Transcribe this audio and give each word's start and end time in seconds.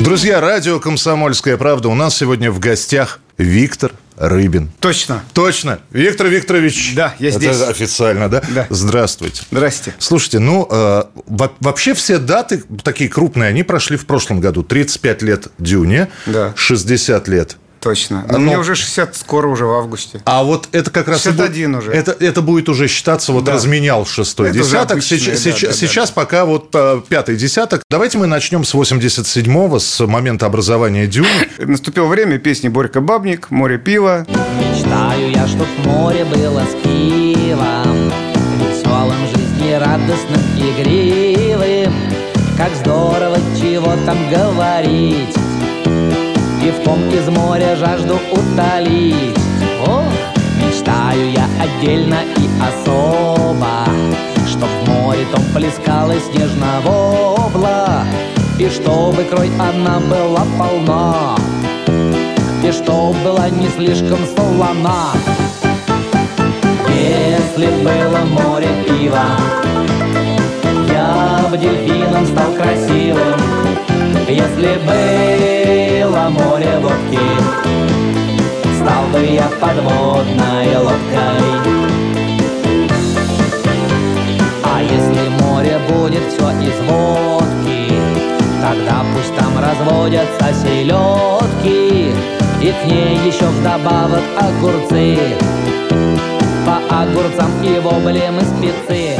Друзья, 0.00 0.40
радио 0.40 0.80
«Комсомольская 0.80 1.56
правда». 1.56 1.88
У 1.88 1.94
нас 1.94 2.16
сегодня 2.16 2.50
в 2.50 2.58
гостях 2.58 3.20
Виктор 3.38 3.92
Рыбин. 4.16 4.68
Точно. 4.80 5.22
Точно. 5.32 5.78
Виктор 5.90 6.26
Викторович. 6.28 6.94
Да, 6.94 7.14
я 7.18 7.28
Это 7.30 7.38
здесь. 7.38 7.60
официально, 7.62 8.28
да? 8.28 8.42
Да. 8.50 8.66
Здравствуйте. 8.70 9.42
Здрасте. 9.50 9.94
Слушайте, 9.98 10.38
ну, 10.40 10.66
э, 10.70 11.04
во- 11.26 11.52
вообще 11.60 11.94
все 11.94 12.18
даты 12.18 12.62
такие 12.82 13.08
крупные, 13.08 13.48
они 13.48 13.62
прошли 13.62 13.96
в 13.96 14.06
прошлом 14.06 14.40
году. 14.40 14.62
35 14.62 15.22
лет 15.22 15.48
Дюне, 15.58 16.08
Да. 16.26 16.52
60 16.56 17.28
лет. 17.28 17.56
Точно. 17.82 18.24
Ну, 18.28 18.38
ну- 18.38 18.44
Мне 18.44 18.58
уже 18.58 18.74
60 18.76 19.16
скоро, 19.16 19.48
уже 19.48 19.64
в 19.66 19.72
августе. 19.72 20.22
А 20.24 20.44
вот 20.44 20.68
это 20.72 20.90
как 20.90 21.08
раз... 21.08 21.20
и 21.26 21.30
61 21.30 21.72
будет- 21.72 21.82
уже. 21.82 21.92
Это, 21.92 22.12
это 22.12 22.40
будет 22.40 22.68
уже 22.68 22.86
считаться, 22.86 23.32
вот 23.32 23.44
Да. 23.44 23.54
разменял 23.54 24.06
шестой 24.06 24.50
Это 24.50 24.58
десяток. 24.58 24.92
обычное, 24.92 25.18
Сейчас, 25.18 25.34
да, 25.42 25.50
сейчас, 25.50 25.60
да, 25.60 25.68
да, 25.68 25.74
сейчас 25.88 26.10
пока 26.12 26.44
вот 26.44 26.68
э, 26.74 27.00
пятый 27.08 27.36
десяток. 27.36 27.82
Давайте 27.90 28.18
мы 28.18 28.26
начнем 28.28 28.64
с 28.64 28.72
87-го, 28.74 29.80
с 29.80 30.06
момента 30.06 30.46
образования 30.46 31.06
Дюны. 31.08 31.28
Наступило 31.58 32.06
время 32.06 32.38
песни 32.38 32.68
Борька 32.68 33.00
Бабник, 33.00 33.50
Море 33.50 33.78
пива. 33.78 34.26
Мечтаю 34.60 35.30
я, 35.32 35.48
чтоб 35.48 35.66
море 35.84 36.24
было 36.24 36.60
с 36.62 36.74
пивом 36.84 38.12
Веселым, 38.60 39.16
жизнерадостным, 39.34 40.40
игривым 40.56 41.92
Как 42.56 42.70
здорово, 42.76 43.38
чего 43.60 43.92
там 44.06 44.16
говорить 44.30 45.34
Пивком 46.62 47.08
из 47.10 47.28
моря 47.28 47.74
жажду 47.74 48.20
утолить 48.30 49.36
Ох, 49.84 50.12
мечтаю 50.64 51.32
я 51.32 51.46
отдельно 51.60 52.20
и 52.36 52.48
особо 52.62 53.84
Чтоб 54.46 54.68
в 54.68 54.88
море 54.88 55.26
том 55.34 55.44
плескалось 55.54 56.32
нежного 56.32 57.34
обла 57.46 58.04
И 58.58 58.68
чтобы 58.68 59.24
кровь 59.24 59.50
она 59.58 59.98
была 59.98 60.46
полна 60.56 61.36
и 62.64 62.70
чтоб 62.70 63.16
была 63.24 63.48
не 63.50 63.68
слишком 63.68 64.20
солона. 64.36 65.10
Если 66.88 67.66
было 67.82 68.18
море 68.24 68.68
пива, 68.86 69.24
я 70.88 71.48
бы 71.50 71.58
дельфином 71.58 72.24
стал 72.24 72.52
красивым. 72.52 73.71
Если 74.32 74.78
было 74.86 76.30
море 76.30 76.78
водки, 76.80 77.20
стал 78.80 79.04
бы 79.12 79.26
я 79.26 79.46
подводной 79.60 80.74
лодкой. 80.74 81.42
А 84.64 84.80
если 84.80 85.28
море 85.38 85.78
будет 85.90 86.22
все 86.32 86.50
из 86.62 86.80
водки, 86.88 87.92
тогда 88.62 89.04
пусть 89.12 89.36
там 89.36 89.52
разводятся 89.58 90.54
селедки, 90.64 92.14
и 92.62 92.72
к 92.72 92.86
ней 92.86 93.18
еще 93.26 93.44
вдобавок 93.44 94.22
огурцы. 94.40 95.18
По 96.64 97.02
огурцам 97.02 97.50
и 97.62 97.78
вобле 97.80 98.38
мы 98.38 98.44
спецы. 98.44 99.11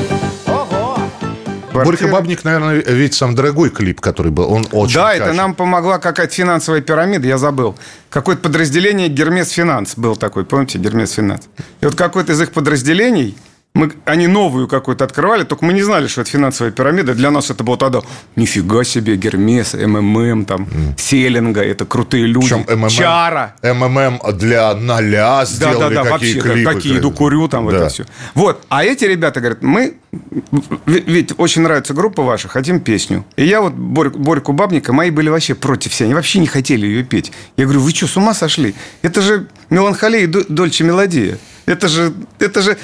Ого! 1.75 1.85
Борька 1.85 1.99
Квартира. 1.99 2.13
Бабник, 2.13 2.45
наверное, 2.45 2.75
ведь 2.83 3.15
сам 3.15 3.35
дорогой 3.35 3.71
клип, 3.71 4.01
который 4.01 4.31
был. 4.33 4.51
Он 4.53 4.67
очень 4.73 4.95
Да, 4.95 5.11
это 5.13 5.25
качественный. 5.25 5.37
нам 5.37 5.55
помогла 5.55 5.99
какая-то 5.99 6.33
финансовая 6.35 6.81
пирамида, 6.81 7.27
я 7.27 7.39
забыл. 7.39 7.77
Какое-то 8.11 8.43
подразделение 8.43 9.09
Гермес 9.09 9.51
Финанс 9.51 9.95
был 9.97 10.17
такой, 10.17 10.45
помните, 10.45 10.79
Гермес 10.79 11.13
Финанс. 11.13 11.49
И 11.81 11.87
вот 11.87 11.95
какое-то 11.95 12.33
из 12.33 12.41
их 12.41 12.53
подразделений, 12.53 13.37
мы, 13.75 13.91
они 14.05 14.27
новую 14.27 14.69
какую-то 14.69 15.05
открывали, 15.05 15.45
только 15.45 15.65
мы 15.65 15.73
не 15.73 15.83
знали, 15.83 16.07
что 16.07 16.21
это 16.21 16.31
финансовая 16.31 16.73
пирамида. 16.73 17.15
Для 17.15 17.31
нас 17.31 17.51
это 17.51 17.65
было 17.65 17.79
тогда, 17.79 18.01
нифига 18.37 18.85
себе, 18.85 19.17
Гермес, 19.17 19.73
МММ, 19.73 20.45
там, 20.45 20.69
Селинга, 20.99 21.63
это 21.63 21.87
крутые 21.87 22.27
люди. 22.27 22.49
Причем 22.55 22.67
МММ, 22.79 22.89
Чара. 22.91 23.55
МММ 23.63 24.21
для 24.37 24.75
ноля 24.75 25.39
Да, 25.41 25.45
сделали 25.47 25.95
да, 25.95 26.05
да, 26.05 26.11
какие 26.11 26.35
вообще, 26.35 26.41
клипы. 26.53 26.65
как, 26.65 26.75
какие 26.77 26.99
иду 26.99 27.11
курю, 27.13 27.49
там 27.49 27.67
Да. 27.71 27.77
это 27.77 27.89
все. 27.89 28.05
Вот, 28.35 28.63
а 28.69 28.85
эти 28.85 29.07
ребята 29.07 29.41
говорят, 29.41 29.63
мы, 29.63 29.95
ведь 30.87 31.33
очень 31.39 31.63
нравится 31.63 31.95
группа 31.95 32.23
ваша, 32.23 32.49
хотим 32.49 32.79
песню. 32.79 33.25
И 33.37 33.47
я 33.47 33.63
вот 33.63 33.73
Борь- 33.73 34.11
Борьку 34.11 34.53
Бабника, 34.53 34.93
мои 34.93 35.09
были 35.09 35.31
вообще 35.31 35.55
против 35.55 35.93
все, 35.93 36.05
они 36.05 36.13
вообще 36.13 36.41
не 36.41 36.47
хотели 36.47 36.87
ее 36.87 37.05
петь. 37.05 37.33
Я 37.57 37.65
говорю, 37.65 37.81
вы 37.81 37.91
что, 37.93 38.07
с 38.07 38.17
ума 38.19 38.35
сошли? 38.35 38.75
Это 39.01 39.23
же 39.23 39.47
меланхолия 39.71 40.21
и 40.25 40.27
до- 40.27 40.45
дольче 40.47 40.85
мелодия. 40.85 41.39
Это 41.65 41.89
же, 41.89 42.13
это 42.39 42.61
же 42.61 42.77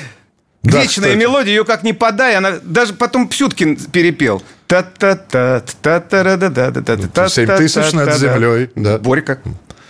Да, 0.71 0.83
вечная 0.83 1.11
кстати. 1.11 1.17
мелодия, 1.17 1.55
ее 1.55 1.65
как 1.65 1.83
ни 1.83 1.93
подай, 1.93 2.37
она 2.37 2.53
даже 2.63 2.93
потом 2.95 3.29
Псюткин 3.29 3.77
перепел. 3.77 4.43
та 4.67 4.83
та 4.83 5.15
та 5.15 5.61
та 5.61 6.01
та 6.01 6.25
та 6.25 6.51
та 6.51 6.71
та 6.71 6.83
та 6.83 6.97
та 6.97 7.29
Семь 7.29 7.47
тысяч 7.49 7.93
над 7.95 8.15
землей, 8.15 8.71
да. 8.77 8.99
Борька. 8.99 9.39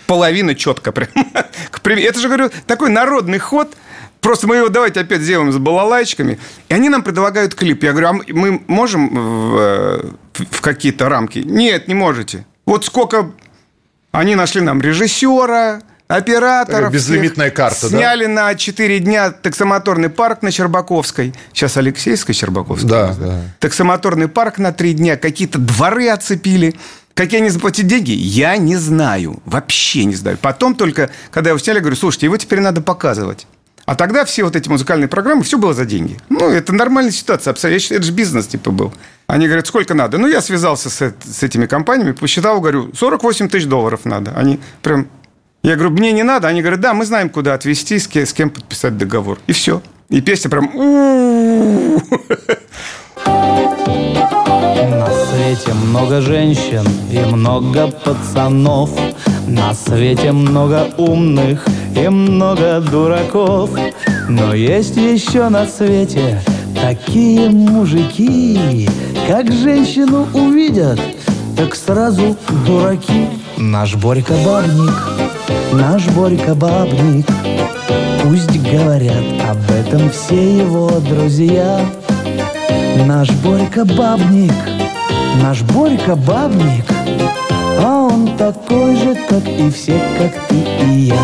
Половина 0.05 0.55
четко 0.55 0.91
прям. 0.91 1.09
Это 1.83 2.19
же, 2.19 2.27
говорю, 2.27 2.49
такой 2.65 2.89
народный 2.89 3.39
ход. 3.39 3.67
Просто 4.21 4.47
мы 4.47 4.57
его 4.57 4.69
давайте 4.69 4.99
опять 5.01 5.21
сделаем 5.21 5.51
с 5.51 5.57
балалайчиками. 5.57 6.39
И 6.67 6.73
они 6.73 6.89
нам 6.89 7.03
предлагают 7.03 7.55
клип. 7.55 7.83
Я 7.83 7.91
говорю, 7.91 8.07
а 8.07 8.13
мы 8.33 8.61
можем 8.67 9.09
в, 9.09 9.57
э, 9.57 10.09
в 10.51 10.61
какие-то 10.61 11.09
рамки? 11.09 11.39
Нет, 11.39 11.87
не 11.87 11.93
можете. 11.93 12.45
Вот 12.65 12.85
сколько 12.85 13.31
они 14.11 14.35
нашли 14.35 14.61
нам 14.61 14.81
режиссера, 14.81 15.81
операторов. 16.09 16.75
Такая 16.75 16.91
безлимитная 16.91 17.51
карта, 17.51 17.89
да? 17.89 17.97
Сняли 17.97 18.25
на 18.25 18.55
4 18.55 18.99
дня 18.99 19.31
таксомоторный 19.31 20.09
парк 20.09 20.41
на 20.41 20.51
Щербаковской. 20.51 21.33
Сейчас 21.53 21.77
Алексейская 21.77 22.33
Щербаковская. 22.33 22.89
Да, 22.89 23.13
да. 23.13 23.41
Таксомоторный 23.59 24.27
парк 24.27 24.57
на 24.57 24.73
3 24.73 24.93
дня. 24.93 25.17
Какие-то 25.17 25.59
дворы 25.59 26.09
оцепили. 26.09 26.75
Какие 27.13 27.41
они 27.41 27.49
заплатили 27.49 27.85
деньги, 27.85 28.11
я 28.11 28.57
не 28.57 28.75
знаю. 28.77 29.41
Вообще 29.45 30.05
не 30.05 30.15
знаю. 30.15 30.37
Потом 30.41 30.73
только, 30.73 31.11
когда 31.31 31.51
его 31.51 31.59
сняли, 31.59 31.79
говорю, 31.79 31.95
слушайте, 31.95 32.25
его 32.25 32.37
теперь 32.37 32.59
надо 32.59 32.81
показывать. 32.81 33.45
А 33.85 33.95
тогда 33.95 34.23
все 34.23 34.43
вот 34.43 34.55
эти 34.55 34.69
музыкальные 34.69 35.07
программы, 35.07 35.43
все 35.43 35.57
было 35.57 35.73
за 35.73 35.85
деньги. 35.85 36.17
Ну, 36.29 36.47
это 36.49 36.73
нормальная 36.73 37.11
ситуация. 37.11 37.51
абсолютно. 37.51 37.95
Это 37.95 38.03
же 38.03 38.11
бизнес 38.11 38.47
типа 38.47 38.71
был. 38.71 38.93
Они 39.27 39.47
говорят, 39.47 39.67
сколько 39.67 39.93
надо? 39.93 40.17
Ну, 40.17 40.27
я 40.27 40.41
связался 40.41 40.89
с, 40.89 41.13
с 41.23 41.43
этими 41.43 41.65
компаниями, 41.65 42.13
посчитал, 42.13 42.61
говорю, 42.61 42.91
48 42.95 43.49
тысяч 43.49 43.65
долларов 43.65 44.05
надо. 44.05 44.31
Они 44.35 44.59
прям... 44.81 45.07
Я 45.61 45.75
говорю, 45.75 45.91
мне 45.91 46.11
не 46.13 46.23
надо. 46.23 46.47
Они 46.47 46.61
говорят, 46.61 46.79
да, 46.79 46.93
мы 46.93 47.05
знаем, 47.05 47.29
куда 47.29 47.53
отвезти, 47.53 47.99
с 47.99 48.07
кем, 48.07 48.25
с 48.25 48.33
кем 48.33 48.49
подписать 48.49 48.97
договор. 48.97 49.39
И 49.47 49.51
все. 49.51 49.81
И 50.09 50.21
песня 50.21 50.49
прям... 50.49 50.71
На 53.25 55.07
свете 55.07 55.73
много 55.73 56.21
женщин 56.21 56.83
и 57.11 57.19
много 57.19 57.87
пацанов 57.87 58.89
На 59.47 59.73
свете 59.73 60.31
много 60.31 60.89
умных 60.97 61.65
и 61.95 62.07
много 62.07 62.79
дураков 62.79 63.69
Но 64.27 64.53
есть 64.53 64.95
еще 64.95 65.49
на 65.49 65.67
свете 65.67 66.41
такие 66.81 67.49
мужики 67.49 68.89
Как 69.27 69.51
женщину 69.51 70.27
увидят, 70.33 70.99
так 71.55 71.75
сразу 71.75 72.35
дураки 72.65 73.27
Наш 73.57 73.95
Борька 73.95 74.33
Бабник, 74.45 74.93
наш 75.71 76.07
Борька 76.09 76.55
Бабник 76.55 77.25
Пусть 78.23 78.61
говорят 78.71 79.23
об 79.49 79.71
этом 79.71 80.09
все 80.11 80.59
его 80.59 80.89
друзья 80.99 81.85
Наш 83.07 83.29
Борька 83.43 83.85
Бабник, 83.85 84.53
наш 85.41 85.61
Борька 85.61 86.15
Бабник, 86.15 86.85
а 87.79 88.07
он 88.11 88.35
такой 88.37 88.95
же, 88.95 89.15
как 89.27 89.47
и 89.47 89.69
все, 89.69 89.99
как 90.17 90.47
ты 90.47 90.55
и 90.55 90.89
я. 91.07 91.21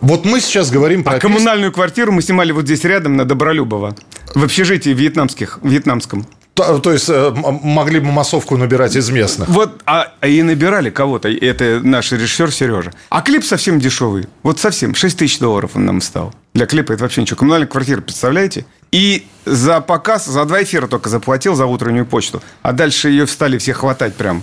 Вот 0.00 0.24
мы 0.24 0.40
сейчас 0.40 0.70
говорим 0.70 1.04
про 1.04 1.14
А 1.14 1.18
коммунальную 1.18 1.72
квартиру 1.72 2.12
мы 2.12 2.22
снимали 2.22 2.52
вот 2.52 2.64
здесь 2.64 2.84
рядом, 2.84 3.16
на 3.16 3.24
Добролюбово. 3.24 3.94
В 4.34 4.44
общежитии 4.44 4.90
вьетнамских, 4.90 5.60
вьетнамском. 5.62 6.26
То, 6.56 6.78
то 6.78 6.90
есть 6.90 7.10
э, 7.10 7.34
могли 7.34 8.00
бы 8.00 8.06
массовку 8.06 8.56
набирать 8.56 8.96
из 8.96 9.10
местных. 9.10 9.46
Вот, 9.46 9.82
а, 9.84 10.14
а 10.20 10.26
и 10.26 10.40
набирали 10.40 10.88
кого-то. 10.88 11.28
Это 11.28 11.80
наш 11.84 12.12
режиссер 12.12 12.50
Сережа. 12.50 12.92
А 13.10 13.20
клип 13.20 13.44
совсем 13.44 13.78
дешевый. 13.78 14.26
Вот 14.42 14.58
совсем. 14.58 14.94
6 14.94 15.18
тысяч 15.18 15.38
долларов 15.38 15.72
он 15.74 15.84
нам 15.84 16.00
стал. 16.00 16.34
Для 16.54 16.64
клипа 16.64 16.92
это 16.92 17.02
вообще 17.02 17.20
ничего. 17.20 17.36
Коммунальная 17.36 17.68
квартира, 17.68 18.00
представляете? 18.00 18.64
И 18.90 19.26
за 19.44 19.82
показ, 19.82 20.24
за 20.24 20.46
два 20.46 20.62
эфира 20.62 20.86
только 20.86 21.10
заплатил 21.10 21.54
за 21.56 21.66
утреннюю 21.66 22.06
почту. 22.06 22.42
А 22.62 22.72
дальше 22.72 23.10
ее 23.10 23.26
стали 23.26 23.58
все 23.58 23.74
хватать 23.74 24.14
прям. 24.14 24.42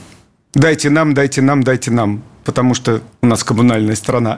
Дайте 0.56 0.90
нам, 0.90 1.14
дайте 1.14 1.42
нам, 1.42 1.64
дайте 1.64 1.92
нам. 1.92 2.24
Потому 2.46 2.76
что 2.76 3.02
у 3.22 3.26
нас 3.26 3.44
коммунальная 3.44 3.96
страна. 3.96 4.38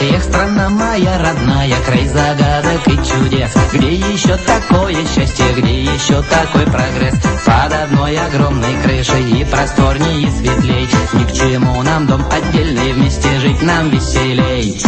Эх, 0.00 0.22
страна 0.22 0.68
моя 0.68 1.18
родная, 1.18 1.76
край 1.86 2.08
загадок 2.08 2.86
и 2.86 2.96
чудес 2.96 3.50
Где 3.72 3.94
еще 3.94 4.36
такое 4.36 4.96
счастье, 5.06 5.46
где 5.56 5.82
еще 5.82 6.22
такой 6.22 6.64
прогресс 6.64 7.14
Под 7.44 7.72
одной 7.72 8.18
огромной 8.18 8.74
крышей 8.82 9.40
и 9.40 9.44
просторней, 9.44 10.24
и 10.24 10.30
светлей 10.30 10.88
Ни 11.14 11.24
к 11.24 11.32
чему 11.32 11.82
нам 11.82 12.06
дом 12.06 12.22
отдельный, 12.30 12.92
вместе 12.92 13.38
жить 13.40 13.62
нам 13.62 13.90
веселей 13.90 14.82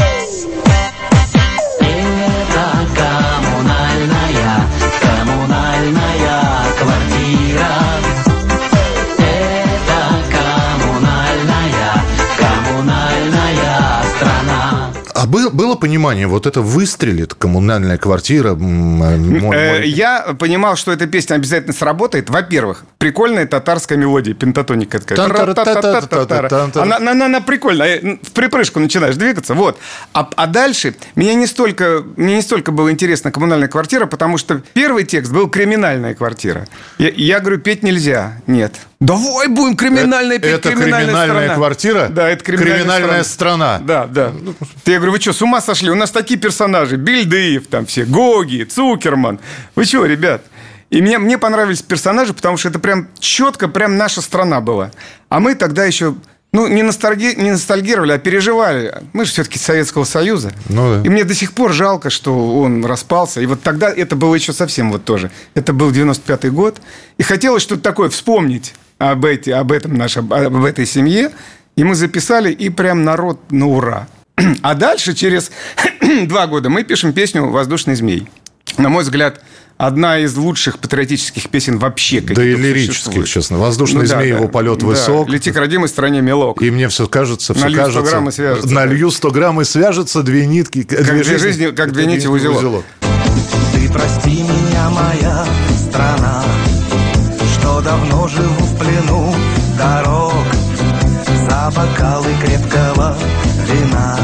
А 15.16 15.26
был- 15.26 15.50
было 15.50 15.74
понимание, 15.76 16.26
вот 16.26 16.46
это 16.46 16.60
выстрелит 16.60 17.34
коммунальная 17.34 17.98
квартира. 17.98 18.50
э, 18.50 18.54
мой- 18.54 19.18
мой- 19.18 19.88
Я 19.88 20.34
понимал, 20.38 20.76
что 20.76 20.92
эта 20.92 21.06
песня 21.06 21.34
обязательно 21.34 21.72
сработает. 21.72 22.28
Во-первых, 22.30 22.84
прикольная 22.98 23.46
татарская 23.46 23.98
мелодия, 23.98 24.34
пентатоника 24.34 24.98
такая. 24.98 25.16
Она, 26.82 26.96
она- 27.12 27.26
она 27.26 27.40
прикольная. 27.40 28.18
В 28.22 28.32
припрыжку 28.32 28.80
начинаешь 28.80 29.16
двигаться. 29.16 29.54
Вот. 29.54 29.78
А, 30.12 30.28
а 30.36 30.46
дальше 30.46 30.94
меня 31.14 31.34
не 31.34 31.46
столько, 31.46 32.02
мне 32.16 32.36
не 32.36 32.42
столько 32.42 32.72
было 32.72 32.90
интересно 32.90 33.30
коммунальная 33.32 33.68
квартира, 33.68 34.06
потому 34.06 34.38
что 34.38 34.60
первый 34.74 35.04
текст 35.04 35.32
был 35.32 35.48
криминальная 35.48 36.14
квартира. 36.14 36.66
Я, 36.98 37.10
я 37.14 37.40
говорю, 37.40 37.58
петь 37.58 37.82
нельзя. 37.82 38.40
Нет. 38.46 38.74
Давай 39.06 39.48
будем 39.48 39.76
криминальная 39.76 40.38
петь, 40.38 40.52
Это 40.54 40.70
криминальная, 40.70 41.04
криминальная 41.06 41.42
страна. 41.44 41.54
квартира? 41.54 42.08
Да, 42.08 42.28
это 42.28 42.44
криминальная, 42.44 42.76
Криминальная 42.78 43.24
страна. 43.24 43.78
Да, 43.82 44.06
да. 44.06 44.32
Я 44.84 44.96
говорю, 44.96 45.12
вы 45.12 45.20
что, 45.20 45.32
с 45.32 45.40
ума 45.42 45.60
сошли? 45.60 45.90
У 45.90 45.94
нас 45.94 46.10
такие 46.10 46.38
персонажи. 46.40 46.96
Бильдеев 46.96 47.68
там 47.68 47.86
все, 47.86 48.04
Гоги, 48.04 48.64
Цукерман. 48.64 49.38
Вы 49.76 49.84
что, 49.84 50.04
ребят? 50.06 50.42
И 50.90 51.00
мне, 51.02 51.18
мне 51.18 51.38
понравились 51.38 51.82
персонажи, 51.82 52.32
потому 52.34 52.56
что 52.56 52.68
это 52.68 52.78
прям 52.78 53.08
четко, 53.18 53.68
прям 53.68 53.96
наша 53.96 54.20
страна 54.22 54.60
была. 54.60 54.90
А 55.28 55.40
мы 55.40 55.54
тогда 55.56 55.84
еще, 55.84 56.14
ну, 56.52 56.66
не, 56.68 56.82
ностальги, 56.82 57.34
не 57.36 57.50
ностальгировали, 57.52 58.12
а 58.12 58.18
переживали. 58.18 59.02
Мы 59.12 59.24
же 59.24 59.32
все-таки 59.32 59.58
Советского 59.58 60.04
Союза. 60.04 60.52
Ну 60.68 60.96
да. 60.96 61.02
И 61.04 61.08
мне 61.08 61.24
до 61.24 61.34
сих 61.34 61.52
пор 61.52 61.72
жалко, 61.72 62.10
что 62.10 62.58
он 62.60 62.84
распался. 62.84 63.40
И 63.40 63.46
вот 63.46 63.62
тогда 63.62 63.88
это 63.92 64.16
было 64.16 64.34
еще 64.34 64.52
совсем 64.52 64.90
вот 64.92 65.04
тоже. 65.04 65.30
Это 65.54 65.72
был 65.72 65.90
95-й 65.90 66.50
год. 66.50 66.80
И 67.18 67.22
хотелось 67.22 67.62
что-то 67.62 67.82
такое 67.82 68.08
вспомнить 68.08 68.74
об, 68.98 69.25
эти, 69.25 69.50
об 69.50 69.72
этом 69.72 69.94
нашем, 69.94 70.32
об 70.32 70.64
этой 70.64 70.87
семье. 70.87 71.31
И 71.76 71.84
мы 71.84 71.94
записали, 71.94 72.50
и 72.52 72.70
прям 72.70 73.04
народ 73.04 73.38
на 73.50 73.66
ура. 73.66 74.08
А 74.62 74.75
дальше, 74.75 75.14
через 75.14 75.50
два 76.26 76.46
года, 76.46 76.69
мы 76.70 76.84
пишем 76.84 77.12
песню 77.12 77.46
«Воздушный 77.48 77.94
змей». 77.94 78.28
На 78.78 78.88
мой 78.88 79.02
взгляд, 79.02 79.43
одна 79.78 80.19
из 80.19 80.37
лучших 80.37 80.78
патриотических 80.78 81.48
песен 81.48 81.78
вообще. 81.78 82.20
Да 82.20 82.43
и 82.44 82.54
лирических, 82.54 82.94
существует. 82.94 83.26
честно. 83.28 83.58
«Воздушный 83.58 84.00
Ну 84.02 84.06
змей», 84.06 84.32
да. 84.32 84.37
его 84.38 84.48
полет 84.48 84.78
Да. 84.78 84.87
высок. 84.87 85.28
«Лети 85.28 85.52
к 85.52 85.56
родимой 85.56 85.88
стране, 85.88 86.20
мелок». 86.22 86.60
И 86.62 86.70
мне 86.70 86.88
все 86.88 87.06
кажется, 87.06 87.54
все 87.54 87.62
Налью 87.64 87.76
100 87.78 87.84
кажется. 87.87 88.10
грамм 88.10 88.28
и 88.28 88.32
свяжется. 88.32 88.75
Налью 88.75 89.10
100 89.10 89.31
грамм 89.31 89.60
и 89.60 89.64
свяжется 89.64 90.22
две 90.22 90.46
нитки. 90.46 90.82
Как 90.82 91.04
две 91.06 91.38
жизни, 91.38 91.70
как 91.70 91.92
две 91.92 92.06
нити 92.06 92.26
в 92.26 92.32
узелок. 92.32 92.84
Ты 93.75 93.90
прости 93.92 94.42
меня, 94.42 94.90
моя 94.90 95.46
страна, 95.88 96.44
Что 97.58 97.81
давно 97.81 98.28
живу 98.28 98.65
плену 98.78 99.34
дорог. 99.78 100.46
За 101.49 101.70
бокалы 101.70 102.32
крепкого 102.43 103.17
вина. 103.69 104.19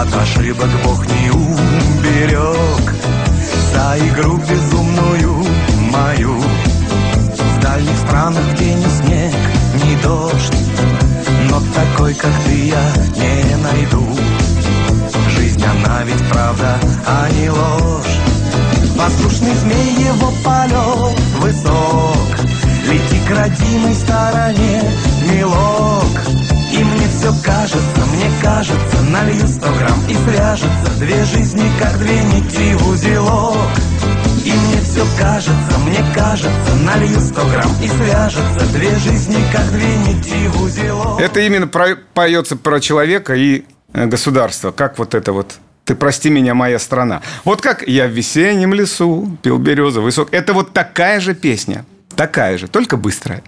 От 0.00 0.14
ошибок 0.16 0.68
Бог 0.84 1.06
не 1.06 1.30
уберег. 1.30 2.94
За 3.72 3.98
игру 3.98 4.38
безумную 4.38 5.44
мою. 5.90 6.34
В 6.38 7.60
дальних 7.60 7.96
странах, 7.98 8.42
где 8.52 8.74
ни 8.74 8.88
снег, 8.88 9.34
ни 9.74 10.02
дождь. 10.02 10.52
Но 11.50 11.60
такой, 11.74 12.14
как 12.14 12.32
ты, 12.44 12.68
я 12.68 12.92
не 13.16 13.56
найду. 13.56 14.06
Жизнь, 15.30 15.64
она 15.64 16.02
ведь 16.04 16.28
правда, 16.30 16.78
а 17.06 17.28
не 17.30 17.50
ложь. 17.50 18.18
Воздушный 18.96 19.54
змей, 19.54 20.06
его 20.06 20.32
полет 20.42 21.18
высок 21.40 22.25
Лети 22.96 23.20
к 23.28 23.30
родимой 23.30 23.94
стороне, 23.94 24.82
милок 25.30 26.18
И 26.72 26.82
мне 26.82 27.06
все 27.08 27.30
кажется, 27.44 28.06
мне 28.14 28.30
кажется 28.42 29.02
Налью 29.10 29.46
сто 29.46 29.66
грамм 29.66 30.00
и 30.08 30.14
свяжется 30.14 30.98
Две 30.98 31.22
жизни, 31.24 31.70
как 31.78 31.98
две 31.98 32.22
нити 32.22 32.72
в 32.74 32.88
узелок 32.88 33.56
И 34.46 34.50
мне 34.50 34.80
все 34.80 35.04
кажется, 35.18 35.78
мне 35.84 36.02
кажется 36.14 36.74
Налью 36.84 37.20
сто 37.20 37.46
грамм 37.48 37.70
и 37.82 37.88
свяжется 37.88 38.66
Две 38.72 38.96
жизни, 38.96 39.44
как 39.52 39.66
две 39.72 39.94
нити 39.96 40.48
в 40.48 40.62
узелок 40.62 41.20
Это 41.20 41.40
именно 41.40 41.66
про- 41.66 41.96
поется 42.14 42.56
про 42.56 42.80
человека 42.80 43.34
и 43.34 43.64
э, 43.92 44.06
государство. 44.06 44.70
Как 44.72 44.98
вот 44.98 45.14
это 45.14 45.32
вот 45.34 45.56
«Ты 45.84 45.94
прости 45.94 46.30
меня, 46.30 46.54
моя 46.54 46.78
страна». 46.78 47.20
Вот 47.44 47.60
как 47.60 47.86
«Я 47.86 48.06
в 48.06 48.12
весеннем 48.12 48.72
лесу 48.72 49.36
пил 49.42 49.58
березовый 49.58 50.12
сок». 50.12 50.28
Это 50.32 50.54
вот 50.54 50.72
такая 50.72 51.20
же 51.20 51.34
песня. 51.34 51.84
Такая 52.16 52.58
же, 52.58 52.66
только 52.68 52.96
быстрая. 52.96 53.42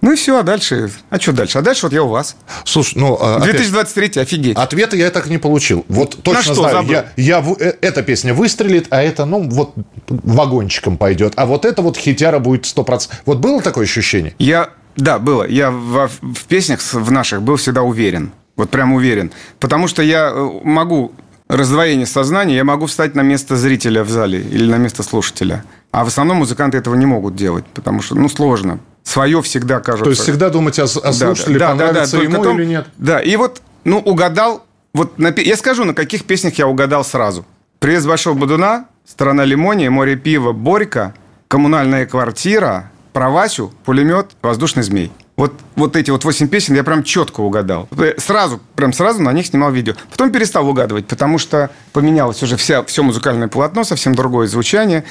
Ну 0.00 0.12
и 0.12 0.16
все, 0.16 0.36
а 0.40 0.42
дальше... 0.42 0.90
А 1.10 1.20
что 1.20 1.32
дальше? 1.32 1.58
А 1.58 1.62
дальше 1.62 1.86
вот 1.86 1.92
я 1.92 2.02
у 2.02 2.08
вас. 2.08 2.34
Слушай, 2.64 2.98
ну... 2.98 3.16
а, 3.20 3.36
опять- 3.36 3.52
2023, 3.52 4.20
офигеть. 4.20 4.56
Ответа 4.56 4.96
я 4.96 5.08
так 5.10 5.28
не 5.28 5.38
получил. 5.38 5.84
Вот 5.88 6.20
точно 6.24 6.42
что 6.42 6.54
знаю, 6.54 6.76
забыл? 6.78 6.90
я, 6.92 7.06
я 7.16 7.44
э, 7.60 7.74
эта 7.80 8.02
песня 8.02 8.34
выстрелит, 8.34 8.88
а 8.90 9.00
это, 9.00 9.24
ну, 9.24 9.48
вот 9.48 9.74
вагончиком 10.08 10.96
пойдет. 10.96 11.34
А 11.36 11.46
вот 11.46 11.64
это 11.64 11.82
вот 11.82 11.96
хитяра 11.96 12.40
будет 12.40 12.64
100%. 12.64 13.08
Вот 13.26 13.38
было 13.38 13.62
такое 13.62 13.84
ощущение? 13.84 14.34
Я, 14.40 14.70
да, 14.96 15.20
было. 15.20 15.44
Я 15.46 15.70
во- 15.70 16.08
в 16.08 16.44
песнях 16.48 16.80
в 16.80 17.10
наших 17.12 17.42
был 17.42 17.54
всегда 17.54 17.82
уверен. 17.82 18.32
Вот 18.56 18.70
прям 18.70 18.92
уверен. 18.94 19.30
Потому 19.60 19.86
что 19.86 20.02
я 20.02 20.32
э, 20.34 20.50
могу 20.64 21.12
раздвоение 21.48 22.06
сознания, 22.06 22.56
я 22.56 22.64
могу 22.64 22.86
встать 22.86 23.14
на 23.14 23.20
место 23.20 23.56
зрителя 23.56 24.02
в 24.02 24.10
зале 24.10 24.40
или 24.40 24.68
на 24.68 24.76
место 24.78 25.04
слушателя. 25.04 25.64
А 25.92 26.04
в 26.04 26.08
основном 26.08 26.38
музыканты 26.38 26.78
этого 26.78 26.94
не 26.94 27.06
могут 27.06 27.36
делать, 27.36 27.66
потому 27.74 28.00
что, 28.02 28.14
ну, 28.14 28.28
сложно. 28.28 28.80
Свое 29.04 29.42
всегда 29.42 29.80
кажется. 29.80 30.04
То 30.04 30.10
есть 30.10 30.22
всегда 30.22 30.48
думать 30.48 30.78
о, 30.78 30.84
о 30.84 30.86
Да, 30.86 31.12
слушателе, 31.12 31.58
да, 31.58 31.74
да, 31.74 31.86
понравится 31.86 32.16
да, 32.16 32.22
только 32.22 32.32
ему 32.32 32.42
том- 32.44 32.58
или 32.60 32.66
нет. 32.66 32.86
Да, 32.96 33.20
и 33.20 33.36
вот, 33.36 33.60
ну, 33.84 33.98
угадал, 33.98 34.64
вот 34.94 35.18
на 35.18 35.28
я 35.36 35.56
скажу, 35.56 35.84
на 35.84 35.92
каких 35.94 36.24
песнях 36.24 36.54
я 36.58 36.66
угадал 36.66 37.04
сразу. 37.04 37.44
«Привет 37.78 38.02
с 38.02 38.06
Большого 38.06 38.38
Бодуна», 38.38 38.86
«Страна 39.04 39.44
лимония», 39.44 39.90
«Море 39.90 40.16
пива», 40.16 40.52
«Борька», 40.52 41.14
«Коммунальная 41.48 42.06
квартира», 42.06 42.90
«Про 43.12 43.28
Васю», 43.28 43.72
«Пулемет», 43.84 44.30
«Воздушный 44.40 44.84
змей». 44.84 45.12
Вот, 45.42 45.54
вот 45.74 45.96
эти 45.96 46.08
вот 46.12 46.24
восемь 46.24 46.46
песен 46.46 46.76
я 46.76 46.84
прям 46.84 47.02
четко 47.02 47.40
угадал. 47.40 47.88
Сразу, 48.18 48.60
прям 48.76 48.92
сразу 48.92 49.20
на 49.20 49.32
них 49.32 49.44
снимал 49.44 49.72
видео. 49.72 49.94
Потом 50.08 50.30
перестал 50.30 50.68
угадывать, 50.68 51.08
потому 51.08 51.38
что 51.38 51.70
поменялось 51.92 52.40
уже 52.44 52.56
вся, 52.56 52.84
все 52.84 53.02
музыкальное 53.02 53.48
полотно, 53.48 53.82
совсем 53.82 54.14
другое 54.14 54.46
звучание. 54.46 55.02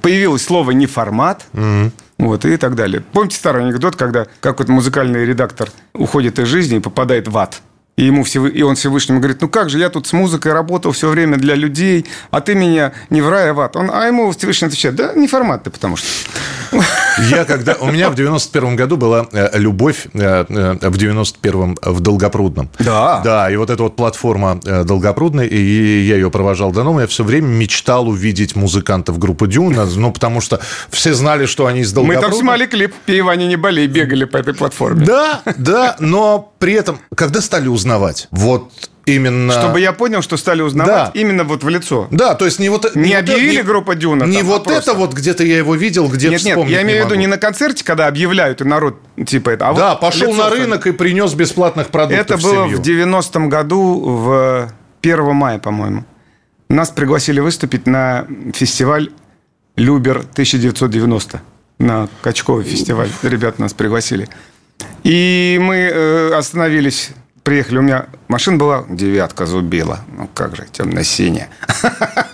Появилось 0.00 0.44
слово 0.44 0.70
«не 0.70 0.86
формат». 0.86 1.46
Вот, 2.16 2.44
и 2.44 2.56
так 2.58 2.76
далее. 2.76 3.02
Помните 3.12 3.34
старый 3.34 3.64
анекдот, 3.64 3.96
когда 3.96 4.28
какой-то 4.38 4.70
музыкальный 4.70 5.26
редактор 5.26 5.68
уходит 5.94 6.38
из 6.38 6.46
жизни 6.46 6.76
и 6.76 6.80
попадает 6.80 7.26
в 7.26 7.36
ад? 7.36 7.60
И, 7.96 8.04
ему 8.04 8.22
Всевы- 8.22 8.50
и 8.50 8.62
он 8.62 8.76
Всевышнему 8.76 9.18
говорит, 9.18 9.42
ну 9.42 9.48
как 9.48 9.68
же, 9.68 9.78
я 9.78 9.90
тут 9.90 10.06
с 10.06 10.12
музыкой 10.12 10.52
работал 10.52 10.92
все 10.92 11.08
время 11.08 11.36
для 11.36 11.56
людей, 11.56 12.06
а 12.30 12.40
ты 12.40 12.54
меня 12.54 12.92
не 13.10 13.20
в 13.20 13.28
рай, 13.28 13.50
а 13.50 13.54
в 13.54 13.60
ад. 13.60 13.76
Он, 13.76 13.90
а 13.92 14.06
ему 14.06 14.30
Всевышний 14.30 14.68
отвечает, 14.68 14.94
да 14.94 15.12
не 15.14 15.26
формат 15.26 15.64
ты, 15.64 15.70
потому 15.70 15.96
что... 15.96 16.06
Я 17.18 17.44
когда... 17.44 17.74
У 17.74 17.90
меня 17.90 18.10
в 18.10 18.14
91 18.14 18.76
году 18.76 18.96
была 18.96 19.26
э, 19.32 19.58
любовь 19.58 20.06
э, 20.14 20.44
э, 20.48 20.88
в 20.88 20.96
91-м 20.96 21.76
в 21.82 22.00
Долгопрудном. 22.00 22.70
Да. 22.78 23.20
Да, 23.24 23.50
и 23.50 23.56
вот 23.56 23.70
эта 23.70 23.82
вот 23.82 23.96
платформа 23.96 24.60
Долгопрудной, 24.62 25.46
и 25.46 26.00
я 26.02 26.16
ее 26.16 26.30
провожал 26.30 26.72
до 26.72 26.82
дома, 26.82 27.02
я 27.02 27.06
все 27.06 27.24
время 27.24 27.46
мечтал 27.46 28.08
увидеть 28.08 28.56
музыкантов 28.56 29.18
группы 29.18 29.46
Дюна, 29.46 29.86
ну, 29.86 30.12
потому 30.12 30.40
что 30.40 30.60
все 30.90 31.14
знали, 31.14 31.46
что 31.46 31.66
они 31.66 31.80
из 31.80 31.90
Мы 31.90 31.94
Долгопрудного. 31.96 32.30
там 32.30 32.38
снимали 32.38 32.66
клип 32.66 32.94
«Пей, 33.06 33.20
Ваня, 33.22 33.46
не 33.46 33.56
болей», 33.56 33.86
бегали 33.86 34.24
по 34.24 34.36
этой 34.36 34.54
платформе. 34.54 35.04
Да, 35.06 35.42
да, 35.56 35.96
но 35.98 36.52
при 36.58 36.74
этом, 36.74 36.98
когда 37.14 37.40
стали 37.40 37.68
узнавать, 37.68 38.28
вот 38.30 38.70
именно... 39.06 39.52
Чтобы 39.52 39.80
я 39.80 39.92
понял, 39.92 40.22
что 40.22 40.36
стали 40.36 40.62
узнавать 40.62 41.12
Да. 41.14 41.20
именно 41.20 41.44
вот 41.44 41.64
в 41.64 41.68
лицо. 41.68 42.08
Да, 42.10 42.34
то 42.34 42.44
есть 42.44 42.58
не 42.58 42.68
вот... 42.68 42.94
Не 42.94 43.10
вот 43.14 43.18
объявили 43.20 43.58
это- 43.58 43.66
группа 43.66 43.94
Дюна 43.94 44.24
Не 44.24 44.38
там, 44.38 44.46
а 44.46 44.48
вот 44.50 44.64
просто. 44.64 44.90
это 44.90 44.94
вот 44.98 45.12
где-то 45.14 45.44
я 45.44 45.56
его 45.58 45.74
видел, 45.74 46.08
где 46.08 46.28
Нет, 46.28 46.44
нет, 46.44 46.58
я 46.68 46.82
имею 46.82 47.02
в 47.02 47.06
виду 47.06 47.14
не 47.16 47.26
на 47.26 47.38
концерте, 47.38 47.84
когда 47.84 48.06
объявляют, 48.06 48.60
и 48.60 48.64
народ 48.64 49.00
типа 49.26 49.50
это. 49.50 49.68
А 49.68 49.74
Да, 49.74 49.90
вот 49.90 50.00
пошел 50.00 50.32
на 50.34 50.50
рынок 50.50 50.86
и 50.86 50.92
принес 50.92 51.34
бесплатных 51.34 51.88
продуктов 51.88 52.26
Это 52.26 52.36
в 52.36 52.42
было 52.42 52.64
семью. 52.66 52.78
в 52.78 52.80
90-м 52.82 53.48
году, 53.48 54.00
в 54.04 54.72
1 55.02 55.34
мая, 55.34 55.58
по-моему. 55.58 56.04
Нас 56.68 56.90
пригласили 56.90 57.40
выступить 57.40 57.86
на 57.86 58.26
фестиваль 58.54 59.10
«Любер 59.76 60.18
1990». 60.18 61.40
на 61.78 62.08
Качковый 62.22 62.64
фестиваль. 62.64 63.08
Ребята 63.22 63.60
нас 63.60 63.72
пригласили. 63.74 64.28
И 65.02 65.58
мы 65.60 65.74
э, 65.76 66.34
остановились, 66.34 67.10
приехали. 67.42 67.78
У 67.78 67.82
меня 67.82 68.06
машина 68.28 68.56
была, 68.56 68.84
девятка 68.88 69.46
зубила. 69.46 70.00
Ну 70.16 70.28
как 70.34 70.56
же, 70.56 70.66
темно-синяя. 70.72 71.48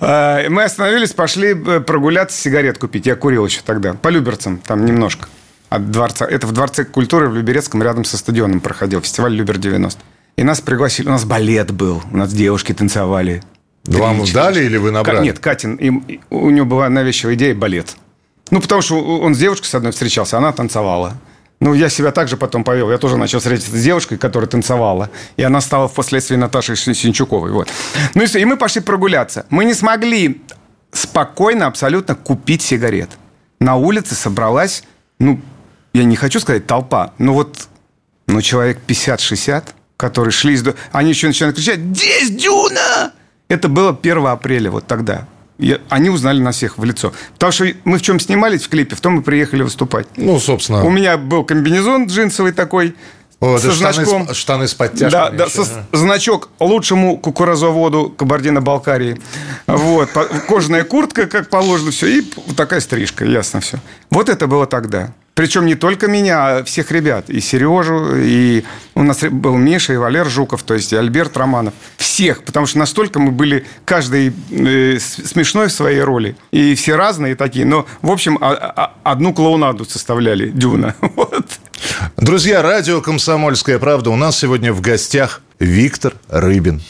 Э, 0.00 0.48
Мы 0.50 0.64
остановились, 0.64 1.12
пошли 1.12 1.54
э, 1.54 1.80
прогуляться, 1.80 2.36
сигарет 2.38 2.76
купить. 2.78 3.06
Я 3.06 3.16
курил 3.16 3.46
еще 3.46 3.60
тогда. 3.64 3.94
По 3.94 4.08
Люберцам, 4.08 4.58
там 4.58 4.84
немножко. 4.84 5.28
От 5.70 5.90
дворца. 5.90 6.26
Это 6.26 6.46
в 6.46 6.52
Дворце 6.52 6.84
культуры 6.84 7.28
в 7.28 7.34
Люберецком, 7.36 7.82
рядом 7.82 8.04
со 8.04 8.18
стадионом 8.18 8.60
проходил 8.60 9.00
фестиваль 9.00 9.32
Любер-90. 9.34 9.96
И 10.36 10.44
нас 10.44 10.60
пригласили. 10.60 11.08
У 11.08 11.12
нас 11.12 11.24
балет 11.24 11.70
был. 11.70 12.02
У 12.12 12.16
нас 12.16 12.32
девушки 12.32 12.72
танцевали. 12.74 13.42
Вам 13.86 14.22
дали 14.34 14.64
или 14.64 14.76
вы 14.76 14.90
набрали? 14.90 15.22
Нет, 15.24 15.38
Катин. 15.38 15.76
им- 15.76 16.04
у 16.30 16.50
него 16.50 16.66
была 16.66 16.88
навязчивая 16.90 17.34
идея 17.34 17.54
балет. 17.54 17.96
Ну, 18.50 18.60
потому 18.60 18.82
что 18.82 19.00
он 19.02 19.34
с 19.34 19.38
девушкой 19.38 19.66
с 19.66 19.74
одной 19.74 19.92
встречался, 19.92 20.36
она 20.38 20.52
танцевала. 20.52 21.14
Ну, 21.60 21.72
я 21.74 21.88
себя 21.88 22.12
также 22.12 22.36
потом 22.36 22.64
повел. 22.64 22.90
Я 22.90 22.98
тоже 22.98 23.16
начал 23.16 23.38
встретиться 23.38 23.76
с 23.76 23.82
девушкой, 23.82 24.18
которая 24.18 24.48
танцевала. 24.48 25.10
И 25.36 25.42
она 25.42 25.60
стала 25.60 25.88
впоследствии 25.88 26.36
Наташей 26.36 26.76
Син- 26.76 26.94
Синчуковой. 26.94 27.50
Вот. 27.50 27.68
Ну 28.14 28.22
и 28.22 28.26
все. 28.26 28.40
И 28.40 28.44
мы 28.44 28.56
пошли 28.56 28.82
прогуляться. 28.82 29.46
Мы 29.48 29.64
не 29.64 29.72
смогли 29.74 30.42
спокойно 30.92 31.66
абсолютно 31.66 32.14
купить 32.14 32.62
сигарет. 32.62 33.10
На 33.58 33.76
улице 33.76 34.14
собралась, 34.14 34.84
ну, 35.18 35.40
я 35.94 36.04
не 36.04 36.16
хочу 36.16 36.40
сказать 36.40 36.66
толпа, 36.66 37.12
но 37.18 37.32
вот 37.32 37.68
ну, 38.26 38.42
человек 38.42 38.78
50-60, 38.86 39.64
которые 39.96 40.32
шли 40.32 40.54
из... 40.54 40.64
Они 40.92 41.10
еще 41.10 41.26
начинают 41.28 41.56
кричать 41.56 41.78
«Здесь 41.80 42.30
Дюна!» 42.30 43.12
Это 43.48 43.68
было 43.68 43.96
1 43.98 44.26
апреля, 44.26 44.70
вот 44.70 44.86
тогда. 44.86 45.26
И 45.58 45.80
они 45.88 46.10
узнали 46.10 46.40
нас 46.40 46.56
всех 46.56 46.76
в 46.78 46.84
лицо. 46.84 47.12
Потому 47.34 47.52
что 47.52 47.66
мы 47.84 47.98
в 47.98 48.02
чем 48.02 48.20
снимались 48.20 48.64
в 48.64 48.68
клипе, 48.68 48.94
в 48.94 49.00
том 49.00 49.14
мы 49.14 49.22
приехали 49.22 49.62
выступать. 49.62 50.06
Ну, 50.16 50.38
собственно. 50.38 50.84
У 50.84 50.90
меня 50.90 51.16
был 51.16 51.44
комбинезон 51.44 52.06
джинсовый 52.06 52.52
такой, 52.52 52.94
О, 53.40 53.58
со 53.58 53.68
это 53.68 53.76
штаны, 53.76 53.92
значком. 53.94 54.28
с, 54.28 54.36
штаны 54.36 54.68
с 54.68 54.74
подтяжками. 54.74 55.10
Да, 55.10 55.30
да, 55.30 55.44
еще. 55.44 55.64
со- 55.64 55.86
значок 55.92 56.50
лучшему 56.60 57.16
кукурузоводу 57.16 58.10
Кабардино-Балкарии. 58.16 59.20
Вот, 59.66 60.10
кожаная 60.48 60.84
куртка, 60.84 61.26
как 61.26 61.48
положено, 61.48 61.90
все, 61.90 62.06
и 62.18 62.22
такая 62.56 62.80
стрижка, 62.80 63.24
ясно 63.24 63.60
все. 63.60 63.78
Вот 64.10 64.28
это 64.28 64.46
было 64.46 64.66
тогда. 64.66 65.14
Причем 65.36 65.66
не 65.66 65.74
только 65.74 66.08
меня, 66.08 66.46
а 66.46 66.64
всех 66.64 66.90
ребят. 66.90 67.28
И 67.28 67.42
Сережу, 67.42 68.16
и 68.16 68.64
у 68.94 69.02
нас 69.02 69.20
был 69.20 69.54
Миша, 69.56 69.92
и 69.92 69.96
Валер 69.98 70.30
Жуков, 70.30 70.62
то 70.62 70.72
есть 70.72 70.94
и 70.94 70.96
Альберт 70.96 71.36
Романов. 71.36 71.74
Всех, 71.98 72.42
потому 72.42 72.64
что 72.64 72.78
настолько 72.78 73.20
мы 73.20 73.32
были 73.32 73.66
каждый 73.84 74.32
э, 74.50 74.98
смешной 74.98 75.68
в 75.68 75.72
своей 75.72 76.00
роли. 76.00 76.36
И 76.52 76.74
все 76.74 76.96
разные 76.96 77.36
такие. 77.36 77.66
Но, 77.66 77.86
в 78.00 78.10
общем, 78.10 78.38
а- 78.40 78.54
а- 78.54 78.94
одну 79.04 79.34
клоунаду 79.34 79.84
составляли 79.84 80.48
Дюна. 80.48 80.94
Вот. 81.16 81.46
Друзья, 82.16 82.62
радио 82.62 83.02
«Комсомольская 83.02 83.78
правда». 83.78 84.08
У 84.10 84.16
нас 84.16 84.38
сегодня 84.38 84.72
в 84.72 84.80
гостях 84.80 85.42
Виктор 85.58 86.14
Рыбин. 86.30 86.80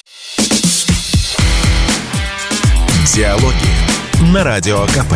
Диалоги 3.12 4.32
на 4.32 4.44
Радио 4.44 4.86
КП. 4.86 5.14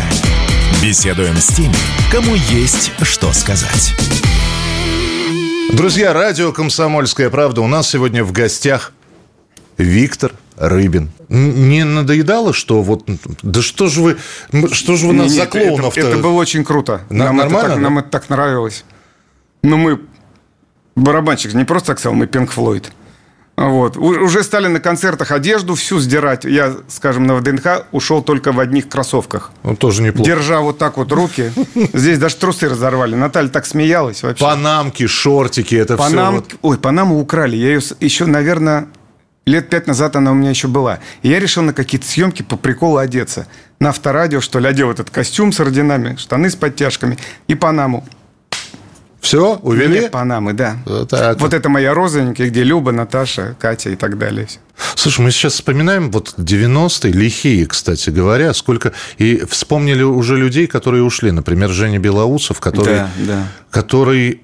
Беседуем 0.81 1.35
с 1.35 1.47
теми, 1.47 1.75
кому 2.11 2.33
есть 2.33 2.91
что 3.03 3.31
сказать. 3.33 3.93
Друзья, 5.73 6.11
радио 6.11 6.51
«Комсомольская 6.51 7.29
правда». 7.29 7.61
У 7.61 7.67
нас 7.67 7.87
сегодня 7.87 8.23
в 8.23 8.31
гостях 8.31 8.91
Виктор 9.77 10.31
Рыбин. 10.57 11.11
Не 11.29 11.85
надоедало, 11.85 12.51
что 12.51 12.81
вот... 12.81 13.07
Да 13.43 13.61
что 13.61 13.89
же 13.89 14.01
вы... 14.01 14.17
Что 14.71 14.95
же 14.95 15.05
вы 15.05 15.13
нас 15.13 15.31
Не, 15.31 15.37
за 15.37 15.45
клоунов 15.45 15.95
это, 15.95 16.07
это 16.07 16.17
было 16.17 16.33
очень 16.33 16.63
круто. 16.63 17.01
На- 17.11 17.25
нам, 17.25 17.37
нормально, 17.37 17.57
это 17.59 17.67
так, 17.67 17.75
да? 17.75 17.81
нам 17.83 17.99
это 17.99 18.09
так 18.09 18.29
нравилось. 18.29 18.83
Ну, 19.61 19.77
мы 19.77 20.01
барабанщик 20.95 21.53
не 21.53 21.63
просто 21.63 21.89
так 21.89 21.99
сказал, 21.99 22.15
мы 22.15 22.25
Пинк 22.25 22.49
Флойд. 22.51 22.91
Вот. 23.69 23.97
Уже 23.97 24.43
стали 24.43 24.67
на 24.67 24.79
концертах 24.79 25.31
одежду 25.31 25.75
всю 25.75 25.99
сдирать. 25.99 26.45
Я, 26.45 26.73
скажем, 26.87 27.25
на 27.25 27.35
ВДНХ 27.35 27.83
ушел 27.91 28.21
только 28.21 28.51
в 28.51 28.59
одних 28.59 28.89
кроссовках. 28.89 29.51
Ну, 29.63 29.75
тоже 29.75 30.01
неплохо. 30.01 30.29
Держа 30.29 30.59
вот 30.61 30.77
так 30.77 30.97
вот 30.97 31.11
руки. 31.11 31.51
Здесь 31.93 32.17
даже 32.19 32.35
трусы 32.37 32.69
разорвали. 32.69 33.15
Наталья 33.15 33.49
так 33.49 33.65
смеялась 33.65 34.23
вообще. 34.23 34.43
Панамки, 34.43 35.05
шортики, 35.07 35.75
это 35.75 35.97
все... 35.97 36.03
Панам... 36.09 36.35
вот- 36.35 36.55
Ой, 36.61 36.77
Панаму 36.77 37.19
украли. 37.19 37.55
Я 37.55 37.67
ее 37.75 37.81
еще, 37.99 38.25
наверное, 38.25 38.87
лет 39.45 39.69
пять 39.69 39.87
назад 39.87 40.15
она 40.15 40.31
у 40.31 40.35
меня 40.35 40.49
еще 40.51 40.67
была. 40.67 40.99
И 41.21 41.29
я 41.29 41.39
решил 41.39 41.63
на 41.63 41.73
какие-то 41.73 42.07
съемки 42.07 42.41
по 42.41 42.57
приколу 42.57 42.97
одеться. 42.97 43.47
На 43.79 43.89
авторадио, 43.89 44.41
что 44.41 44.59
ли, 44.59 44.67
одел 44.67 44.91
этот 44.91 45.09
костюм 45.09 45.51
с 45.51 45.59
орденами, 45.59 46.15
штаны 46.15 46.49
с 46.49 46.55
подтяжками 46.55 47.17
и 47.47 47.55
Панаму. 47.55 48.05
Все, 49.31 49.57
увели? 49.61 50.01
Нет, 50.01 50.11
Панамы, 50.11 50.51
да. 50.51 50.75
Вот 50.85 51.11
так 51.11 51.39
вот 51.39 51.53
это 51.53 51.69
моя 51.69 51.93
розовенькая, 51.93 52.49
где 52.49 52.63
Люба, 52.63 52.91
Наташа, 52.91 53.55
Катя 53.57 53.89
и 53.91 53.95
так 53.95 54.17
далее. 54.17 54.45
Слушай, 54.95 55.21
мы 55.21 55.31
сейчас 55.31 55.53
вспоминаем 55.53 56.11
вот 56.11 56.33
90-е, 56.37 57.13
лихие, 57.13 57.65
кстати 57.65 58.09
говоря, 58.09 58.53
сколько... 58.53 58.91
И 59.19 59.41
вспомнили 59.49 60.03
уже 60.03 60.35
людей, 60.35 60.67
которые 60.67 61.03
ушли. 61.03 61.31
Например, 61.31 61.69
Женя 61.69 61.97
Белоусов, 61.97 62.59
который... 62.59 62.93
Да, 62.95 63.09
да. 63.19 63.47
Который... 63.69 64.41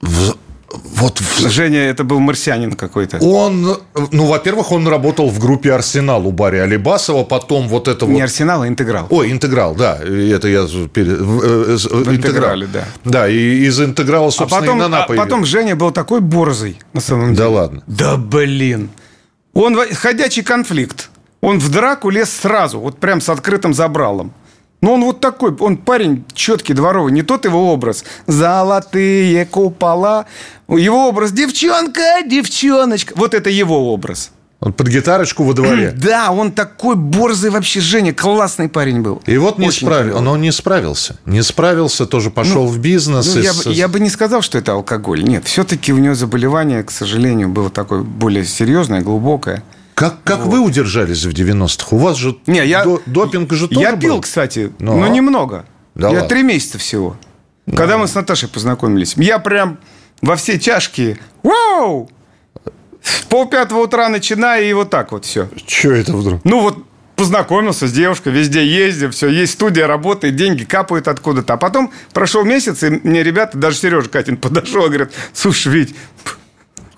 в- 0.00 0.38
вот 0.72 1.20
Женя, 1.38 1.80
это 1.88 2.04
был 2.04 2.20
марсианин 2.20 2.72
какой-то. 2.72 3.18
он, 3.18 3.78
ну, 4.12 4.26
во-первых, 4.26 4.72
он 4.72 4.86
работал 4.88 5.28
в 5.28 5.38
группе 5.38 5.72
«Арсенал» 5.72 6.26
у 6.26 6.30
Барри 6.32 6.58
Алибасова, 6.58 7.24
потом 7.24 7.68
вот 7.68 7.88
это 7.88 8.06
Не 8.06 8.14
вот... 8.14 8.22
Арсенал, 8.22 8.62
а 8.62 8.68
Интеграл. 8.68 9.06
Ой, 9.10 9.32
интеграл, 9.32 9.74
да, 9.74 9.96
это 9.96 10.48
я 10.48 10.66
пере- 10.92 11.16
в, 11.16 11.42
э, 11.42 11.74
интеграл. 11.74 12.14
интеграле, 12.14 12.66
да. 12.72 12.84
Да, 13.04 13.28
и 13.28 13.64
из 13.66 13.80
интеграла, 13.80 14.28
А 14.28 14.30
собственно, 14.30 14.60
потом, 14.60 14.82
и 14.82 14.88
на 14.88 15.04
а 15.04 15.06
потом 15.06 15.44
Женя 15.44 15.74
был 15.76 15.90
такой 15.90 16.20
борзый, 16.20 16.78
на 16.92 17.00
самом 17.00 17.34
Да 17.34 17.44
деле. 17.44 17.56
ладно. 17.56 17.82
Да 17.86 18.16
блин. 18.16 18.90
Он 19.52 19.76
ходячий 19.94 20.42
конфликт. 20.42 21.10
Он 21.40 21.58
в 21.58 21.70
драку 21.70 22.10
лез 22.10 22.30
сразу, 22.30 22.78
вот 22.78 22.98
прям 22.98 23.20
с 23.20 23.28
открытым 23.28 23.74
забралом. 23.74 24.32
Но 24.80 24.94
он 24.94 25.04
вот 25.04 25.20
такой, 25.20 25.54
он 25.56 25.76
парень 25.76 26.24
четкий, 26.34 26.72
дворовый, 26.72 27.12
не 27.12 27.22
тот 27.22 27.44
его 27.44 27.72
образ. 27.72 28.04
Золотые 28.26 29.44
купола. 29.46 30.26
Его 30.68 31.08
образ 31.08 31.32
девчонка, 31.32 32.22
девчоночка. 32.26 33.12
Вот 33.16 33.34
это 33.34 33.50
его 33.50 33.92
образ. 33.92 34.30
Он 34.60 34.74
под 34.74 34.88
гитарочку 34.88 35.42
во 35.44 35.54
дворе. 35.54 35.94
Да, 36.00 36.32
он 36.32 36.52
такой 36.52 36.96
борзый 36.96 37.50
вообще, 37.50 37.80
Женя, 37.80 38.12
классный 38.12 38.68
парень 38.68 39.00
был. 39.00 39.22
И 39.26 39.36
вот 39.38 39.58
не 39.58 39.70
справился, 39.70 40.20
но 40.20 40.32
он 40.32 40.40
не 40.40 40.52
справился. 40.52 41.16
Не 41.24 41.42
справился, 41.42 42.06
тоже 42.06 42.30
пошел 42.30 42.66
в 42.66 42.78
бизнес. 42.78 43.34
Ну, 43.34 43.40
и 43.40 43.44
я, 43.44 43.54
бы, 43.54 43.72
я 43.72 43.88
бы 43.88 44.00
не 44.00 44.10
сказал, 44.10 44.42
что 44.42 44.58
это 44.58 44.72
алкоголь. 44.72 45.22
Нет, 45.24 45.44
все-таки 45.46 45.92
у 45.92 45.98
него 45.98 46.14
заболевание, 46.14 46.82
к 46.82 46.90
сожалению, 46.90 47.48
было 47.48 47.70
такое 47.70 48.02
более 48.02 48.44
серьезное, 48.44 49.00
глубокое. 49.00 49.62
Как, 50.00 50.22
как 50.24 50.46
вы 50.46 50.60
удержались 50.60 51.24
в 51.26 51.28
90-х? 51.30 51.94
У 51.94 51.98
вас 51.98 52.16
же 52.16 52.38
Не, 52.46 52.64
я, 52.66 52.84
до- 52.84 53.02
допинг 53.04 53.52
же 53.52 53.68
тоже 53.68 53.80
Я 53.80 53.96
пил, 53.96 54.14
был. 54.14 54.20
кстати, 54.22 54.72
Ну, 54.78 54.96
но 54.98 55.04
а? 55.04 55.08
немного. 55.10 55.66
Да 55.94 56.08
я 56.08 56.14
ладно? 56.14 56.28
три 56.30 56.42
месяца 56.42 56.78
всего. 56.78 57.18
Когда 57.76 57.98
мы 57.98 58.08
с 58.08 58.14
Наташей 58.14 58.48
познакомились. 58.48 59.12
Я 59.16 59.38
прям 59.38 59.78
во 60.22 60.36
все 60.36 60.58
чашки. 60.58 61.20
Вау! 61.42 62.10
С 63.02 63.20
полпятого 63.28 63.80
утра 63.80 64.08
начиная, 64.08 64.62
и 64.64 64.72
вот 64.72 64.88
так 64.88 65.12
вот 65.12 65.26
все. 65.26 65.50
Че 65.66 65.92
это 65.96 66.14
вдруг? 66.16 66.40
Ну 66.44 66.60
вот 66.62 66.78
познакомился 67.16 67.86
с 67.86 67.92
девушкой, 67.92 68.32
везде 68.32 68.66
ездим, 68.66 69.10
все, 69.10 69.28
есть 69.28 69.52
студия, 69.52 69.86
работает, 69.86 70.34
деньги 70.36 70.64
капают 70.64 71.08
откуда-то. 71.08 71.52
А 71.52 71.56
потом 71.58 71.92
прошел 72.14 72.42
месяц, 72.44 72.82
и 72.82 72.88
мне 72.88 73.22
ребята, 73.22 73.58
даже 73.58 73.76
Сережа 73.76 74.08
Катин 74.08 74.38
подошел 74.38 74.86
и 74.86 74.88
говорит, 74.88 75.10
слушай, 75.34 75.70
Вить, 75.70 75.94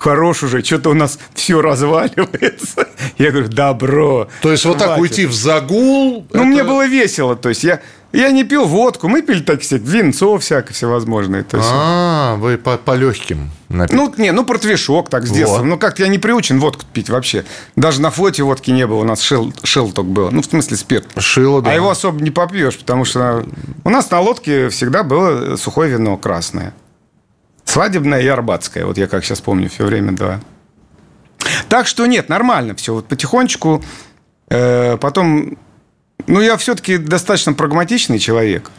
хорош 0.02 0.42
уже, 0.42 0.62
что-то 0.62 0.90
у 0.90 0.94
нас 0.94 1.18
все 1.34 1.62
разваливается. 1.62 2.88
Я 3.18 3.30
говорю, 3.30 3.48
добро. 3.48 4.28
То 4.42 4.50
есть 4.50 4.64
вот 4.64 4.78
так 4.78 4.98
уйти 4.98 5.26
в 5.26 5.32
загул? 5.32 6.26
Ну, 6.32 6.40
это- 6.40 6.44
мне 6.44 6.64
было 6.64 6.86
весело. 6.86 7.36
То 7.36 7.48
есть 7.48 7.64
я, 7.64 7.80
я 8.12 8.30
не 8.30 8.44
пил 8.44 8.66
водку, 8.66 9.08
мы 9.08 9.22
пили 9.22 9.40
так 9.40 9.60
всякое, 9.60 9.86
винцо 9.86 10.38
всякое 10.38 10.74
всевозможное. 10.74 11.44
То 11.44 11.56
есть, 11.56 11.68
А, 11.72 12.36
вы 12.36 12.58
по, 12.58 12.76
по 12.76 12.94
легким 12.96 13.50
ну, 13.68 14.12
не, 14.18 14.32
ну, 14.32 14.44
портвишок 14.44 15.08
так 15.08 15.26
с 15.26 15.30
детства. 15.30 15.58
Вот. 15.58 15.64
Ну, 15.64 15.78
как-то 15.78 16.02
я 16.02 16.08
не 16.08 16.18
приучен 16.18 16.60
водку 16.60 16.84
пить 16.92 17.08
вообще. 17.08 17.44
Даже 17.76 18.02
на 18.02 18.10
флоте 18.10 18.42
водки 18.42 18.70
не 18.70 18.86
было, 18.86 18.98
у 18.98 19.04
нас 19.04 19.22
шел, 19.22 19.52
шелток 19.62 20.06
был. 20.06 20.30
Ну, 20.30 20.42
в 20.42 20.44
смысле, 20.44 20.76
спирт. 20.76 21.06
Шило, 21.18 21.62
да. 21.62 21.70
А 21.70 21.74
его 21.74 21.90
особо 21.90 22.20
не 22.22 22.30
попьешь, 22.30 22.76
потому 22.78 23.04
что 23.04 23.44
у 23.84 23.90
нас 23.90 24.10
на 24.10 24.20
лодке 24.20 24.68
всегда 24.68 25.02
было 25.02 25.56
сухое 25.56 25.90
вино 25.92 26.16
красное. 26.16 26.74
Свадебное 27.72 28.20
и 28.20 28.26
арбатское. 28.26 28.84
Вот 28.84 28.98
я 28.98 29.06
как 29.06 29.24
сейчас 29.24 29.40
помню 29.40 29.70
все 29.70 29.86
время, 29.86 30.12
да. 30.12 30.40
Так 31.70 31.86
что 31.86 32.04
нет, 32.04 32.28
нормально 32.28 32.74
все. 32.74 32.92
Вот 32.92 33.08
потихонечку. 33.08 33.82
Э, 34.50 34.98
потом... 34.98 35.56
Ну, 36.26 36.42
я 36.42 36.58
все-таки 36.58 36.98
достаточно 36.98 37.54
прагматичный 37.54 38.18
человек. 38.18 38.70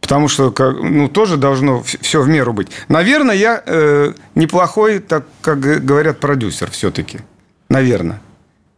Потому 0.00 0.28
что, 0.28 0.50
ну, 0.80 1.10
тоже 1.10 1.36
должно 1.36 1.82
все 1.82 2.22
в 2.22 2.28
меру 2.28 2.54
быть. 2.54 2.68
Наверное, 2.88 3.34
я 3.34 3.62
э, 3.66 4.14
неплохой, 4.34 5.00
так 5.00 5.26
как 5.42 5.60
говорят, 5.60 6.18
продюсер 6.18 6.70
все-таки. 6.70 7.18
Наверное. 7.68 8.22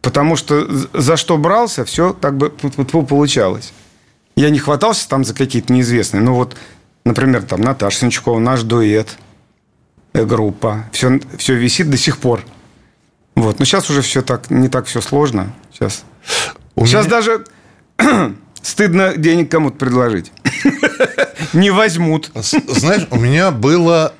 Потому 0.03 0.35
что 0.35 0.67
за 0.93 1.17
что 1.17 1.39
брался, 1.39 1.85
все 1.85 2.13
так 2.13 2.37
бы 2.37 2.51
получалось. 2.51 3.73
Я 4.35 4.51
не 4.51 4.59
хватался 4.59 5.09
там 5.09 5.25
за 5.25 5.33
какие-то 5.33 5.73
неизвестные. 5.73 6.25
Ну 6.25 6.35
вот, 6.35 6.57
например, 7.05 7.45
там 7.45 7.61
Наташа 7.61 7.99
Сенчукова, 7.99 8.41
наш 8.41 8.63
дуэт, 8.63 9.17
группа. 10.15 10.85
Все, 10.93 11.21
все 11.37 11.55
висит 11.55 11.91
до 11.91 11.97
сих 11.97 12.19
пор. 12.19 12.41
Вот. 13.35 13.59
Но 13.59 13.65
сейчас 13.65 13.91
уже 13.91 14.03
все 14.03 14.23
так, 14.23 14.51
не 14.51 14.69
так 14.69 14.87
все 14.87 15.01
сложно. 15.01 15.53
Сейчас, 15.73 16.05
У 16.77 16.87
сейчас 16.87 17.07
меня- 17.07 17.17
даже 17.17 17.45
стыдно 18.63 19.17
денег 19.17 19.51
кому-то 19.51 19.77
предложить. 19.77 20.33
Не 21.53 21.71
возьмут. 21.71 22.31
Знаешь, 22.35 23.07
у 23.11 23.17
меня 23.17 23.51
было 23.51 24.15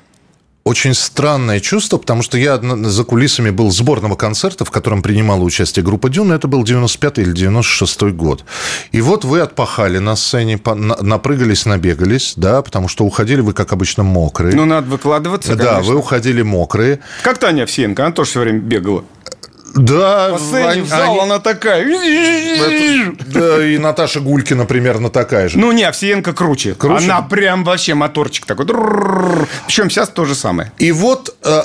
очень 0.65 0.95
странное 0.95 1.59
чувство, 1.59 1.97
потому 1.97 2.23
что 2.23 2.39
я 2.39 2.59
за 2.59 3.03
кулисами 3.03 3.51
был 3.51 3.69
сборного 3.69 4.15
концерта, 4.15 4.65
в 4.65 4.71
котором 4.71 5.03
принимала 5.03 5.41
участие 5.41 5.85
группа 5.85 6.09
Дюна. 6.09 6.33
Это 6.33 6.47
был 6.47 6.63
95 6.63 7.19
или 7.19 7.31
96 7.33 8.01
год. 8.15 8.43
И 8.91 8.99
вот 8.99 9.23
вы 9.23 9.41
отпахали 9.41 9.99
на 9.99 10.15
сцене, 10.15 10.59
напрыгались, 10.65 11.67
набегались, 11.67 12.33
да, 12.35 12.63
потому 12.63 12.87
что 12.87 13.05
уходили 13.05 13.41
вы, 13.41 13.53
как 13.53 13.73
обычно, 13.73 14.01
мокрые. 14.01 14.55
Ну, 14.55 14.65
надо 14.65 14.89
выкладываться, 14.89 15.55
да, 15.55 15.73
конечно. 15.73 15.93
вы 15.93 15.99
уходили 15.99 16.41
мокрые. 16.41 16.99
Как 17.21 17.37
Таня 17.37 17.63
Овсиенко, 17.63 18.03
она 18.03 18.11
тоже 18.11 18.31
все 18.31 18.39
время 18.39 18.59
бегала. 18.59 19.05
Да, 19.75 20.29
По 20.31 20.37
сцене, 20.39 20.67
они- 20.69 20.81
в 20.81 20.87
зал, 20.87 21.11
они- 21.13 21.19
она 21.19 21.39
такая. 21.39 21.85
Да, 23.27 23.65
и 23.65 23.77
Наташа 23.77 24.21
Гулькина 24.21 24.65
примерно 24.65 25.09
такая 25.09 25.49
же. 25.49 25.59
Ну, 25.59 25.71
не, 25.71 25.83
Овсиенко 25.83 26.33
круче. 26.33 26.75
Круче? 26.75 27.05
Она 27.05 27.21
прям 27.21 27.63
вообще 27.63 27.93
моторчик 27.93 28.45
такой. 28.45 28.65
Причем 29.67 29.89
сейчас 29.89 30.09
то 30.09 30.25
же 30.25 30.33
самое. 30.35 30.71
И 30.77 30.91
вот 30.91 31.35
э, 31.43 31.61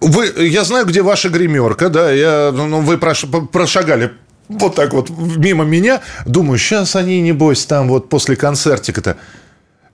вы, 0.00 0.26
я 0.46 0.64
знаю, 0.64 0.86
где 0.86 1.02
ваша 1.02 1.28
гримерка, 1.30 1.88
да, 1.88 2.10
я, 2.12 2.52
ну, 2.54 2.80
вы 2.80 2.94
прош- 2.96 3.46
прошагали 3.48 4.12
вот 4.48 4.74
так 4.76 4.92
вот 4.92 5.10
мимо 5.10 5.64
меня, 5.64 6.00
думаю, 6.26 6.58
сейчас 6.58 6.94
они, 6.96 7.20
небось, 7.20 7.66
там 7.66 7.88
вот 7.88 8.08
после 8.08 8.36
концертика-то. 8.36 9.16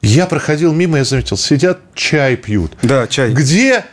Я 0.02 0.26
проходил 0.26 0.73
мимо, 0.73 0.99
я 0.99 1.04
заметил, 1.04 1.37
сидят, 1.38 1.78
чай 1.94 2.37
пьют. 2.37 2.73
Да, 2.82 3.06
чай. 3.06 3.32
Где, 3.32 3.85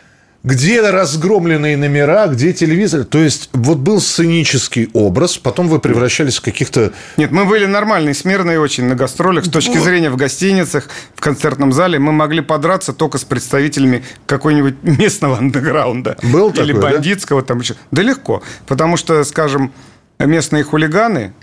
где 0.43 0.81
разгромленные 0.81 1.77
номера, 1.77 2.27
где 2.27 2.51
телевизор? 2.51 3.05
То 3.05 3.17
есть 3.19 3.49
вот 3.53 3.77
был 3.77 4.01
сценический 4.01 4.89
образ, 4.91 5.37
потом 5.37 5.69
вы 5.69 5.79
превращались 5.79 6.37
в 6.37 6.41
каких-то... 6.41 6.91
Нет, 7.15 7.31
мы 7.31 7.45
были 7.45 7.65
нормальные, 7.65 8.13
смирные 8.13 8.59
очень 8.59 8.83
на 8.83 8.95
гастролях. 8.95 9.45
С 9.45 9.49
точки 9.49 9.77
зрения 9.77 10.09
в 10.09 10.17
гостиницах, 10.17 10.89
в 11.15 11.21
концертном 11.21 11.71
зале 11.71 11.97
мы 11.97 12.11
могли 12.11 12.41
подраться 12.41 12.91
только 12.91 13.19
с 13.19 13.23
представителями 13.23 14.03
какой-нибудь 14.25 14.75
местного 14.83 15.37
андеграунда. 15.37 16.17
Был 16.21 16.49
Или 16.49 16.73
такой, 16.73 16.73
да? 16.73 16.91
бандитского 16.91 17.41
там 17.41 17.59
еще. 17.59 17.75
Да 17.91 18.01
легко. 18.01 18.43
Потому 18.67 18.97
что, 18.97 19.23
скажем, 19.23 19.71
местные 20.19 20.65
хулиганы, 20.65 21.33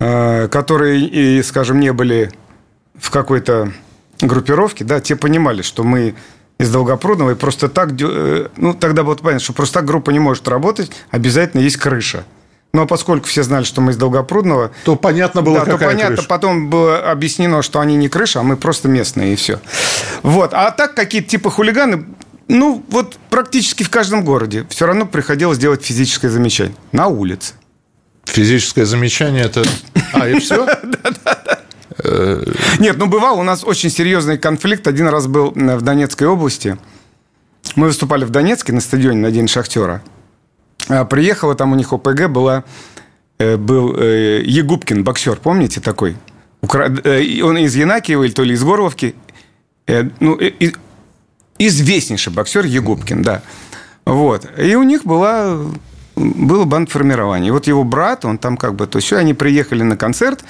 э, 0.00 0.48
которые, 0.48 1.00
и, 1.00 1.42
скажем, 1.42 1.80
не 1.80 1.92
были 1.92 2.32
в 2.98 3.10
какой-то 3.10 3.74
группировке, 4.22 4.84
да, 4.84 5.00
те 5.00 5.16
понимали, 5.16 5.60
что 5.60 5.84
мы 5.84 6.14
из 6.62 6.70
Долгопрудного, 6.70 7.32
и 7.32 7.34
просто 7.34 7.68
так, 7.68 7.90
э, 8.00 8.48
ну, 8.56 8.74
тогда 8.74 9.02
было 9.02 9.14
понятно, 9.14 9.40
что 9.40 9.52
просто 9.52 9.80
так 9.80 9.84
группа 9.84 10.10
не 10.10 10.18
может 10.18 10.48
работать, 10.48 10.90
обязательно 11.10 11.60
есть 11.60 11.76
крыша. 11.76 12.24
Но 12.72 12.86
поскольку 12.86 13.26
все 13.26 13.42
знали, 13.42 13.64
что 13.64 13.82
мы 13.82 13.92
из 13.92 13.96
Долгопрудного, 13.96 14.70
То 14.84 14.96
понятно 14.96 15.42
было, 15.42 15.58
да, 15.58 15.64
то 15.66 15.72
какая 15.72 15.90
понятно, 15.90 16.16
крыша. 16.16 16.28
потом 16.28 16.70
было 16.70 17.10
объяснено, 17.10 17.60
что 17.62 17.80
они 17.80 17.96
не 17.96 18.08
крыша, 18.08 18.40
а 18.40 18.42
мы 18.42 18.56
просто 18.56 18.88
местные, 18.88 19.34
и 19.34 19.36
все. 19.36 19.60
Вот. 20.22 20.54
А 20.54 20.70
так 20.70 20.94
какие-то 20.94 21.28
типа 21.28 21.50
хулиганы, 21.50 22.06
ну, 22.48 22.82
вот 22.88 23.18
практически 23.28 23.82
в 23.82 23.90
каждом 23.90 24.24
городе 24.24 24.66
все 24.70 24.86
равно 24.86 25.04
приходилось 25.04 25.58
делать 25.58 25.84
физическое 25.84 26.30
замечание. 26.30 26.74
На 26.92 27.08
улице. 27.08 27.54
Физическое 28.24 28.86
замечание 28.86 29.44
это... 29.44 29.64
А, 30.12 30.28
и 30.28 30.38
все? 30.38 30.66
Нет, 32.78 32.96
ну 32.98 33.06
бывал, 33.06 33.38
у 33.38 33.42
нас 33.42 33.64
очень 33.64 33.90
серьезный 33.90 34.38
конфликт. 34.38 34.86
Один 34.86 35.08
раз 35.08 35.26
был 35.26 35.52
в 35.54 35.82
Донецкой 35.82 36.28
области. 36.28 36.78
Мы 37.76 37.86
выступали 37.86 38.24
в 38.24 38.30
Донецке 38.30 38.72
на 38.72 38.80
стадионе 38.80 39.18
на 39.18 39.30
День 39.30 39.48
Шахтера. 39.48 40.02
А 40.88 41.04
Приехала 41.04 41.54
там 41.54 41.72
у 41.72 41.76
них 41.76 41.92
ОПГ, 41.92 42.28
была, 42.28 42.64
э, 43.38 43.56
был 43.56 43.94
э, 43.96 44.42
Егубкин, 44.44 45.04
боксер, 45.04 45.36
помните 45.36 45.80
такой? 45.80 46.16
Э, 46.62 47.42
Он 47.42 47.58
из 47.58 47.74
Янакиева 47.74 48.24
или 48.24 48.32
то 48.32 48.42
ли 48.42 48.54
из 48.54 48.62
Горловки. 48.62 49.14
Ну, 50.20 50.38
известнейший 51.58 52.32
боксер 52.32 52.64
Егубкин, 52.64 53.22
да. 53.22 53.42
Вот. 54.04 54.48
И 54.56 54.74
у 54.76 54.84
них 54.84 55.04
была, 55.04 55.58
было 56.14 56.64
бандформирование. 56.64 57.48
И 57.48 57.50
вот 57.50 57.66
его 57.66 57.84
брат, 57.84 58.24
он 58.24 58.38
там 58.38 58.56
как 58.56 58.74
бы... 58.74 58.86
То 58.86 58.98
есть 58.98 59.12
они 59.12 59.34
приехали 59.34 59.82
на 59.82 59.96
концерт, 59.96 60.44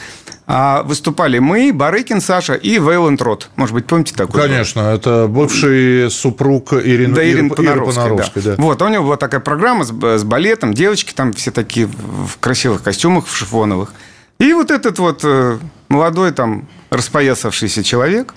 выступали 0.85 1.39
мы, 1.39 1.73
Барыкин 1.73 2.21
Саша 2.21 2.53
и 2.55 2.79
Вейланд 2.79 3.23
Рот. 3.23 3.49
Может 3.57 3.75
быть, 3.75 3.87
помните 3.87 4.15
такой? 4.15 4.35
был? 4.35 4.49
Конечно, 4.49 4.81
это 4.81 5.27
бывший 5.27 6.11
супруг 6.11 6.75
Ирины, 6.75 7.15
Да, 7.15 7.25
Ирины 7.27 7.47
Иры- 7.47 7.55
Понаровской, 7.55 8.03
Понаровской, 8.05 8.43
да. 8.43 8.57
да. 8.57 8.63
Вот, 8.63 8.83
а 8.83 8.85
у 8.85 8.89
него 8.89 9.05
была 9.05 9.17
такая 9.17 9.41
программа 9.41 9.85
с, 9.85 9.89
с 9.91 10.25
балетом, 10.25 10.75
девочки 10.75 11.15
там 11.15 11.33
все 11.33 11.53
такие 11.53 11.87
в 11.87 12.37
красивых 12.39 12.83
костюмах, 12.83 13.27
в 13.27 13.35
шифоновых. 13.35 13.95
И 14.39 14.53
вот 14.53 14.71
этот 14.71 14.99
вот 14.99 15.21
э, 15.25 15.59
молодой 15.89 16.33
там 16.33 16.69
распоясавшийся 16.91 17.83
человек 17.83 18.35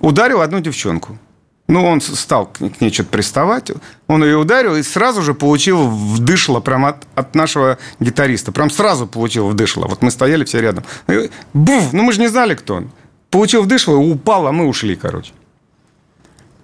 ударил 0.00 0.40
одну 0.40 0.60
девчонку. 0.60 1.18
Ну, 1.66 1.82
он 1.84 2.00
стал 2.02 2.46
к 2.46 2.80
ней, 2.80 2.92
что-то 2.92 3.08
приставать. 3.10 3.70
Он 4.06 4.22
ее 4.22 4.36
ударил 4.36 4.76
и 4.76 4.82
сразу 4.82 5.22
же 5.22 5.32
получил 5.32 5.88
вдышло 5.88 6.60
прямо 6.60 6.90
от, 6.90 7.06
от 7.14 7.34
нашего 7.34 7.78
гитариста. 8.00 8.52
Прям 8.52 8.68
сразу 8.68 9.06
получил 9.06 9.48
вдышло. 9.48 9.86
Вот 9.86 10.02
мы 10.02 10.10
стояли 10.10 10.44
все 10.44 10.60
рядом. 10.60 10.84
И 11.08 11.30
Буф! 11.54 11.92
Ну, 11.92 12.02
мы 12.02 12.12
же 12.12 12.20
не 12.20 12.28
знали, 12.28 12.54
кто 12.54 12.76
он. 12.76 12.90
Получил 13.30 13.62
вдышло, 13.62 13.96
упал, 13.96 14.46
а 14.46 14.52
мы 14.52 14.66
ушли, 14.66 14.94
короче. 14.94 15.32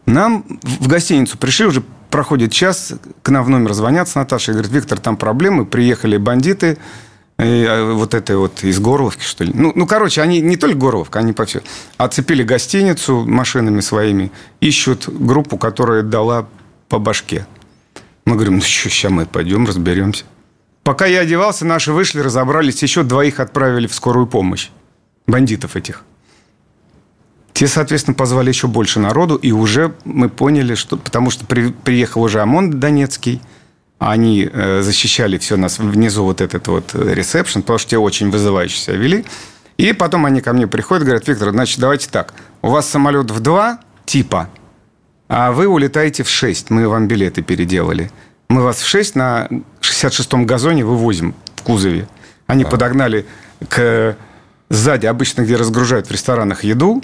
Нам 0.05 0.45
в 0.63 0.87
гостиницу 0.87 1.39
пришли, 1.39 1.67
уже 1.67 1.83
проходит 2.11 2.53
час, 2.53 2.93
к 3.23 3.29
нам 3.31 3.45
в 3.45 3.49
номер 3.49 3.73
звонят 3.73 4.09
с 4.09 4.15
Наташей, 4.15 4.53
говорит, 4.53 4.73
Виктор, 4.73 4.99
там 4.99 5.17
проблемы, 5.17 5.65
приехали 5.65 6.17
бандиты, 6.17 6.79
вот 7.41 8.15
это 8.15 8.37
вот 8.37 8.63
из 8.65 8.79
Горловки, 8.81 9.23
что 9.23 9.45
ли. 9.45 9.53
Ну, 9.55 9.73
ну, 9.75 9.87
короче, 9.87 10.21
они 10.21 10.41
не 10.41 10.57
только 10.57 10.77
Горловка, 10.77 11.21
они 11.21 11.33
по 11.33 11.47
все. 11.47 11.63
Оцепили 11.97 12.43
гостиницу 12.43 13.25
машинами 13.27 13.81
своими, 13.81 14.31
ищут 14.61 15.09
группу, 15.09 15.57
которая 15.57 16.03
дала 16.03 16.47
по 16.89 16.99
башке. 16.99 17.47
Мы 18.27 18.35
говорим, 18.35 18.57
ну 18.57 18.61
что, 18.61 18.91
сейчас 18.91 19.11
мы 19.11 19.27
пойдем, 19.27 19.67
разберемся. 19.67 20.25
Пока 20.83 21.07
я 21.07 21.21
одевался, 21.21 21.65
наши 21.65 21.93
вышли, 21.93 22.21
разобрались, 22.21 22.83
еще 22.83 23.03
двоих 23.03 23.41
отправили 23.41 23.87
в 23.87 23.95
скорую 23.95 24.27
помощь. 24.27 24.69
Бандитов 25.27 25.77
этих. 25.77 26.03
Те, 27.53 27.67
соответственно, 27.67 28.15
позвали 28.15 28.49
еще 28.49 28.67
больше 28.69 29.01
народу, 29.01 29.37
и 29.37 29.53
уже 29.53 29.95
мы 30.05 30.29
поняли, 30.29 30.75
что... 30.75 30.97
Потому 30.97 31.31
что 31.31 31.45
при- 31.45 31.73
приехал 31.73 32.23
уже 32.23 32.41
ОМОН 32.41 32.81
Донецкий, 32.81 33.41
они 34.01 34.49
э, 34.51 34.81
защищали 34.81 35.37
все 35.37 35.57
нас 35.57 35.79
внизу, 35.79 36.25
вот 36.25 36.41
этот 36.41 36.67
вот 36.69 36.91
э, 36.95 37.15
ресепшн, 37.15 37.61
потому 37.61 37.79
что 37.79 37.91
те 37.91 37.99
очень 37.99 38.31
вызывающе 38.31 38.77
себя 38.77 38.97
вели. 38.97 39.27
И 39.77 39.93
потом 39.93 40.25
они 40.25 40.41
ко 40.41 40.55
мне 40.55 40.67
приходят, 40.67 41.05
говорят, 41.05 41.29
Виктор, 41.29 41.51
значит, 41.51 41.79
давайте 41.79 42.09
так. 42.09 42.33
У 42.63 42.71
вас 42.71 42.89
самолет 42.89 43.31
в 43.31 43.41
два 43.41 43.79
типа, 44.07 44.49
а 45.29 45.53
вы 45.53 45.69
улетаете 45.69 46.23
в 46.23 46.31
6. 46.31 46.71
Мы 46.71 46.89
вам 46.89 47.09
билеты 47.09 47.43
переделали. 47.43 48.11
Мы 48.49 48.63
вас 48.63 48.81
в 48.81 48.89
6 48.89 49.17
на 49.17 49.49
66-м 49.83 50.47
газоне 50.47 50.85
вывозим 50.85 51.35
в 51.57 51.63
кузове. 51.63 52.09
Они 52.47 52.65
подогнали 52.65 53.27
к 53.69 54.17
сзади, 54.71 55.07
обычно, 55.07 55.43
где 55.43 55.57
разгружают 55.57 56.09
в 56.09 56.11
ресторанах 56.11 56.65
еду. 56.65 57.03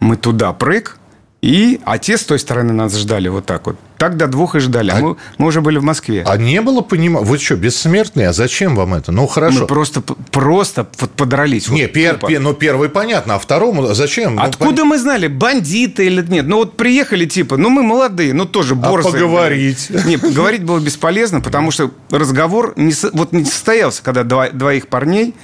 Мы 0.00 0.16
туда 0.16 0.54
прыг. 0.54 0.98
И, 1.42 1.80
а 1.84 1.98
те 1.98 2.16
с 2.16 2.24
той 2.24 2.38
стороны 2.38 2.72
нас 2.72 2.96
ждали 2.96 3.28
вот 3.28 3.44
так 3.44 3.66
вот. 3.66 3.76
Так 4.00 4.16
до 4.16 4.28
двух 4.28 4.54
и 4.54 4.60
ждали. 4.60 4.92
А, 4.92 4.96
А- 4.96 5.00
мы, 5.00 5.16
мы 5.36 5.46
уже 5.48 5.60
были 5.60 5.76
в 5.76 5.82
Москве. 5.82 6.24
А 6.26 6.38
не 6.38 6.62
было 6.62 6.80
понимания... 6.80 7.22
Вы 7.26 7.36
что, 7.36 7.56
бессмертные? 7.56 8.28
А 8.28 8.32
зачем 8.32 8.74
вам 8.74 8.94
это? 8.94 9.12
Ну, 9.12 9.26
хорошо. 9.26 9.60
мы 9.60 9.66
просто, 9.66 10.00
просто 10.00 10.88
вот 11.00 11.10
подрались. 11.10 11.68
Не, 11.68 11.82
вот 11.82 11.92
пер, 11.92 12.14
тупо. 12.14 12.28
пе- 12.28 12.38
ну, 12.38 12.54
первый 12.54 12.88
понятно, 12.88 13.34
а 13.34 13.38
второму 13.38 13.92
зачем? 13.92 14.36
Ну, 14.36 14.42
Откуда 14.42 14.86
мы 14.86 14.96
знали, 14.98 15.26
бандиты 15.26 16.06
или 16.06 16.22
нет? 16.26 16.46
Ну 16.46 16.56
вот 16.56 16.78
приехали 16.78 17.26
типа, 17.26 17.58
ну 17.58 17.68
мы 17.68 17.82
молодые, 17.82 18.32
ну 18.32 18.46
тоже 18.46 18.74
борзые. 18.74 19.10
А 19.10 19.12
поговорить? 19.12 19.88
блин. 19.90 20.02
Не, 20.06 20.16
говорить 20.16 20.64
было 20.64 20.78
бесполезно, 20.80 21.42
потому 21.42 21.70
что 21.70 21.90
разговор 22.10 22.72
не, 22.76 22.94
вот 23.12 23.32
не 23.32 23.44
состоялся, 23.44 24.02
когда 24.02 24.24
два- 24.24 24.48
двоих 24.48 24.88
парней, 24.88 25.34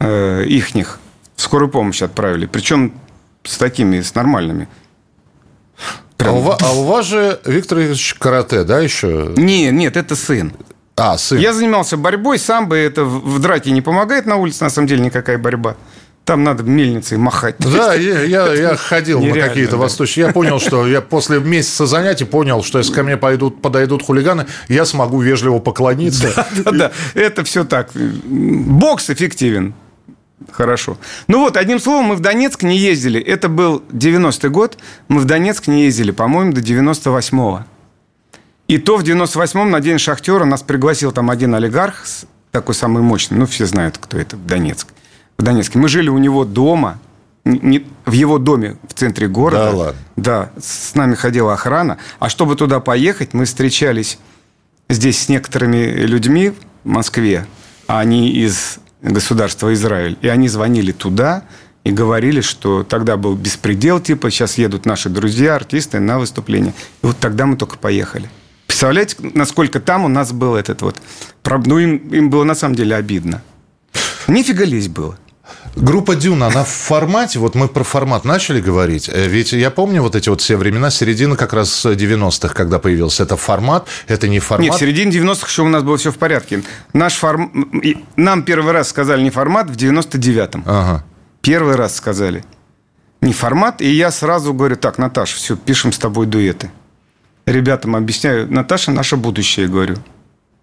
э, 0.00 0.44
ихних, 0.46 0.98
в 1.34 1.40
скорую 1.40 1.70
помощь 1.70 2.02
отправили. 2.02 2.44
Причем 2.44 2.92
с 3.42 3.56
такими, 3.56 4.02
с 4.02 4.14
нормальными. 4.14 4.68
А 6.26 6.32
у, 6.32 6.40
ва- 6.40 6.58
а 6.60 6.72
у 6.72 6.84
вас 6.84 7.06
же, 7.06 7.40
Виктор 7.44 7.78
Игоревич, 7.78 8.14
карате, 8.18 8.64
да, 8.64 8.80
еще? 8.80 9.32
Не, 9.36 9.70
нет, 9.70 9.96
это 9.96 10.16
сын. 10.16 10.52
А, 10.96 11.18
сын. 11.18 11.38
Я 11.38 11.52
занимался 11.52 11.96
борьбой, 11.96 12.38
сам 12.38 12.68
бы 12.68 12.76
это 12.76 13.04
в 13.04 13.38
драке 13.38 13.70
не 13.70 13.82
помогает 13.82 14.26
на 14.26 14.36
улице, 14.36 14.64
на 14.64 14.70
самом 14.70 14.88
деле 14.88 15.04
никакая 15.04 15.38
борьба. 15.38 15.76
Там 16.24 16.42
надо 16.42 16.64
мельницей 16.64 17.18
махать. 17.18 17.54
Да, 17.58 17.94
я, 17.94 18.22
я, 18.22 18.52
я 18.52 18.76
ходил 18.76 19.22
на 19.22 19.32
какие-то 19.32 19.72
да. 19.72 19.76
восточные. 19.76 20.26
Я 20.26 20.32
понял, 20.32 20.58
что 20.58 20.86
я 20.86 21.00
после 21.00 21.38
месяца 21.38 21.86
занятий 21.86 22.24
понял, 22.24 22.64
что 22.64 22.78
если 22.78 22.92
ко 22.92 23.02
мне 23.04 23.16
пойдут, 23.16 23.62
подойдут 23.62 24.02
хулиганы, 24.02 24.46
я 24.68 24.84
смогу 24.84 25.20
вежливо 25.20 25.60
поклониться. 25.60 26.46
Да, 26.72 26.90
это 27.14 27.44
все 27.44 27.64
так. 27.64 27.90
Бокс 27.94 29.08
эффективен. 29.10 29.74
Хорошо. 30.52 30.98
Ну 31.28 31.40
вот, 31.40 31.56
одним 31.56 31.80
словом, 31.80 32.06
мы 32.06 32.16
в 32.16 32.20
Донецк 32.20 32.62
не 32.62 32.76
ездили. 32.76 33.20
Это 33.20 33.48
был 33.48 33.82
90-й 33.90 34.50
год. 34.50 34.78
Мы 35.08 35.20
в 35.20 35.24
Донецк 35.24 35.66
не 35.66 35.84
ездили, 35.84 36.10
по-моему, 36.10 36.52
до 36.52 36.60
98-го. 36.60 37.64
И 38.68 38.78
то 38.78 38.96
в 38.96 39.02
98-м 39.02 39.70
на 39.70 39.80
День 39.80 39.98
шахтера 39.98 40.44
нас 40.44 40.62
пригласил 40.62 41.12
там 41.12 41.30
один 41.30 41.54
олигарх, 41.54 42.04
такой 42.50 42.74
самый 42.74 43.02
мощный. 43.02 43.38
Ну, 43.38 43.46
все 43.46 43.66
знают, 43.66 43.96
кто 43.98 44.18
это, 44.18 44.36
в 44.36 44.44
Донецк. 44.44 44.88
В 45.38 45.42
Донецке. 45.42 45.78
Мы 45.78 45.88
жили 45.88 46.08
у 46.08 46.18
него 46.18 46.44
дома, 46.44 46.98
не, 47.44 47.86
в 48.04 48.12
его 48.12 48.38
доме 48.38 48.76
в 48.88 48.94
центре 48.94 49.28
города. 49.28 49.70
Да 49.70 49.76
ладно? 49.76 50.00
Да, 50.16 50.50
с 50.60 50.94
нами 50.94 51.14
ходила 51.14 51.54
охрана. 51.54 51.98
А 52.18 52.28
чтобы 52.28 52.56
туда 52.56 52.80
поехать, 52.80 53.34
мы 53.34 53.44
встречались 53.44 54.18
здесь 54.88 55.22
с 55.22 55.28
некоторыми 55.28 55.92
людьми 55.92 56.52
в 56.84 56.88
Москве, 56.88 57.46
а 57.86 58.00
они 58.00 58.30
из 58.30 58.78
государства 59.02 59.72
Израиль. 59.72 60.18
И 60.22 60.28
они 60.28 60.48
звонили 60.48 60.92
туда 60.92 61.44
и 61.84 61.90
говорили, 61.90 62.40
что 62.40 62.82
тогда 62.82 63.16
был 63.16 63.34
беспредел, 63.34 64.00
типа, 64.00 64.30
сейчас 64.30 64.58
едут 64.58 64.86
наши 64.86 65.08
друзья, 65.08 65.54
артисты 65.54 66.00
на 66.00 66.18
выступление. 66.18 66.72
И 67.02 67.06
вот 67.06 67.16
тогда 67.18 67.46
мы 67.46 67.56
только 67.56 67.78
поехали. 67.78 68.28
Представляете, 68.66 69.16
насколько 69.34 69.80
там 69.80 70.04
у 70.04 70.08
нас 70.08 70.32
был 70.32 70.56
этот 70.56 70.82
вот... 70.82 71.00
Ну, 71.44 71.78
им, 71.78 71.96
им 72.08 72.30
было 72.30 72.44
на 72.44 72.54
самом 72.54 72.74
деле 72.74 72.96
обидно. 72.96 73.42
Нифига 74.26 74.64
лезть 74.64 74.88
было. 74.88 75.16
Группа 75.76 76.16
Дюна, 76.16 76.46
она 76.46 76.64
в 76.64 76.68
формате, 76.68 77.38
вот 77.38 77.54
мы 77.54 77.68
про 77.68 77.84
формат 77.84 78.24
начали 78.24 78.60
говорить, 78.60 79.10
э, 79.12 79.26
ведь 79.28 79.52
я 79.52 79.70
помню 79.70 80.00
вот 80.00 80.14
эти 80.16 80.28
вот 80.28 80.40
все 80.40 80.56
времена, 80.56 80.90
середина 80.90 81.36
как 81.36 81.52
раз 81.52 81.84
90-х, 81.84 82.54
когда 82.54 82.78
появился. 82.78 83.24
Это 83.24 83.36
формат, 83.36 83.86
это 84.08 84.26
не 84.26 84.40
формат. 84.40 84.64
Нет, 84.66 84.74
в 84.74 84.78
середине 84.78 85.10
90-х 85.10 85.46
еще 85.46 85.62
у 85.62 85.68
нас 85.68 85.82
было 85.82 85.98
все 85.98 86.10
в 86.10 86.16
порядке. 86.16 86.62
Наш 86.92 87.14
форм... 87.14 87.70
Нам 88.16 88.42
первый 88.42 88.72
раз 88.72 88.88
сказали 88.88 89.22
не 89.22 89.30
формат 89.30 89.68
в 89.68 89.76
99-м. 89.76 90.64
Ага. 90.66 91.04
Первый 91.42 91.76
раз 91.76 91.94
сказали. 91.96 92.44
Не 93.20 93.32
формат, 93.32 93.82
и 93.82 93.88
я 93.88 94.10
сразу 94.10 94.54
говорю, 94.54 94.76
так, 94.76 94.98
Наташа, 94.98 95.36
все, 95.36 95.56
пишем 95.56 95.92
с 95.92 95.98
тобой 95.98 96.26
дуэты. 96.26 96.70
Ребятам 97.44 97.96
объясняю, 97.96 98.50
Наташа 98.50 98.92
наше 98.92 99.16
будущее, 99.16 99.68
говорю. 99.68 99.96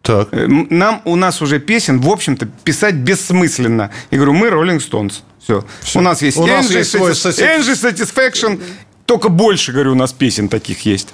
Так. 0.03 0.27
Э, 0.33 0.47
Нам, 0.47 1.01
у 1.05 1.15
нас 1.15 1.41
уже 1.41 1.59
песен, 1.59 1.99
в 2.01 2.09
общем-то, 2.09 2.45
писать 2.45 2.95
бессмысленно. 2.95 3.89
Я 4.11 4.17
говорю, 4.17 4.33
мы 4.33 4.47
Rolling 4.49 4.79
Stones. 4.79 5.21
Все. 5.41 5.65
Всё. 5.81 5.99
У 5.99 6.01
нас 6.01 6.21
есть 6.21 6.37
У 6.37 6.45
нас 6.45 6.69
Angie, 6.69 6.77
есть 6.77 6.93
Angie 6.95 7.73
Satisfaction. 7.73 8.61
Только 9.05 9.29
больше, 9.29 9.71
говорю, 9.71 9.93
у 9.93 9.95
нас 9.95 10.11
песен 10.11 10.49
таких 10.49 10.85
есть. 10.85 11.09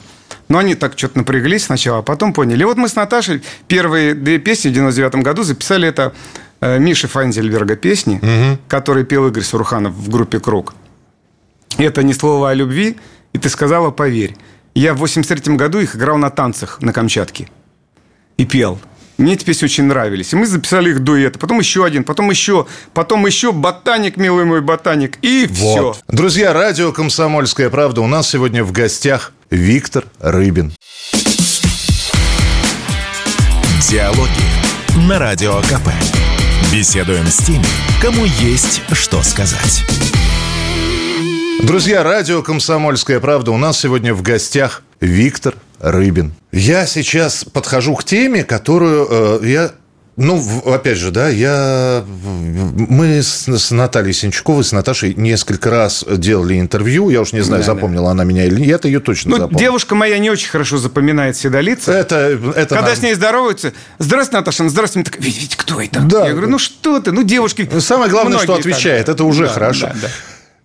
Но 0.47 0.58
они 0.58 0.73
так 0.73 0.97
что-то 0.97 1.19
напряглись 1.19 1.65
сначала, 1.65 1.99
а 1.99 2.02
потом 2.02 2.34
поняли. 2.34 2.63
И 2.63 2.65
вот 2.65 2.78
мы 2.78 2.89
с 2.89 2.95
Наташей 2.95 3.43
первые 3.67 4.15
две 4.15 4.39
песни 4.39 4.69
в 4.69 4.73
99 4.73 5.15
году 5.17 5.43
записали 5.43 5.88
это 5.88 6.13
э, 6.60 6.80
Миши 6.80 7.08
Файнзельберга 7.08 7.75
песни, 7.75 8.19
которые 8.67 9.06
пел 9.06 9.28
Игорь 9.28 9.43
Суруханов 9.43 9.93
в 9.93 10.10
группе 10.10 10.39
«Круг». 10.39 10.73
Это 11.78 12.02
не 12.02 12.15
слово 12.15 12.49
о 12.49 12.54
любви, 12.56 12.97
и 13.34 13.38
ты 13.38 13.49
сказала 13.49 13.91
«поверь». 13.91 14.36
Я 14.73 14.95
в 14.95 14.97
83 14.97 15.56
году 15.56 15.80
их 15.80 15.95
играл 15.95 16.17
на 16.17 16.32
танцах 16.32 16.82
на 16.82 16.91
Камчатке 16.91 17.49
и 18.39 18.45
пел. 18.45 18.80
Мне 19.17 19.34
эти 19.34 19.43
песни 19.43 19.65
очень 19.65 19.84
нравились. 19.84 20.32
И 20.32 20.36
мы 20.38 20.47
записали 20.47 20.91
их 20.91 21.02
дуэты. 21.02 21.38
Потом 21.38 21.60
еще 21.60 21.84
один, 21.84 22.06
потом 22.06 22.30
еще, 22.30 22.67
потом 22.93 23.25
еще 23.25 23.52
«Ботаник, 23.52 24.15
милый 24.15 24.45
мой 24.45 24.62
ботаник». 24.62 25.17
И 25.21 25.45
все. 25.45 25.84
Вот. 25.84 26.04
Друзья, 26.08 26.54
радио 26.54 26.93
«Комсомольская 26.93 27.69
правда». 27.69 27.99
У 27.99 28.08
нас 28.08 28.30
сегодня 28.30 28.63
в 28.63 28.71
гостях 28.71 29.34
Виктор 29.49 30.06
Рыбин. 30.21 30.71
Диалоги 33.89 35.08
на 35.10 35.19
Радио 35.19 35.60
КП. 35.63 35.89
Беседуем 36.71 37.28
с 37.28 37.38
теми, 37.39 37.65
кому 38.02 38.23
есть 38.23 38.82
что 38.93 39.21
сказать. 39.21 39.84
Друзья, 41.63 42.04
радио 42.04 42.41
«Комсомольская 42.41 43.19
правда». 43.19 43.52
У 43.52 43.58
нас 43.58 43.78
сегодня 43.78 44.13
в 44.13 44.21
гостях 44.21 44.82
Виктор 45.02 45.56
Рыбин. 45.79 46.33
Я 46.51 46.85
сейчас 46.85 47.43
подхожу 47.45 47.95
к 47.95 48.03
теме, 48.03 48.43
которую 48.43 49.07
э, 49.09 49.39
я... 49.47 49.71
Ну, 50.17 50.43
опять 50.65 50.97
же, 50.97 51.11
да, 51.11 51.29
я... 51.29 52.03
Мы 52.05 53.23
с, 53.23 53.47
с 53.47 53.71
Натальей 53.71 54.11
Синчуковой, 54.11 54.65
с 54.65 54.73
Наташей 54.73 55.13
несколько 55.15 55.69
раз 55.69 56.03
делали 56.09 56.59
интервью. 56.59 57.09
Я 57.09 57.21
уж 57.21 57.31
не 57.31 57.39
знаю, 57.39 57.63
Да, 57.63 57.67
да. 57.69 57.73
запомнила 57.75 58.11
она 58.11 58.25
меня 58.25 58.43
или 58.43 58.59
нет. 58.59 58.83
Ее 58.83 58.99
точно 58.99 59.31
Ну, 59.31 59.37
запомнил. 59.37 59.59
девушка 59.59 59.95
моя 59.95 60.17
не 60.19 60.29
очень 60.29 60.49
хорошо 60.49 60.77
запоминает 60.77 61.37
всегда 61.37 61.61
лица. 61.61 61.93
Это, 61.93 62.15
это 62.53 62.75
Когда 62.75 62.89
нам- 62.89 62.95
с 62.97 63.01
ней 63.01 63.13
здороваются, 63.13 63.71
здравствуй, 63.97 64.39
Наташа, 64.39 64.63
ну, 64.63 64.69
здравствуй, 64.69 65.03
Мне 65.03 65.09
так, 65.09 65.21
«Вить, 65.23 65.39
Вить, 65.41 65.55
кто 65.55 65.81
это? 65.81 66.01
Да. 66.01 66.25
Я 66.25 66.31
говорю, 66.33 66.49
ну 66.49 66.59
что 66.59 66.99
ты, 66.99 67.13
ну 67.13 67.23
девушки. 67.23 67.69
Самое 67.79 68.11
главное, 68.11 68.39
что 68.39 68.47
так, 68.47 68.59
отвечает. 68.59 69.05
да. 69.05 69.13
Это 69.13 69.23
уже 69.23 69.43
Да, 69.45 69.53
хорошо. 69.53 69.87
да, 69.87 69.95
да. 70.01 70.07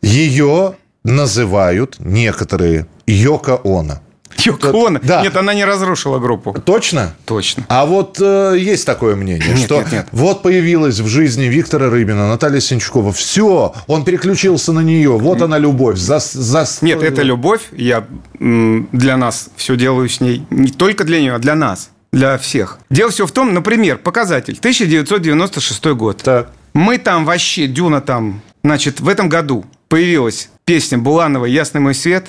Ее 0.02 0.74
называют 1.04 1.96
некоторые 2.00 2.86
Йоко 3.06 3.60
Оно. 3.64 4.00
Йоко 4.38 4.68
Оно? 4.86 4.98
Да. 5.02 5.22
Нет, 5.22 5.36
она 5.36 5.54
не 5.54 5.64
разрушила 5.64 6.18
группу. 6.18 6.52
Точно? 6.64 7.14
Точно. 7.24 7.64
А 7.68 7.86
вот 7.86 8.18
э, 8.20 8.56
есть 8.58 8.84
такое 8.86 9.16
мнение, 9.16 9.48
Нет, 9.48 9.58
что 9.58 9.78
нет, 9.82 9.92
нет. 9.92 10.06
вот 10.12 10.42
появилась 10.42 10.98
в 11.00 11.06
жизни 11.06 11.44
Виктора 11.44 11.88
Рыбина, 11.88 12.28
Наталья 12.28 12.60
Синчукова, 12.60 13.12
все, 13.12 13.74
он 13.86 14.04
переключился 14.04 14.72
на 14.72 14.80
нее, 14.80 15.10
вот 15.10 15.40
она 15.42 15.58
любовь. 15.58 15.96
За, 15.98 16.18
за- 16.18 16.66
Нет, 16.82 17.02
это 17.02 17.22
любовь. 17.22 17.62
Я 17.72 18.04
для 18.38 19.16
нас 19.16 19.48
все 19.56 19.76
делаю 19.76 20.08
с 20.08 20.20
ней. 20.20 20.46
Не 20.50 20.70
только 20.72 21.04
для 21.04 21.20
нее, 21.20 21.34
а 21.34 21.38
для 21.38 21.54
нас. 21.54 21.90
Для 22.12 22.38
всех. 22.38 22.78
Дело 22.90 23.10
все 23.10 23.26
в 23.26 23.32
том, 23.32 23.52
например, 23.54 23.98
показатель. 23.98 24.56
1996 24.58 25.84
год. 25.94 26.18
Так. 26.22 26.50
Мы 26.72 26.98
там 26.98 27.24
вообще, 27.24 27.66
Дюна 27.66 28.00
там, 28.00 28.40
значит, 28.62 29.00
в 29.00 29.08
этом 29.08 29.28
году 29.28 29.64
появилась 29.88 30.48
песня 30.64 30.98
Буланова 30.98 31.44
«Ясный 31.44 31.80
мой 31.80 31.94
свет», 31.94 32.28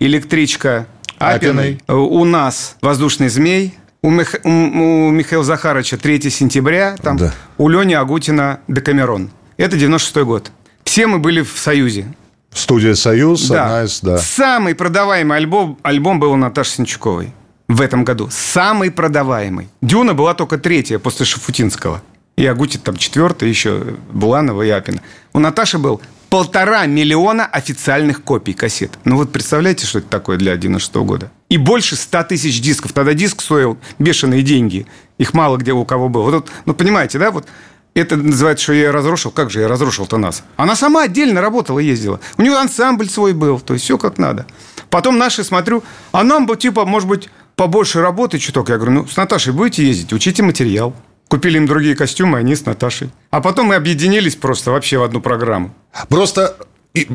«Электричка 0.00 0.86
Апиной», 1.30 1.80
у 1.88 2.24
нас 2.24 2.76
«Воздушный 2.82 3.28
змей», 3.28 3.74
у, 4.02 4.10
Мих- 4.10 4.40
у- 4.44 5.10
Михаила 5.10 5.44
Захаровича 5.44 5.96
3 5.96 6.30
сентября, 6.30 6.96
там, 7.02 7.16
Да. 7.16 7.32
у 7.58 7.68
Лени 7.68 7.94
Агутина 7.94 8.60
«Декамерон». 8.68 9.30
Это 9.56 9.76
96 9.76 10.24
год. 10.24 10.50
Все 10.84 11.06
мы 11.06 11.18
были 11.18 11.42
в 11.42 11.56
Союзе. 11.56 12.12
Студия 12.52 12.94
«Союз», 12.94 13.46
Да. 13.48 13.84
из, 13.84 14.00
да. 14.00 14.18
Самый 14.18 14.74
продаваемый 14.74 15.36
альбом, 15.38 15.78
альбом 15.82 16.18
был 16.20 16.32
у 16.32 16.36
Наташи 16.36 16.72
Синчуковой 16.72 17.32
в 17.68 17.80
этом 17.80 18.04
году. 18.04 18.28
Самый 18.30 18.90
продаваемый. 18.90 19.68
Дюна 19.80 20.14
была 20.14 20.34
только 20.34 20.58
третья 20.58 20.98
после 20.98 21.24
Шафутинского. 21.24 22.02
И 22.36 22.44
Агутин 22.46 22.80
там 22.80 22.96
четвертая, 22.96 23.48
еще 23.48 23.82
Буланова 24.10 24.62
и 24.62 24.68
Апина. 24.70 25.00
У 25.32 25.38
Наташи 25.38 25.78
был 25.78 26.00
полтора 26.32 26.86
миллиона 26.86 27.44
официальных 27.44 28.24
копий 28.24 28.54
кассет. 28.54 28.98
Ну 29.04 29.16
вот 29.16 29.30
представляете, 29.32 29.86
что 29.86 29.98
это 29.98 30.08
такое 30.08 30.38
для 30.38 30.56
96 30.56 30.94
года? 31.04 31.30
И 31.50 31.58
больше 31.58 31.94
100 31.94 32.22
тысяч 32.22 32.58
дисков. 32.62 32.94
Тогда 32.94 33.12
диск 33.12 33.42
стоил 33.42 33.76
бешеные 33.98 34.40
деньги. 34.40 34.86
Их 35.18 35.34
мало 35.34 35.58
где 35.58 35.74
у 35.74 35.84
кого 35.84 36.08
было. 36.08 36.30
Вот, 36.30 36.50
ну, 36.64 36.72
понимаете, 36.72 37.18
да? 37.18 37.32
Вот 37.32 37.48
это 37.92 38.16
называется, 38.16 38.62
что 38.62 38.72
я 38.72 38.92
разрушил. 38.92 39.30
Как 39.30 39.50
же 39.50 39.60
я 39.60 39.68
разрушил-то 39.68 40.16
нас? 40.16 40.42
Она 40.56 40.74
сама 40.74 41.02
отдельно 41.02 41.42
работала, 41.42 41.80
ездила. 41.80 42.18
У 42.38 42.42
нее 42.42 42.56
ансамбль 42.56 43.10
свой 43.10 43.34
был. 43.34 43.60
То 43.60 43.74
есть 43.74 43.84
все 43.84 43.98
как 43.98 44.16
надо. 44.16 44.46
Потом 44.88 45.18
наши 45.18 45.44
смотрю, 45.44 45.84
а 46.12 46.24
нам 46.24 46.46
бы, 46.46 46.56
типа, 46.56 46.86
может 46.86 47.10
быть, 47.10 47.28
побольше 47.56 48.00
работы 48.00 48.38
чуток. 48.38 48.70
Я 48.70 48.76
говорю, 48.76 48.92
ну, 48.92 49.06
с 49.06 49.18
Наташей 49.18 49.52
будете 49.52 49.86
ездить, 49.86 50.14
учите 50.14 50.42
материал. 50.42 50.94
Купили 51.32 51.56
им 51.56 51.64
другие 51.66 51.96
костюмы, 51.96 52.36
они 52.36 52.54
с 52.54 52.66
Наташей. 52.66 53.10
А 53.30 53.40
потом 53.40 53.68
мы 53.68 53.76
объединились 53.76 54.36
просто 54.36 54.70
вообще 54.70 54.98
в 54.98 55.02
одну 55.02 55.22
программу. 55.22 55.74
Просто 56.10 56.58
и 56.94 57.08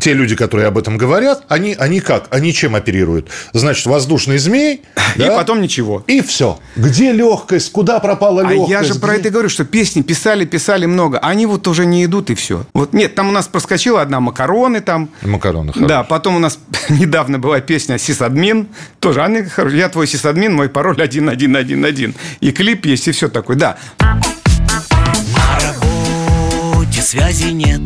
те 0.00 0.12
люди, 0.12 0.36
которые 0.36 0.66
об 0.68 0.76
этом 0.76 0.98
говорят, 0.98 1.44
они, 1.48 1.74
они 1.78 2.00
как? 2.00 2.26
Они 2.30 2.52
чем 2.52 2.74
оперируют? 2.74 3.28
Значит, 3.54 3.86
воздушный 3.86 4.36
змей, 4.36 4.82
И 5.16 5.18
да? 5.20 5.36
потом 5.36 5.62
ничего. 5.62 6.04
И 6.06 6.20
все. 6.20 6.58
Где 6.76 7.10
легкость? 7.12 7.72
Куда 7.72 8.00
пропала 8.00 8.42
А 8.42 8.50
легкость? 8.52 8.70
я 8.70 8.82
же 8.82 8.94
про 8.96 9.12
Где- 9.12 9.20
это 9.20 9.28
и 9.28 9.30
говорю, 9.30 9.48
что 9.48 9.64
песни 9.64 10.02
писали, 10.02 10.44
писали 10.44 10.84
много. 10.84 11.18
а 11.18 11.28
Они 11.30 11.46
вот 11.46 11.66
уже 11.68 11.86
не 11.86 12.04
идут, 12.04 12.28
и 12.28 12.34
все. 12.34 12.66
Вот 12.74 12.92
нет, 12.92 13.14
там 13.14 13.30
у 13.30 13.32
нас 13.32 13.48
проскочила 13.48 14.02
одна 14.02 14.20
макароны 14.20 14.82
там. 14.82 15.08
Макароны 15.22 15.72
Да, 15.74 16.02
потом 16.02 16.36
у 16.36 16.38
нас 16.38 16.58
недавно 16.90 17.38
была 17.38 17.60
песня 17.60 17.96
«Сисадмин». 17.96 18.68
Тоже, 19.00 19.22
они 19.22 19.42
хорошие. 19.44 19.78
я 19.80 19.88
твой 19.88 20.06
сисадмин, 20.06 20.52
мой 20.54 20.68
пароль 20.68 20.94
1111. 20.94 22.14
И 22.40 22.52
клип 22.52 22.84
есть, 22.84 23.08
и 23.08 23.12
все 23.12 23.28
такое. 23.28 23.56
Да, 23.56 23.78
На 24.00 25.58
работе 25.60 27.00
связи 27.00 27.50
нет 27.52 27.80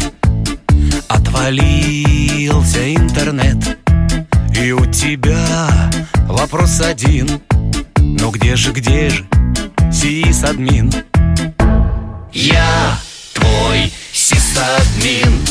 Отвалился 1.29 2.95
интернет. 2.95 3.79
И 4.59 4.73
у 4.73 4.87
тебя 4.87 5.91
вопрос 6.27 6.81
один. 6.81 7.43
Но 7.99 8.31
где 8.31 8.57
же, 8.57 8.73
где 8.73 9.11
же 9.11 9.27
сисадмин? 9.93 10.91
Я 12.33 12.99
твой 13.35 13.93
сисадмин. 14.11 15.45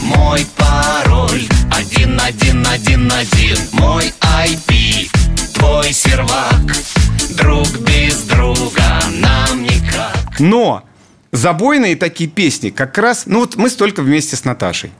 Мой 0.00 0.46
пароль 0.56 1.46
один, 1.72 2.18
один, 2.18 2.66
один, 2.66 3.12
один. 3.12 3.58
Мой 3.72 4.10
IP, 4.44 5.10
твой 5.52 5.92
сервак. 5.92 6.74
Друг 7.36 7.68
без 7.80 8.22
друга 8.22 8.98
нам 9.12 9.62
никак 9.62 10.40
Но 10.40 10.84
забойные 11.32 11.96
такие 11.96 12.30
песни, 12.30 12.70
как 12.70 12.96
раз... 12.96 13.24
Ну, 13.26 13.40
вот 13.40 13.56
мы 13.56 13.68
столько 13.68 14.00
вместе 14.00 14.34
с 14.34 14.44
Наташей. 14.44 14.90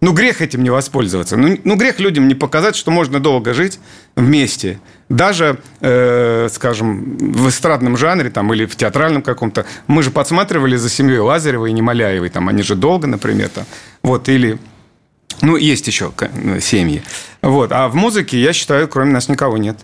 Ну, 0.00 0.12
грех 0.12 0.40
этим 0.40 0.62
не 0.62 0.70
воспользоваться. 0.70 1.36
Ну, 1.36 1.58
ну 1.64 1.76
грех 1.76 2.00
людям 2.00 2.26
не 2.26 2.34
показать, 2.34 2.74
что 2.74 2.90
можно 2.90 3.20
долго 3.20 3.52
жить 3.52 3.78
вместе. 4.16 4.80
Даже, 5.10 5.58
э, 5.80 6.48
скажем, 6.50 7.18
в 7.18 7.48
эстрадном 7.48 7.96
жанре 7.96 8.30
там, 8.30 8.52
или 8.54 8.64
в 8.64 8.76
театральном 8.76 9.22
каком-то. 9.22 9.66
Мы 9.86 10.02
же 10.02 10.10
подсматривали 10.10 10.76
за 10.76 10.88
семьей 10.88 11.18
Лазаревой 11.18 11.70
и 11.70 11.72
Немоляевой. 11.74 12.30
Там, 12.30 12.48
они 12.48 12.62
же 12.62 12.76
долго, 12.76 13.06
например. 13.06 13.50
Там. 13.50 13.66
Вот, 14.02 14.28
или 14.28 14.58
ну, 15.42 15.56
есть 15.56 15.86
еще 15.86 16.12
семьи. 16.60 17.02
Вот. 17.42 17.72
А 17.72 17.88
в 17.88 17.94
музыке, 17.94 18.40
я 18.40 18.52
считаю, 18.52 18.88
кроме 18.88 19.12
нас 19.12 19.28
никого 19.28 19.58
нет. 19.58 19.78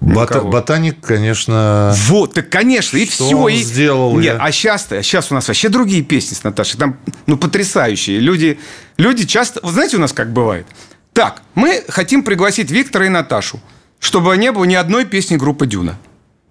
Бота- 0.00 0.42
ботаник, 0.42 1.00
конечно... 1.00 1.94
Вот, 2.06 2.34
так, 2.34 2.48
конечно, 2.48 2.96
и 2.96 3.06
Что 3.06 3.24
все. 3.26 3.36
он 3.36 3.50
и... 3.52 3.56
сделал, 3.56 4.14
Нет, 4.18 4.36
я- 4.36 4.42
а 4.42 4.52
сейчас-то, 4.52 5.02
сейчас 5.02 5.30
у 5.30 5.34
нас 5.34 5.48
вообще 5.48 5.68
другие 5.68 6.02
песни 6.02 6.34
с 6.34 6.44
Наташей. 6.44 6.78
Там, 6.78 6.96
ну, 7.26 7.36
потрясающие. 7.36 8.18
Люди, 8.18 8.58
люди 8.96 9.26
часто... 9.26 9.60
Вы 9.62 9.72
знаете, 9.72 9.96
у 9.96 10.00
нас 10.00 10.12
как 10.12 10.32
бывает? 10.32 10.66
Так, 11.12 11.42
мы 11.54 11.82
хотим 11.88 12.22
пригласить 12.22 12.70
Виктора 12.70 13.06
и 13.06 13.08
Наташу, 13.08 13.60
чтобы 13.98 14.36
не 14.36 14.52
было 14.52 14.64
ни 14.64 14.74
одной 14.74 15.04
песни 15.04 15.36
группы 15.36 15.66
«Дюна». 15.66 15.98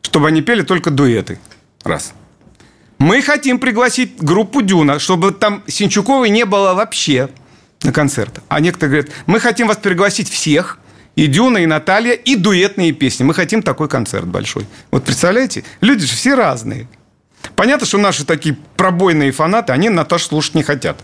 Чтобы 0.02 0.28
они 0.28 0.42
пели 0.42 0.62
только 0.62 0.90
дуэты. 0.92 1.40
Раз. 1.84 2.14
Мы 2.98 3.22
хотим 3.22 3.60
пригласить 3.60 4.18
группу 4.22 4.62
«Дюна», 4.62 5.00
чтобы 5.00 5.32
там 5.32 5.64
Синчуковой 5.68 6.30
не 6.30 6.46
было 6.46 6.74
вообще 6.74 7.30
на 7.84 7.92
концерт. 7.94 8.40
А 8.50 8.60
некоторые 8.60 9.02
говорят, 9.04 9.16
мы 9.26 9.40
хотим 9.40 9.68
вас 9.68 9.78
пригласить 9.78 10.30
всех, 10.30 10.80
и 11.18 11.26
Дюна, 11.26 11.58
и 11.58 11.66
Наталья, 11.66 12.14
и 12.14 12.36
дуэтные 12.36 12.92
песни. 12.92 13.24
Мы 13.24 13.34
хотим 13.34 13.64
такой 13.64 13.90
концерт 13.90 14.28
большой. 14.28 14.68
Вот 14.92 15.04
представляете? 15.04 15.64
Люди 15.82 16.06
же 16.06 16.16
все 16.16 16.36
разные. 16.36 16.88
Понятно, 17.56 17.88
что 17.88 17.98
наши 17.98 18.24
такие 18.24 18.56
пробойные 18.78 19.32
фанаты, 19.32 19.74
они 19.74 19.90
Наташу 19.90 20.26
слушать 20.28 20.54
не 20.54 20.62
хотят. 20.62 21.00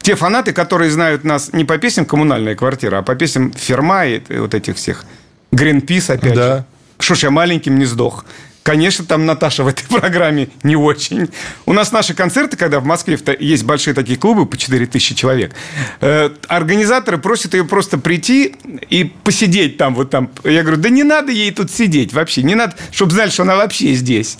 Те 0.00 0.16
фанаты, 0.16 0.52
которые 0.52 0.90
знают 0.90 1.22
нас 1.22 1.52
не 1.52 1.64
по 1.64 1.78
песням 1.78 2.04
«Коммунальная 2.04 2.56
квартира», 2.56 2.98
а 2.98 3.02
по 3.02 3.14
песням 3.14 3.52
«Ферма» 3.52 4.06
и 4.06 4.20
вот 4.38 4.54
этих 4.54 4.74
всех. 4.76 5.04
«Гринпис» 5.52 6.10
опять 6.10 6.34
Да. 6.34 6.56
же. 6.56 6.64
«Что 6.98 7.14
ж 7.14 7.22
я 7.22 7.30
маленьким 7.30 7.78
не 7.78 7.84
сдох». 7.84 8.24
Конечно, 8.64 9.04
там 9.04 9.26
Наташа 9.26 9.62
в 9.62 9.68
этой 9.68 9.86
программе 9.88 10.48
не 10.62 10.74
очень. 10.74 11.28
У 11.66 11.74
нас 11.74 11.92
наши 11.92 12.14
концерты, 12.14 12.56
когда 12.56 12.80
в 12.80 12.84
Москве 12.86 13.18
есть 13.38 13.62
большие 13.62 13.92
такие 13.92 14.18
клубы 14.18 14.46
по 14.46 14.56
4 14.56 14.86
тысячи 14.86 15.14
человек, 15.14 15.54
э, 16.00 16.30
организаторы 16.48 17.18
просят 17.18 17.52
ее 17.52 17.64
просто 17.64 17.98
прийти 17.98 18.56
и 18.88 19.04
посидеть 19.22 19.76
там, 19.76 19.94
вот 19.94 20.08
там. 20.08 20.30
Я 20.44 20.62
говорю, 20.62 20.78
да 20.78 20.88
не 20.88 21.02
надо 21.02 21.30
ей 21.30 21.50
тут 21.50 21.70
сидеть 21.70 22.14
вообще. 22.14 22.42
Не 22.42 22.54
надо, 22.54 22.74
чтобы 22.90 23.12
знали, 23.12 23.28
что 23.28 23.42
она 23.42 23.56
вообще 23.56 23.92
здесь. 23.92 24.38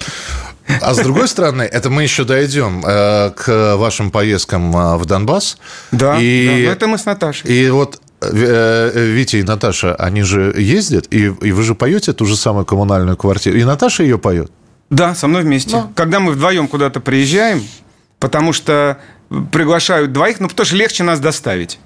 А 0.81 0.95
с 0.95 0.99
другой 0.99 1.29
стороны, 1.29 1.63
это 1.63 1.91
мы 1.91 2.03
еще 2.05 2.25
дойдем 2.25 2.83
э, 2.87 3.31
к 3.37 3.77
вашим 3.77 4.11
поездкам 4.11 4.75
э, 4.75 4.97
в 4.97 5.05
Донбасс. 5.05 5.59
Да, 5.93 6.19
И, 6.19 6.65
да, 6.65 6.73
это 6.73 6.87
мы 6.87 6.97
с 6.97 7.05
Наташей. 7.05 7.51
и 7.51 7.69
вот 7.69 8.01
Витя 8.33 9.37
и 9.37 9.43
Наташа, 9.43 9.95
они 9.95 10.23
же 10.23 10.55
ездят, 10.57 11.07
и, 11.11 11.25
и 11.27 11.53
вы 11.53 11.63
же 11.63 11.75
поете 11.75 12.13
ту 12.13 12.27
же 12.27 12.37
самую 12.37 12.65
коммунальную 12.65 13.17
квартиру. 13.17 13.57
И 13.57 13.65
Наташа 13.65 14.03
ее 14.03 14.19
поет. 14.19 14.51
Да, 14.91 15.15
со 15.15 15.27
мной 15.27 15.43
вместе. 15.43 15.85
Когда 15.95 16.21
мы 16.21 16.33
вдвоем 16.33 16.69
куда-то 16.69 17.01
приезжаем, 17.01 17.63
потому 18.19 18.53
что 18.53 18.99
приглашают 19.51 20.13
двоих, 20.13 20.41
ну, 20.41 20.49
потому 20.49 20.67
что 20.67 20.77
легче 20.77 21.03
нас 21.03 21.21
доставить. 21.21 21.79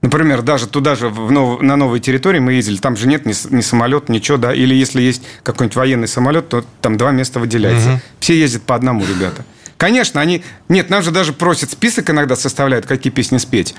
Например, 0.00 0.42
даже 0.42 0.66
туда 0.66 0.96
же, 0.96 1.08
в 1.08 1.30
нов- 1.30 1.62
на 1.62 1.76
новой 1.76 1.98
территории 1.98 2.38
мы 2.38 2.52
ездили, 2.52 2.76
там 2.76 2.94
же 2.96 3.08
нет 3.08 3.24
ни, 3.24 3.34
ни 3.54 3.60
самолета, 3.62 4.12
ничего, 4.12 4.36
да, 4.36 4.52
или 4.52 4.74
если 4.74 5.00
есть 5.00 5.22
какой-нибудь 5.42 5.76
военный 5.76 6.08
самолет, 6.08 6.48
то 6.48 6.64
там 6.82 6.98
два 6.98 7.10
места 7.10 7.40
выделяется. 7.40 8.02
Все 8.20 8.38
ездят 8.38 8.64
по 8.64 8.74
одному, 8.74 9.02
ребята. 9.04 9.44
Конечно, 9.76 10.20
они... 10.20 10.44
Нет, 10.68 10.90
нам 10.90 11.02
же 11.02 11.10
даже 11.10 11.32
просят 11.32 11.70
список 11.70 12.10
иногда 12.10 12.36
составляют, 12.36 12.86
какие 12.86 13.12
песни 13.12 13.38
спеть. 13.38 13.74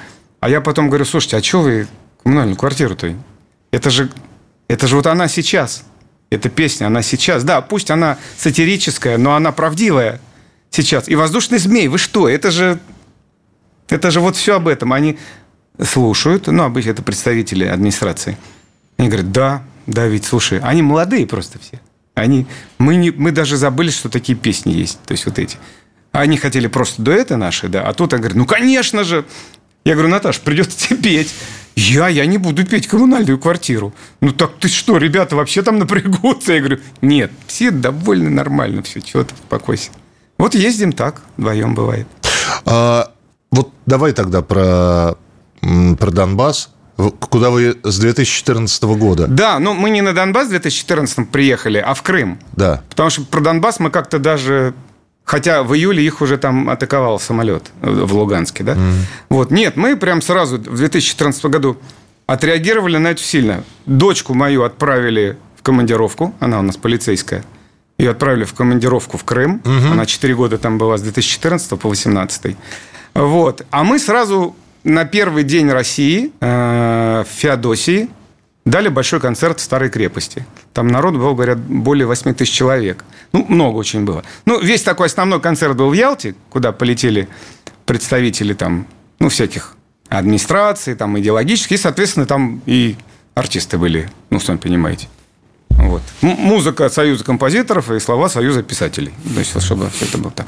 А 0.45 0.47
я 0.47 0.61
потом 0.61 0.89
говорю, 0.89 1.05
слушайте, 1.05 1.37
а 1.37 1.41
что 1.41 1.61
вы 1.61 1.87
коммунальную 2.21 2.55
квартиру-то? 2.55 3.15
Это 3.71 3.89
же, 3.89 4.11
это 4.67 4.85
же 4.85 4.95
вот 4.95 5.07
она 5.07 5.27
сейчас. 5.27 5.83
Эта 6.29 6.49
песня, 6.49 6.85
она 6.85 7.01
сейчас. 7.01 7.43
Да, 7.43 7.61
пусть 7.61 7.89
она 7.89 8.19
сатирическая, 8.37 9.17
но 9.17 9.33
она 9.33 9.51
правдивая 9.51 10.21
сейчас. 10.69 11.09
И 11.09 11.15
«Воздушный 11.15 11.57
змей», 11.57 11.87
вы 11.87 11.97
что? 11.97 12.29
Это 12.29 12.51
же... 12.51 12.79
Это 13.89 14.11
же 14.11 14.19
вот 14.19 14.35
все 14.35 14.57
об 14.57 14.67
этом. 14.67 14.93
Они 14.93 15.17
слушают, 15.81 16.45
ну, 16.45 16.61
обычно 16.61 16.91
это 16.91 17.01
представители 17.01 17.65
администрации. 17.65 18.37
Они 18.97 19.07
говорят, 19.07 19.31
да, 19.31 19.63
да, 19.87 20.05
ведь, 20.05 20.25
слушай, 20.25 20.59
они 20.59 20.83
молодые 20.83 21.25
просто 21.25 21.57
все. 21.57 21.81
Они, 22.13 22.45
мы, 22.77 22.97
не, 22.97 23.09
мы 23.09 23.31
даже 23.31 23.57
забыли, 23.57 23.89
что 23.89 24.09
такие 24.09 24.37
песни 24.37 24.73
есть. 24.73 25.01
То 25.07 25.13
есть 25.13 25.25
вот 25.25 25.39
эти. 25.39 25.57
Они 26.11 26.37
хотели 26.37 26.67
просто 26.67 27.01
дуэты 27.01 27.35
наши, 27.35 27.67
да. 27.67 27.81
А 27.81 27.93
тут 27.95 28.11
я 28.13 28.19
говорю, 28.19 28.37
ну, 28.37 28.45
конечно 28.45 29.03
же. 29.03 29.25
Я 29.85 29.93
говорю, 29.93 30.09
Наташ, 30.09 30.39
придется 30.39 30.77
тебе 30.77 30.97
петь. 31.01 31.33
Я, 31.75 32.07
я 32.07 32.25
не 32.25 32.37
буду 32.37 32.65
петь 32.65 32.87
коммунальную 32.87 33.37
квартиру. 33.37 33.93
Ну 34.19 34.31
так 34.31 34.57
ты 34.59 34.67
что, 34.67 34.97
ребята 34.97 35.35
вообще 35.35 35.61
там 35.61 35.77
напрягутся? 35.77 36.53
Я 36.53 36.59
говорю, 36.59 36.79
нет, 37.01 37.31
все 37.47 37.69
довольно 37.69 38.29
нормально 38.29 38.81
все, 38.81 39.01
чего 39.01 39.23
ты, 39.23 39.33
успокойся. 39.35 39.91
Вот 40.37 40.55
ездим 40.55 40.91
так, 40.91 41.21
вдвоем 41.37 41.75
бывает. 41.75 42.07
А, 42.65 43.11
вот 43.51 43.73
давай 43.85 44.13
тогда 44.13 44.41
про, 44.41 45.17
про 45.61 46.11
Донбасс. 46.11 46.71
Куда 46.95 47.49
вы 47.49 47.77
с 47.83 47.99
2014 47.99 48.83
года? 48.83 49.27
Да, 49.27 49.59
но 49.59 49.73
мы 49.73 49.89
не 49.89 50.01
на 50.01 50.13
Донбасс 50.13 50.47
в 50.47 50.51
2014 50.51 51.29
приехали, 51.29 51.77
а 51.77 51.93
в 51.93 52.01
Крым. 52.01 52.39
Да. 52.53 52.81
Потому 52.89 53.09
что 53.09 53.23
про 53.25 53.41
Донбасс 53.41 53.79
мы 53.79 53.91
как-то 53.91 54.17
даже... 54.17 54.73
Хотя 55.25 55.63
в 55.63 55.73
июле 55.73 56.05
их 56.05 56.21
уже 56.21 56.37
там 56.37 56.69
атаковал 56.69 57.19
самолет 57.19 57.71
в 57.81 58.13
Луганске, 58.13 58.63
да? 58.63 58.77
Вот. 59.29 59.51
Нет, 59.51 59.75
мы 59.75 59.97
прям 59.97 60.21
сразу 60.21 60.57
в 60.57 60.77
2014 60.77 61.45
году 61.45 61.77
отреагировали 62.27 62.97
на 62.97 63.09
это 63.09 63.21
сильно. 63.21 63.63
Дочку 63.85 64.33
мою 64.33 64.63
отправили 64.63 65.37
в 65.57 65.63
командировку, 65.63 66.33
она 66.39 66.59
у 66.59 66.61
нас 66.61 66.77
полицейская. 66.77 67.43
Ее 67.97 68.11
отправили 68.11 68.43
в 68.43 68.53
командировку 68.53 69.17
в 69.17 69.23
Крым. 69.23 69.61
Она 69.91 70.05
4 70.05 70.35
года 70.35 70.57
там 70.57 70.77
была 70.77 70.97
с 70.97 71.01
2014 71.01 71.69
по 71.71 71.87
2018. 71.89 72.55
Вот. 73.15 73.65
А 73.71 73.83
мы 73.83 73.97
сразу 73.99 74.55
на 74.83 75.05
первый 75.05 75.43
день 75.43 75.69
России 75.71 76.31
э, 76.39 77.23
в 77.27 77.33
Феодосии 77.39 78.09
дали 78.65 78.89
большой 78.89 79.19
концерт 79.19 79.59
в 79.59 79.63
Старой 79.63 79.89
крепости. 79.89 80.45
Там 80.73 80.87
народ 80.87 81.15
был, 81.15 81.35
говорят, 81.35 81.59
более 81.59 82.07
8 82.07 82.33
тысяч 82.33 82.53
человек. 82.53 83.03
Ну, 83.31 83.45
много 83.47 83.77
очень 83.77 84.05
было. 84.05 84.23
Ну, 84.45 84.59
весь 84.59 84.81
такой 84.83 85.07
основной 85.07 85.39
концерт 85.39 85.75
был 85.77 85.89
в 85.89 85.93
Ялте, 85.93 86.35
куда 86.49 86.71
полетели 86.71 87.27
представители 87.85 88.53
там, 88.53 88.87
ну, 89.19 89.29
всяких 89.29 89.75
администраций, 90.09 90.95
там, 90.95 91.17
идеологических, 91.19 91.77
и, 91.77 91.81
соответственно, 91.81 92.25
там 92.25 92.61
и 92.65 92.95
артисты 93.35 93.77
были, 93.77 94.09
ну, 94.29 94.39
сами 94.39 94.57
понимаете. 94.57 95.07
Вот. 95.77 96.01
Музыка 96.21 96.89
Союза 96.89 97.23
композиторов 97.23 97.91
и 97.91 97.99
слова 97.99 98.29
Союза 98.29 98.63
писателей. 98.63 99.13
То 99.33 99.39
есть, 99.39 99.61
чтобы 99.61 99.89
все 99.89 100.05
это 100.05 100.17
было 100.17 100.31
так. 100.31 100.47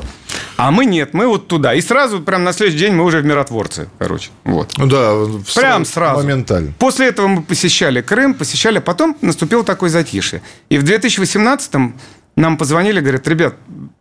А 0.55 0.71
мы 0.71 0.85
нет, 0.85 1.13
мы 1.13 1.27
вот 1.27 1.47
туда. 1.47 1.73
И 1.73 1.81
сразу, 1.81 2.21
прям 2.21 2.43
на 2.43 2.53
следующий 2.53 2.79
день 2.85 2.93
мы 2.93 3.03
уже 3.03 3.19
в 3.21 3.25
миротворцы, 3.25 3.89
короче. 3.99 4.29
Вот. 4.43 4.73
Ну 4.77 4.87
да, 4.87 5.13
Прям 5.55 5.85
сразу. 5.85 6.21
Моментально. 6.23 6.73
После 6.79 7.07
этого 7.07 7.27
мы 7.27 7.41
посещали 7.43 8.01
Крым, 8.01 8.33
посещали, 8.33 8.77
а 8.79 8.81
потом 8.81 9.15
наступил 9.21 9.63
такой 9.63 9.89
затишье. 9.89 10.41
И 10.69 10.77
в 10.77 10.83
2018-м 10.83 11.99
нам 12.35 12.57
позвонили, 12.57 12.99
говорят, 12.99 13.27
ребят, 13.27 13.55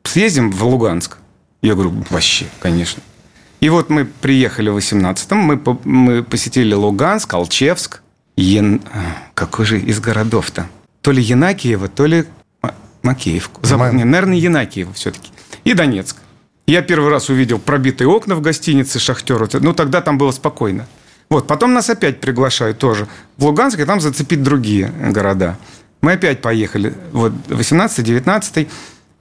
съездим 0.05 0.51
в 0.53 0.63
Луганск. 0.65 1.19
Я 1.63 1.75
говорю, 1.75 2.05
вообще, 2.11 2.47
конечно. 2.61 3.03
И 3.61 3.69
вот 3.69 3.91
мы 3.91 4.05
приехали 4.05 4.69
в 4.71 4.77
18-м, 4.77 5.39
мы, 5.39 5.57
по- 5.59 5.81
мы 5.85 6.23
посетили 6.23 6.73
Луганск, 6.75 7.33
Алчевск, 7.35 8.01
Ян... 8.37 8.81
а, 8.93 8.99
Какой 9.35 9.65
же 9.67 9.81
из 9.81 9.99
городов-то? 9.99 10.67
То 11.07 11.13
ли 11.13 11.23
Янакиево, 11.23 11.87
то 11.87 12.05
ли 12.05 12.25
Ма- 12.63 12.75
Макеевку. 13.05 13.65
Забыл. 13.65 13.93
Не, 13.93 14.03
наверное, 14.03 14.39
Янакиево 14.39 14.93
все-таки. 14.93 15.31
И 15.63 15.73
Донецк. 15.73 16.17
Я 16.67 16.83
первый 16.83 17.11
раз 17.11 17.29
увидел 17.29 17.61
пробитые 17.61 18.09
окна 18.09 18.35
в 18.35 18.41
гостинице 18.41 18.99
«Шахтер». 18.99 19.49
Ну, 19.61 19.73
тогда 19.73 20.01
там 20.01 20.19
было 20.19 20.33
спокойно. 20.33 20.89
Вот, 21.31 21.47
потом 21.47 21.75
нас 21.75 21.89
опять 21.91 22.19
приглашают 22.19 22.79
тоже 22.81 23.07
в 23.37 23.45
Луганск, 23.45 23.79
и 23.79 23.85
там 23.85 24.01
зацепить 24.01 24.43
другие 24.43 24.89
города. 24.89 25.57
Мы 26.01 26.15
опять 26.15 26.43
поехали, 26.43 26.93
вот, 27.13 27.31
18-19 27.51 28.69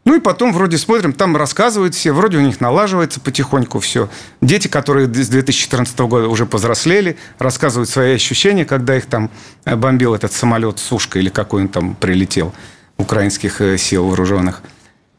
ну 0.06 0.16
и 0.16 0.20
потом 0.20 0.54
вроде 0.54 0.78
смотрим, 0.78 1.14
там 1.14 1.36
рассказывают 1.36 1.96
все, 1.96 2.12
вроде 2.12 2.38
у 2.38 2.42
них 2.42 2.62
налаживается 2.62 3.20
потихоньку 3.20 3.80
все. 3.80 4.08
Дети, 4.40 4.68
которые 4.68 5.08
с 5.12 5.28
2014 5.28 5.98
года 6.00 6.28
уже 6.28 6.46
повзрослели, 6.46 7.18
рассказывают 7.40 7.90
свои 7.90 8.14
ощущения, 8.14 8.66
когда 8.66 8.96
их 8.96 9.08
там 9.08 9.32
э, 9.66 9.76
бомбил 9.76 10.14
этот 10.14 10.32
самолет 10.32 10.78
Сушка 10.78 11.18
или 11.18 11.30
какой 11.30 11.64
он 11.64 11.70
там 11.70 11.96
прилетел, 11.96 12.54
украинских 12.98 13.62
э, 13.62 13.80
сил 13.80 14.06
вооруженных. 14.06 14.62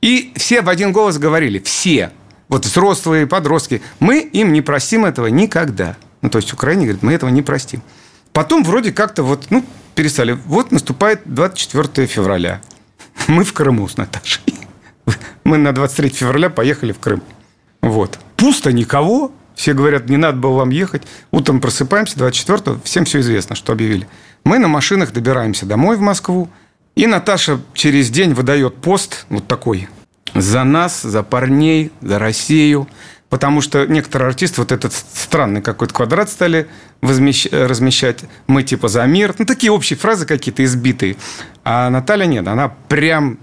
И 0.03 0.33
все 0.37 0.63
в 0.63 0.69
один 0.69 0.93
голос 0.93 1.19
говорили, 1.19 1.59
все, 1.59 2.13
вот 2.49 2.65
взрослые, 2.65 3.27
подростки, 3.27 3.83
мы 3.99 4.21
им 4.21 4.53
не 4.53 4.63
простим 4.63 5.05
этого 5.05 5.27
никогда. 5.27 5.97
Ну, 6.23 6.31
то 6.31 6.39
есть 6.39 6.53
Украине 6.53 6.85
говорит, 6.85 7.03
мы 7.03 7.13
этого 7.13 7.31
не 7.31 7.43
простим. 7.43 7.83
Потом 8.33 8.63
вроде 8.63 8.93
как-то 8.93 9.25
вот, 9.25 9.47
ну, 9.51 9.65
перестали. 9.97 10.39
Вот 10.47 10.71
наступает 10.71 11.23
24 11.25 12.07
февраля. 12.07 12.61
Мы 13.27 13.45
в 13.45 13.53
Крыму 13.53 13.89
с 13.89 13.97
Наташей. 13.97 14.56
Мы 15.45 15.59
на 15.59 15.73
23 15.73 16.09
февраля 16.11 16.51
поехали 16.51 16.93
в 16.93 16.99
Крым. 16.99 17.23
Вот. 17.83 18.19
Пусто, 18.37 18.73
никого. 18.73 19.33
Все 19.55 19.73
говорят, 19.73 20.09
не 20.09 20.17
надо 20.17 20.39
было 20.39 20.59
вам 20.59 20.71
ехать. 20.71 21.03
Утром 21.31 21.61
просыпаемся, 21.61 22.19
24-го, 22.19 22.81
всем 22.85 23.05
все 23.05 23.21
известно, 23.21 23.57
что 23.57 23.73
объявили. 23.73 24.07
Мы 24.45 24.59
на 24.59 24.69
машинах 24.69 25.13
добираемся 25.13 25.67
домой 25.67 25.97
в 25.97 26.01
Москву. 26.01 26.51
И 26.95 27.07
Наташа 27.07 27.61
через 27.75 28.11
день 28.11 28.35
выдает 28.35 28.77
пост 28.77 29.27
вот 29.29 29.47
такой. 29.47 29.89
За 30.35 30.65
нас, 30.65 31.03
за 31.03 31.23
парней, 31.23 31.91
за 32.01 32.19
Россию. 32.19 32.89
Потому 33.29 33.61
что 33.61 33.87
некоторые 33.87 34.29
артисты 34.29 34.61
вот 34.61 34.73
этот 34.73 34.93
странный 34.93 35.61
какой-то 35.61 35.93
квадрат 35.93 36.31
стали 36.31 36.69
возмещ- 37.03 37.51
размещать. 37.51 38.21
Мы 38.47 38.63
типа 38.63 38.89
за 38.89 39.05
мир. 39.05 39.35
Ну, 39.39 39.45
такие 39.47 39.73
общие 39.73 39.97
фразы 39.99 40.27
какие-то 40.27 40.65
избитые. 40.65 41.17
А 41.65 41.91
Наталья 41.91 42.27
нет. 42.27 42.47
Она 42.47 42.69
прям... 42.89 43.39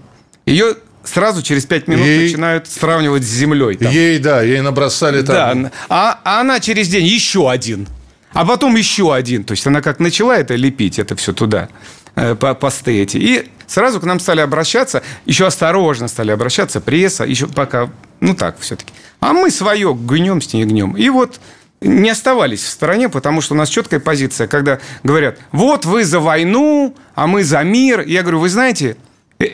Ее 0.46 0.76
сразу 1.04 1.42
через 1.42 1.66
пять 1.66 1.88
минут 1.88 2.06
Ей- 2.06 2.24
начинают 2.24 2.68
сравнивать 2.68 3.24
с 3.24 3.28
землей. 3.28 3.76
там. 3.76 3.92
Ей, 3.92 4.18
да, 4.18 4.42
ей 4.42 4.60
набросали 4.60 5.22
там... 5.22 5.64
Да, 5.64 5.72
а, 5.88 6.20
а 6.24 6.40
она 6.40 6.60
через 6.60 6.88
день 6.88 7.06
еще 7.06 7.50
один. 7.50 7.86
А 8.32 8.44
потом 8.44 8.74
еще 8.74 9.14
один. 9.14 9.44
То 9.44 9.52
есть 9.52 9.66
она 9.66 9.80
как 9.80 10.00
начала 10.00 10.36
это 10.36 10.54
лепить, 10.56 10.98
это 10.98 11.14
все 11.16 11.32
туда, 11.32 11.68
э, 12.16 12.34
по 12.34 12.54
посты 12.54 13.00
эти. 13.00 13.16
И 13.16 13.50
сразу 13.66 14.00
к 14.00 14.04
нам 14.04 14.18
стали 14.18 14.40
обращаться, 14.40 15.02
еще 15.24 15.46
осторожно 15.46 16.08
стали 16.08 16.32
обращаться, 16.32 16.80
пресса, 16.80 17.24
еще 17.24 17.46
пока, 17.46 17.90
ну 18.20 18.34
так 18.34 18.56
все-таки. 18.58 18.92
А 19.20 19.32
мы 19.32 19.50
свое 19.50 19.94
гнем 19.94 20.42
с 20.42 20.52
ней 20.52 20.64
гнем. 20.64 20.96
И 20.96 21.08
вот 21.10 21.40
не 21.80 22.10
оставались 22.10 22.62
в 22.62 22.68
стороне, 22.68 23.08
потому 23.08 23.40
что 23.40 23.54
у 23.54 23.56
нас 23.56 23.68
четкая 23.68 24.00
позиция, 24.00 24.48
когда 24.48 24.80
говорят, 25.02 25.38
вот 25.52 25.84
вы 25.84 26.04
за 26.04 26.18
войну, 26.18 26.96
а 27.14 27.26
мы 27.26 27.44
за 27.44 27.62
мир. 27.62 28.00
Я 28.00 28.22
говорю, 28.22 28.40
вы 28.40 28.48
знаете, 28.48 28.96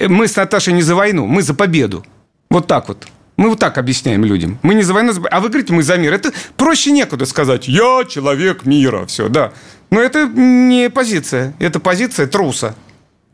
мы 0.09 0.27
с 0.29 0.37
Наташей 0.37 0.73
не 0.75 0.83
за 0.83 0.95
войну, 0.95 1.27
мы 1.27 1.43
за 1.43 1.55
победу. 1.55 2.05
Вот 2.51 2.67
так 2.67 2.89
вот. 2.89 3.07
Мы 3.37 3.49
вот 3.49 3.59
так 3.59 3.79
объясняем 3.79 4.25
людям. 4.25 4.59
Мы 4.63 4.75
не 4.75 4.83
за 4.83 4.93
войну, 4.93 5.13
за- 5.13 5.23
а 5.31 5.41
вы 5.41 5.49
говорите, 5.49 5.73
мы 5.73 5.83
за 5.83 5.97
мир. 5.97 6.13
Это 6.13 6.33
проще 6.57 6.91
некуда 6.93 7.25
сказать. 7.27 7.69
Я 7.69 8.05
человек 8.07 8.67
мира. 8.67 9.07
Все, 9.07 9.29
да. 9.29 9.53
Но 9.91 10.01
это 10.01 10.27
не 10.27 10.91
позиция. 10.91 11.55
Это 11.59 11.81
позиция 11.81 12.27
труса. 12.27 12.75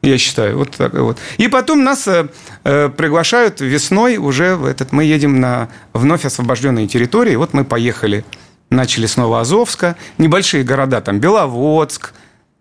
Я 0.03 0.19
считаю, 0.19 0.59
вот 0.59 0.71
так 0.77 0.95
вот. 0.95 1.19
И 1.38 1.49
потом 1.49 1.83
нас 1.83 2.07
э, 2.07 2.29
э, 2.62 2.88
приглашают 2.90 3.61
весной 3.61 4.19
уже 4.19 4.55
в 4.55 4.64
этот. 4.64 4.92
Мы 4.92 5.03
едем 5.05 5.40
на 5.40 5.69
вновь 5.92 6.25
освобожденные 6.25 6.87
территории. 6.87 7.35
Вот 7.35 7.55
мы 7.55 7.64
поехали, 7.64 8.25
начали 8.71 9.07
с 9.07 9.16
Новоазовска, 9.16 9.97
небольшие 10.19 10.62
города 10.62 11.01
там 11.01 11.19
Беловодск, 11.19 12.12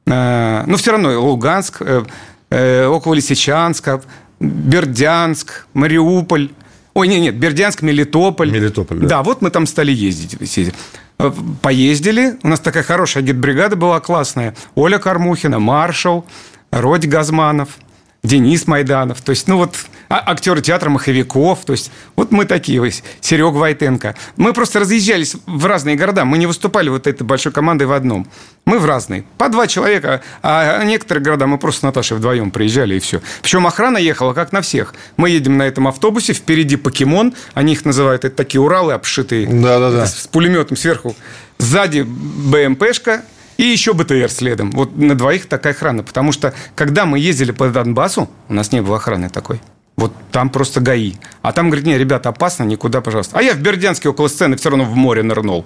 э, 0.07 0.63
ну 0.65 0.77
все 0.77 0.91
равно 0.91 1.21
Луганск, 1.21 1.77
э, 1.81 2.03
э, 2.49 2.85
около 2.85 3.13
Лисичанска, 3.13 4.01
Бердянск, 4.39 5.67
Мариуполь. 5.73 6.49
Ой, 6.93 7.07
нет, 7.07 7.21
нет, 7.21 7.35
Бердянск, 7.35 7.81
Мелитополь. 7.81 8.51
Мелитополь, 8.51 8.99
да. 8.99 9.07
Да, 9.07 9.23
вот 9.23 9.41
мы 9.41 9.49
там 9.49 9.65
стали 9.65 9.91
ездить. 9.91 10.33
ездить. 10.39 10.73
Э, 11.19 11.31
Поездили. 11.61 12.37
У 12.43 12.47
нас 12.47 12.59
такая 12.59 12.83
хорошая 12.83 13.23
гидбригада 13.23 13.75
была 13.75 13.99
классная. 13.99 14.55
Оля 14.75 14.97
Кормухина, 14.97 15.59
Маршал, 15.59 16.25
Родь 16.71 17.07
Газманов, 17.07 17.77
Денис 18.25 18.67
Майданов. 18.67 19.21
То 19.21 19.31
есть, 19.31 19.47
ну 19.47 19.57
вот, 19.57 19.75
а- 20.09 20.23
актеры 20.31 20.61
театра 20.61 20.89
Маховиков. 20.89 21.63
То 21.65 21.73
есть, 21.73 21.91
вот 22.15 22.31
мы 22.31 22.45
такие, 22.45 22.79
вот, 22.79 22.91
Серег 23.21 23.53
Войтенко. 23.53 24.15
Мы 24.37 24.53
просто 24.53 24.79
разъезжались 24.79 25.35
в 25.45 25.65
разные 25.65 25.95
города. 25.95 26.25
Мы 26.25 26.37
не 26.37 26.47
выступали 26.47 26.89
вот 26.89 27.07
этой 27.07 27.23
большой 27.23 27.51
командой 27.51 27.83
в 27.85 27.91
одном. 27.91 28.27
Мы 28.65 28.79
в 28.79 28.85
разные. 28.85 29.23
По 29.37 29.49
два 29.49 29.67
человека. 29.67 30.21
А 30.41 30.83
некоторые 30.83 31.23
города 31.23 31.47
мы 31.47 31.57
просто 31.57 31.81
с 31.81 31.83
Наташей 31.83 32.17
вдвоем 32.17 32.51
приезжали, 32.51 32.95
и 32.95 32.99
все. 32.99 33.21
Причем 33.41 33.67
охрана 33.67 33.97
ехала, 33.97 34.33
как 34.33 34.51
на 34.51 34.61
всех. 34.61 34.93
Мы 35.17 35.29
едем 35.29 35.57
на 35.57 35.63
этом 35.63 35.87
автобусе, 35.87 36.33
впереди 36.33 36.75
покемон. 36.75 37.33
Они 37.53 37.73
их 37.73 37.85
называют, 37.85 38.25
это 38.25 38.35
такие 38.35 38.61
Уралы 38.61 38.93
обшитые. 38.93 39.47
Да-да-да. 39.47 40.05
С 40.07 40.27
пулеметом 40.27 40.77
сверху. 40.77 41.15
Сзади 41.57 42.01
БМПшка, 42.01 43.23
и 43.57 43.63
еще 43.63 43.93
БТР 43.93 44.29
следом. 44.29 44.71
Вот 44.71 44.95
на 44.97 45.15
двоих 45.15 45.47
такая 45.47 45.73
охрана. 45.73 46.03
Потому 46.03 46.31
что, 46.31 46.53
когда 46.75 47.05
мы 47.05 47.19
ездили 47.19 47.51
по 47.51 47.67
Донбассу, 47.69 48.29
у 48.49 48.53
нас 48.53 48.71
не 48.71 48.81
было 48.81 48.97
охраны 48.97 49.29
такой. 49.29 49.61
Вот 49.97 50.11
там 50.31 50.49
просто 50.49 50.81
ГАИ. 50.81 51.13
А 51.41 51.53
там 51.53 51.69
говорит, 51.69 51.85
не, 51.85 51.97
ребята, 51.97 52.29
опасно, 52.29 52.63
никуда, 52.63 52.99
пожалуйста. 53.01 53.37
А 53.39 53.41
я 53.41 53.53
в 53.53 53.59
Бердянске 53.59 54.09
около 54.09 54.27
сцены 54.27 54.57
все 54.57 54.69
равно 54.69 54.83
в 54.83 54.95
море 54.95 55.23
нырнул. 55.23 55.65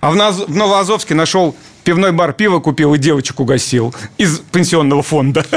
А 0.00 0.10
в, 0.10 0.16
Наз- 0.16 0.46
в 0.46 0.54
Новоазовске 0.54 1.14
нашел 1.14 1.54
пивной 1.84 2.12
бар, 2.12 2.32
пиво 2.32 2.60
купил 2.60 2.94
и 2.94 2.98
девочек 2.98 3.40
угостил 3.40 3.94
из 4.18 4.38
пенсионного 4.38 5.02
фонда. 5.02 5.44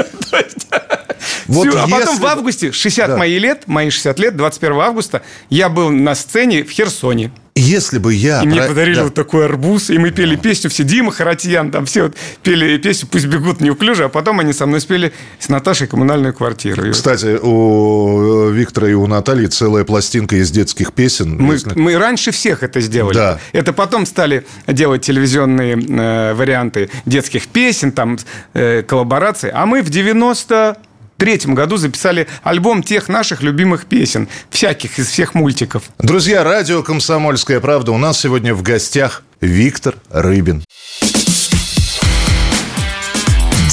Вот 1.46 1.66
А 1.74 1.82
потом 1.82 1.98
если 2.00 2.16
в 2.16 2.20
бы- 2.20 2.30
августе, 2.30 2.72
60 2.72 3.08
Да. 3.08 3.16
мои 3.16 3.38
лет, 3.38 3.64
мои 3.66 3.90
60 3.90 4.18
лет, 4.20 4.36
21 4.36 4.80
августа, 4.80 5.22
я 5.50 5.68
был 5.68 5.90
на 5.90 6.14
сцене 6.14 6.62
в 6.64 6.70
Херсоне. 6.70 7.30
Если 7.60 7.98
бы 7.98 8.14
я... 8.14 8.42
И 8.42 8.46
мне 8.46 8.60
про- 8.60 8.68
подарили 8.68 8.96
да. 8.96 9.04
вот 9.04 9.14
такой 9.14 9.44
арбуз, 9.44 9.90
и 9.90 9.98
мы 9.98 10.10
пели 10.10 10.36
песню 10.36 10.70
все, 10.70 10.84
Дима 10.84 11.12
Харатьян, 11.12 11.70
там 11.70 11.86
все 11.86 12.04
вот 12.04 12.16
пели 12.42 12.78
песню 12.78 13.08
«Пусть 13.10 13.26
бегут 13.26 13.60
неуклюже», 13.60 14.04
а 14.04 14.08
потом 14.08 14.40
они 14.40 14.52
со 14.52 14.66
мной 14.66 14.80
спели 14.80 15.12
с 15.38 15.48
Наташей 15.48 15.86
«Коммунальную 15.86 16.32
квартиру». 16.34 16.90
Кстати, 16.92 17.38
у 17.40 18.48
Виктора 18.50 18.88
и 18.88 18.94
у 18.94 19.06
Натальи 19.06 19.46
целая 19.46 19.84
пластинка 19.84 20.36
из 20.36 20.50
детских 20.50 20.92
песен. 20.92 21.36
мы, 21.38 21.54
Если- 21.54 21.78
мы 21.78 21.96
раньше 21.98 22.30
всех 22.30 22.62
это 22.62 22.80
сделали. 22.80 23.14
Да. 23.14 23.38
Это 23.52 23.72
потом 23.72 24.06
стали 24.06 24.44
делать 24.66 25.02
телевизионные 25.02 25.76
э, 25.76 26.34
варианты 26.34 26.90
детских 27.06 27.48
песен, 27.48 27.92
там 27.92 28.18
э, 28.54 28.82
коллаборации. 28.82 29.50
А 29.52 29.66
мы 29.66 29.82
в 29.82 29.90
90 29.90 30.76
третьем 31.20 31.54
году 31.54 31.76
записали 31.76 32.26
альбом 32.42 32.82
тех 32.82 33.08
наших 33.08 33.42
любимых 33.42 33.84
песен, 33.84 34.26
всяких 34.48 34.98
из 34.98 35.08
всех 35.08 35.34
мультиков. 35.34 35.84
Друзья, 35.98 36.42
радио 36.42 36.82
«Комсомольская 36.82 37.60
правда». 37.60 37.92
У 37.92 37.98
нас 37.98 38.18
сегодня 38.18 38.54
в 38.54 38.62
гостях 38.62 39.22
Виктор 39.40 39.96
Рыбин. 40.08 40.64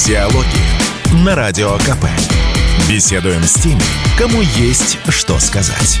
Диалоги 0.06 1.24
на 1.24 1.34
Радио 1.34 1.76
КП. 1.78 2.04
Беседуем 2.88 3.42
с 3.42 3.54
теми, 3.54 3.82
кому 4.18 4.42
есть 4.42 4.98
что 5.08 5.38
сказать. 5.38 6.00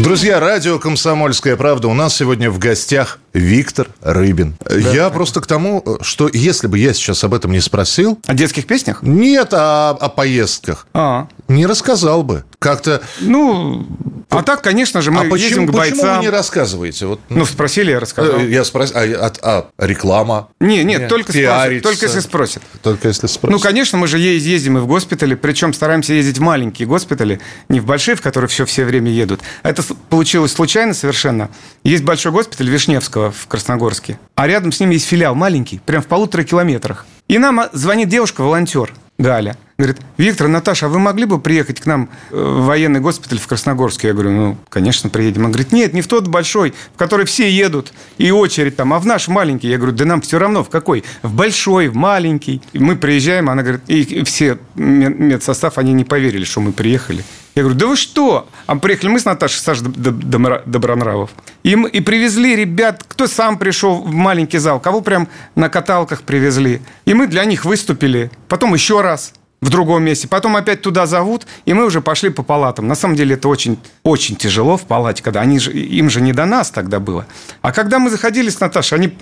Друзья, 0.00 0.40
радио 0.40 0.78
«Комсомольская 0.78 1.56
правда». 1.56 1.88
У 1.88 1.94
нас 1.94 2.16
сегодня 2.16 2.50
в 2.50 2.58
гостях 2.58 3.18
Виктор 3.34 3.88
Рыбин. 4.00 4.54
Я 4.70 5.10
просто 5.10 5.40
к 5.40 5.46
тому, 5.46 5.84
что 6.00 6.28
если 6.32 6.66
бы 6.66 6.78
я 6.78 6.94
сейчас 6.94 7.24
об 7.24 7.34
этом 7.34 7.50
не 7.52 7.60
спросил, 7.60 8.18
О 8.26 8.34
детских 8.34 8.66
песнях? 8.66 9.02
нет, 9.02 9.48
а 9.52 9.90
о 9.90 10.08
поездках, 10.08 10.86
А, 10.94 11.26
не 11.48 11.66
рассказал 11.66 12.22
бы. 12.22 12.44
Как-то... 12.58 13.02
ну, 13.20 13.86
а 14.30 14.42
так, 14.42 14.62
конечно 14.62 15.00
же, 15.00 15.10
мы 15.10 15.20
а 15.20 15.24
почему, 15.24 15.36
ездим 15.36 15.66
к 15.68 15.72
почему 15.72 15.78
бойцам. 15.96 16.16
вы 16.18 16.22
не 16.24 16.30
рассказываете? 16.30 17.06
Вот, 17.06 17.20
Ну, 17.28 17.46
спросили, 17.46 17.90
я 17.92 18.00
рассказал. 18.00 18.40
э, 18.40 18.48
я 18.50 18.64
спросил, 18.64 18.96
а, 18.96 19.32
а- 19.42 19.66
а 19.76 19.86
реклама? 19.86 20.48
Не, 20.60 20.84
нет, 20.84 21.00
Нет, 21.00 21.08
только, 21.08 21.32
спросят, 21.32 21.82
только 21.82 22.04
если 22.06 22.20
спросят. 22.20 22.62
Только 22.82 23.08
если 23.08 23.26
спросить. 23.26 23.56
Ну, 23.56 23.58
конечно, 23.58 23.96
мы 23.96 24.06
же 24.06 24.18
ездим 24.18 24.78
и 24.78 24.80
в 24.80 24.86
госпитали, 24.86 25.34
причем 25.34 25.72
стараемся 25.72 26.12
ездить 26.12 26.38
в 26.38 26.42
маленькие 26.42 26.86
госпитали, 26.86 27.40
не 27.68 27.80
в 27.80 27.86
большие, 27.86 28.16
в 28.16 28.20
которые 28.20 28.48
все 28.48 28.66
все 28.66 28.84
время 28.84 29.10
едут. 29.10 29.40
Это 29.62 29.82
получилось 30.10 30.52
случайно 30.52 30.92
совершенно. 30.94 31.48
Есть 31.82 32.04
большой 32.04 32.32
госпиталь 32.32 32.68
Вишневского 32.68 33.30
в 33.30 33.46
Красногорске, 33.46 34.18
а 34.34 34.46
рядом 34.46 34.72
с 34.72 34.80
ним 34.80 34.90
есть 34.90 35.06
филиал 35.06 35.34
маленький, 35.34 35.80
прям 35.84 36.02
в 36.02 36.06
полутора 36.06 36.42
километрах. 36.44 37.06
И 37.28 37.38
нам 37.38 37.60
а, 37.60 37.70
звонит 37.72 38.08
девушка-волонтер, 38.08 38.92
Галя. 39.18 39.56
Говорит, 39.80 39.98
Виктор, 40.16 40.48
Наташа, 40.48 40.86
а 40.86 40.88
вы 40.88 40.98
могли 40.98 41.24
бы 41.24 41.38
приехать 41.38 41.78
к 41.78 41.86
нам 41.86 42.08
э, 42.32 42.34
в 42.36 42.64
военный 42.64 42.98
госпиталь 42.98 43.38
в 43.38 43.46
Красногорске? 43.46 44.08
Я 44.08 44.12
говорю, 44.12 44.32
ну, 44.32 44.58
конечно, 44.70 45.08
приедем. 45.08 45.42
Она 45.42 45.50
говорит, 45.50 45.70
нет, 45.70 45.92
не 45.92 46.02
в 46.02 46.08
тот 46.08 46.26
большой, 46.26 46.74
в 46.96 46.98
который 46.98 47.26
все 47.26 47.48
едут, 47.48 47.92
и 48.16 48.32
очередь 48.32 48.74
там, 48.74 48.92
а 48.92 48.98
в 48.98 49.06
наш 49.06 49.28
маленький. 49.28 49.68
Я 49.68 49.76
говорю, 49.76 49.92
да 49.92 50.04
нам 50.04 50.20
все 50.20 50.40
равно, 50.40 50.64
в 50.64 50.68
какой? 50.68 51.04
В 51.22 51.32
большой, 51.32 51.86
в 51.86 51.94
маленький. 51.94 52.60
И 52.72 52.80
мы 52.80 52.96
приезжаем, 52.96 53.48
она 53.48 53.62
говорит, 53.62 53.82
и 53.86 54.24
все 54.24 54.58
ме- 54.74 55.10
медсостав, 55.10 55.78
они 55.78 55.92
не 55.92 56.02
поверили, 56.02 56.44
что 56.44 56.58
мы 56.60 56.72
приехали. 56.72 57.22
Я 57.54 57.62
говорю, 57.62 57.78
да 57.78 57.86
вы 57.86 57.96
что? 57.96 58.48
А 58.66 58.74
приехали 58.74 59.10
мы 59.10 59.20
с 59.20 59.24
Наташей, 59.26 59.60
Саша 59.60 59.84
Добронравов. 59.84 61.30
И, 61.62 61.76
мы- 61.76 61.88
и 61.88 62.00
привезли 62.00 62.56
ребят, 62.56 63.04
кто 63.06 63.28
сам 63.28 63.58
пришел 63.58 64.02
в 64.02 64.12
маленький 64.12 64.58
зал, 64.58 64.80
кого 64.80 65.02
прям 65.02 65.28
на 65.54 65.68
каталках 65.68 66.22
привезли. 66.22 66.82
И 67.04 67.14
мы 67.14 67.28
для 67.28 67.44
них 67.44 67.64
выступили. 67.64 68.32
Потом 68.48 68.74
еще 68.74 69.02
раз 69.02 69.34
в 69.60 69.70
другом 69.70 70.04
месте. 70.04 70.28
Потом 70.28 70.56
опять 70.56 70.82
туда 70.82 71.06
зовут, 71.06 71.46
и 71.64 71.72
мы 71.72 71.84
уже 71.84 72.00
пошли 72.00 72.30
по 72.30 72.42
палатам. 72.42 72.86
На 72.86 72.94
самом 72.94 73.16
деле 73.16 73.34
это 73.34 73.48
очень, 73.48 73.78
очень 74.02 74.36
тяжело 74.36 74.76
в 74.76 74.82
палате, 74.82 75.22
когда 75.22 75.40
они 75.40 75.58
же, 75.58 75.72
им 75.72 76.10
же 76.10 76.20
не 76.20 76.32
до 76.32 76.46
нас 76.46 76.70
тогда 76.70 77.00
было. 77.00 77.26
А 77.62 77.72
когда 77.72 77.98
мы 77.98 78.10
заходили 78.10 78.50
с 78.50 78.60
Наташей, 78.60 78.98
они 78.98 79.16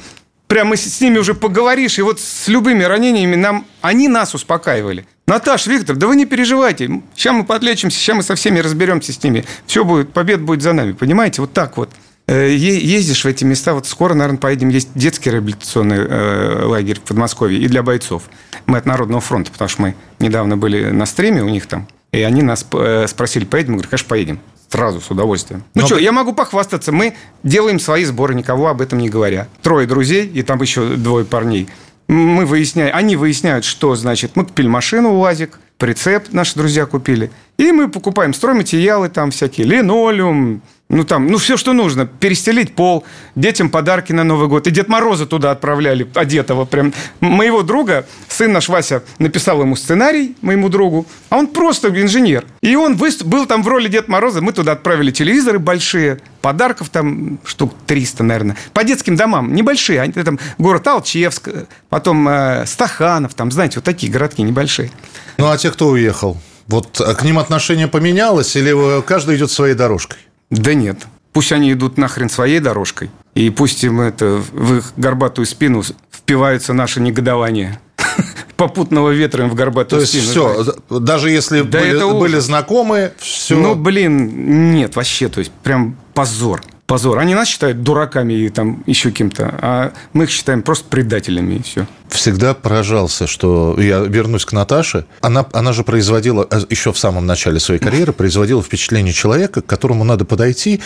прямо 0.46 0.76
с 0.76 1.00
ними 1.00 1.18
уже 1.18 1.34
поговоришь, 1.34 1.98
и 1.98 2.02
вот 2.02 2.20
с 2.20 2.48
любыми 2.48 2.84
ранениями 2.84 3.34
нам, 3.34 3.66
они 3.80 4.08
нас 4.08 4.34
успокаивали. 4.34 5.06
Наташ, 5.26 5.66
Виктор, 5.66 5.96
да 5.96 6.06
вы 6.06 6.14
не 6.14 6.24
переживайте. 6.24 7.02
Сейчас 7.14 7.34
мы 7.34 7.44
подлечимся, 7.44 7.98
сейчас 7.98 8.16
мы 8.16 8.22
со 8.22 8.36
всеми 8.36 8.60
разберемся 8.60 9.12
с 9.12 9.22
ними. 9.22 9.44
Все 9.66 9.84
будет, 9.84 10.12
победа 10.12 10.42
будет 10.44 10.62
за 10.62 10.72
нами. 10.72 10.92
Понимаете, 10.92 11.40
вот 11.40 11.52
так 11.52 11.76
вот. 11.76 11.90
Э, 12.28 12.52
Ездишь 12.52 13.24
в 13.24 13.28
эти 13.28 13.44
места, 13.44 13.74
вот 13.74 13.86
скоро, 13.86 14.14
наверное, 14.14 14.38
поедем. 14.38 14.68
Есть 14.68 14.90
детский 14.94 15.30
реабилитационный 15.30 15.98
э, 15.98 16.64
лагерь 16.64 16.98
в 16.98 17.02
Подмосковье 17.02 17.60
и 17.60 17.68
для 17.68 17.82
бойцов. 17.82 18.24
Мы 18.66 18.78
от 18.78 18.86
Народного 18.86 19.20
фронта, 19.20 19.52
потому 19.52 19.68
что 19.68 19.82
мы 19.82 19.94
недавно 20.18 20.56
были 20.56 20.90
на 20.90 21.06
стриме 21.06 21.42
у 21.42 21.48
них 21.48 21.66
там, 21.66 21.86
и 22.12 22.22
они 22.22 22.42
нас 22.42 22.66
э, 22.72 23.06
спросили, 23.08 23.44
поедем? 23.44 23.72
Мы 23.72 23.76
говорим, 23.76 23.90
конечно, 23.90 24.08
поедем. 24.08 24.40
Сразу, 24.68 25.00
с 25.00 25.08
удовольствием. 25.10 25.62
Ну 25.76 25.82
Но 25.82 25.86
что, 25.86 25.98
я 25.98 26.10
могу 26.10 26.32
похвастаться. 26.32 26.90
Мы 26.90 27.14
делаем 27.44 27.78
свои 27.78 28.04
сборы, 28.04 28.34
никого 28.34 28.66
об 28.66 28.80
этом 28.80 28.98
не 28.98 29.08
говоря. 29.08 29.46
Трое 29.62 29.86
друзей, 29.86 30.26
и 30.26 30.42
там 30.42 30.60
еще 30.60 30.96
двое 30.96 31.24
парней. 31.24 31.68
Мы 32.08 32.44
выясняем, 32.46 32.90
они 32.94 33.14
выясняют, 33.14 33.64
что 33.64 33.94
значит. 33.94 34.32
Мы 34.34 34.44
купили 34.44 34.66
машину 34.66 35.14
УАЗик, 35.14 35.60
прицеп 35.78 36.32
наши 36.32 36.56
друзья 36.56 36.86
купили. 36.86 37.30
И 37.58 37.70
мы 37.70 37.88
покупаем 37.88 38.34
стройматериалы, 38.34 39.08
там 39.08 39.30
всякие, 39.30 39.68
линолеум, 39.68 40.62
ну 40.88 41.02
там, 41.02 41.26
ну 41.26 41.38
все, 41.38 41.56
что 41.56 41.72
нужно. 41.72 42.06
Перестелить 42.06 42.74
пол, 42.76 43.04
детям 43.34 43.70
подарки 43.70 44.12
на 44.12 44.22
Новый 44.22 44.46
год. 44.46 44.66
И 44.68 44.70
Дед 44.70 44.88
Мороза 44.88 45.26
туда 45.26 45.50
отправляли, 45.50 46.06
одетого 46.14 46.64
прям. 46.64 46.92
Моего 47.20 47.62
друга, 47.62 48.06
сын 48.28 48.52
наш 48.52 48.68
Вася, 48.68 49.02
написал 49.18 49.60
ему 49.62 49.74
сценарий, 49.74 50.36
моему 50.42 50.68
другу, 50.68 51.06
а 51.28 51.38
он 51.38 51.48
просто 51.48 51.88
инженер. 51.88 52.44
И 52.60 52.76
он 52.76 52.94
выс- 52.94 53.24
был 53.24 53.46
там 53.46 53.64
в 53.64 53.68
роли 53.68 53.88
Дед 53.88 54.06
Мороза. 54.06 54.40
Мы 54.40 54.52
туда 54.52 54.72
отправили 54.72 55.10
телевизоры 55.10 55.58
большие, 55.58 56.20
подарков 56.40 56.88
там 56.90 57.40
штук 57.44 57.74
300, 57.86 58.22
наверное. 58.22 58.56
По 58.72 58.84
детским 58.84 59.16
домам, 59.16 59.54
небольшие. 59.54 60.00
Они, 60.00 60.12
там 60.12 60.38
город 60.58 60.86
Алчевск, 60.86 61.48
потом 61.88 62.28
э, 62.28 62.64
Стаханов, 62.64 63.34
там, 63.34 63.50
знаете, 63.50 63.76
вот 63.76 63.84
такие 63.84 64.12
городки 64.12 64.42
небольшие. 64.42 64.92
Ну, 65.38 65.50
а 65.50 65.58
те, 65.58 65.72
кто 65.72 65.88
уехал? 65.88 66.36
Вот 66.68 67.00
а 67.00 67.14
к 67.14 67.24
ним 67.24 67.40
отношение 67.40 67.88
поменялось 67.88 68.54
или 68.54 68.98
э, 68.98 69.02
каждый 69.02 69.36
идет 69.36 69.50
своей 69.50 69.74
дорожкой? 69.74 70.18
Да 70.50 70.74
нет. 70.74 71.06
Пусть 71.32 71.52
они 71.52 71.72
идут 71.72 71.98
нахрен 71.98 72.30
своей 72.30 72.60
дорожкой. 72.60 73.10
И 73.34 73.50
пусть 73.50 73.84
им 73.84 74.00
это 74.00 74.42
в 74.52 74.78
их 74.78 74.92
горбатую 74.96 75.44
спину 75.44 75.82
впиваются 76.10 76.72
наши 76.72 77.00
негодования. 77.00 77.80
Попутного 78.56 79.10
ветра 79.10 79.44
им 79.44 79.50
в 79.50 79.52
То 79.52 79.56
горбатую 79.58 80.00
есть 80.00 80.12
спину. 80.12 80.62
все, 80.62 80.74
даже 80.88 81.30
если 81.30 81.60
Да 81.60 81.80
были, 81.80 82.18
были 82.18 82.38
знакомые, 82.38 83.12
все. 83.18 83.56
Ну, 83.56 83.74
блин, 83.74 84.72
нет, 84.72 84.96
вообще, 84.96 85.28
то 85.28 85.40
есть 85.40 85.52
прям 85.62 85.96
позор. 86.14 86.62
Позор. 86.86 87.18
Они 87.18 87.34
нас 87.34 87.48
считают 87.48 87.82
дураками 87.82 88.32
и 88.32 88.48
там 88.48 88.84
еще 88.86 89.10
кем-то, 89.10 89.58
а 89.60 89.92
мы 90.12 90.24
их 90.24 90.30
считаем 90.30 90.62
просто 90.62 90.88
предателями 90.88 91.54
и 91.54 91.62
все. 91.62 91.86
всегда 92.08 92.54
поражался, 92.54 93.26
что 93.26 93.74
я 93.78 93.98
вернусь 93.98 94.44
к 94.44 94.52
Наташе. 94.52 95.04
Она, 95.20 95.44
она 95.52 95.72
же 95.72 95.82
производила, 95.82 96.46
э, 96.48 96.60
еще 96.70 96.92
в 96.92 96.98
самом 96.98 97.26
начале 97.26 97.58
своей 97.58 97.80
карьеры, 97.80 98.12
производила 98.14 98.62
впечатление 98.62 99.12
человека, 99.12 99.62
к 99.62 99.66
которому 99.66 100.04
надо 100.04 100.24
подойти 100.24 100.80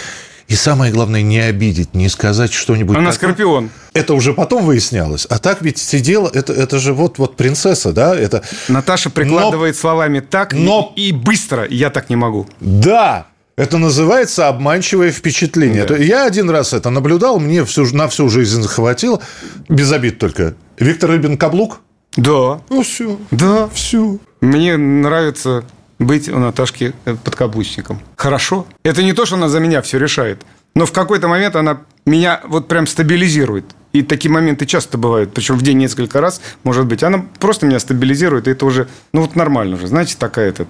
и 0.49 0.57
самое 0.57 0.93
главное, 0.93 1.23
не 1.23 1.39
обидеть, 1.39 1.95
не 1.95 2.09
сказать 2.09 2.53
что-нибудь. 2.53 2.97
Она 2.97 3.13
такое. 3.13 3.29
скорпион. 3.31 3.71
Это 3.93 4.15
уже 4.15 4.33
потом 4.33 4.65
выяснялось. 4.65 5.25
А 5.27 5.39
так 5.39 5.63
ведь 5.63 5.79
сидела, 5.79 6.29
это, 6.33 6.53
это 6.53 6.81
же 6.81 6.93
вот, 6.93 7.19
вот 7.19 7.37
принцесса, 7.37 7.93
да? 7.93 8.17
Это... 8.17 8.43
Наташа 8.67 9.11
прикладывает 9.11 9.77
словами 9.77 10.19
так 10.19 10.53
и- 10.53 10.57
но- 10.57 10.93
и, 10.97 11.13
быстро. 11.13 11.69
Я 11.69 11.91
так 11.91 12.11
не 12.11 12.17
могу. 12.17 12.49
Да! 12.59 13.29
Это 13.61 13.77
называется 13.77 14.49
обманчивое 14.49 15.11
впечатление. 15.11 15.85
Да. 15.85 15.95
Я 15.95 16.25
один 16.25 16.49
раз 16.49 16.73
это 16.73 16.89
наблюдал, 16.89 17.39
мне 17.39 17.63
всю, 17.67 17.85
на 17.95 18.09
всю 18.09 18.31
жизнь 18.31 18.63
захватило. 18.63 19.21
Без 19.69 19.93
обид 19.93 20.19
только. 20.19 20.55
Виктор 20.79 21.11
Рыбин 21.11 21.37
каблук? 21.37 21.83
Да. 22.17 22.63
Ну, 22.71 22.83
все. 22.83 23.19
Да. 23.31 23.69
Все. 23.75 24.17
Мне 24.41 24.79
нравится 24.79 25.63
быть 25.99 26.31
у 26.31 26.39
Наташки 26.39 26.95
э, 27.05 27.15
подкаблучником. 27.23 28.01
Хорошо. 28.17 28.67
Это 28.83 29.03
не 29.03 29.13
то, 29.13 29.27
что 29.27 29.35
она 29.35 29.51
за 29.51 29.61
меня 29.61 29.83
все 29.83 29.99
решает. 29.99 30.41
Но 30.75 30.87
в 30.87 30.93
какой-то 30.93 31.29
момент 31.29 31.55
она 31.55 31.83
меня 32.07 32.41
вот 32.49 32.67
прям 32.67 32.87
стабилизирует. 32.87 33.67
И 33.93 34.03
такие 34.03 34.31
моменты 34.31 34.67
часто 34.67 34.99
бывают, 34.99 35.35
причем 35.35 35.57
в 35.57 35.63
день 35.63 35.79
несколько 35.79 36.21
раз, 36.21 36.41
может 36.63 36.87
быть. 36.87 37.03
Она 37.03 37.25
просто 37.41 37.67
меня 37.67 37.81
стабилизирует, 37.81 38.47
и 38.47 38.53
это 38.53 38.65
уже, 38.65 38.87
ну 39.13 39.23
вот 39.23 39.35
нормально 39.35 39.77
уже. 39.77 39.89
Знаете, 39.89 40.15
такая 40.19 40.49
это 40.51 40.67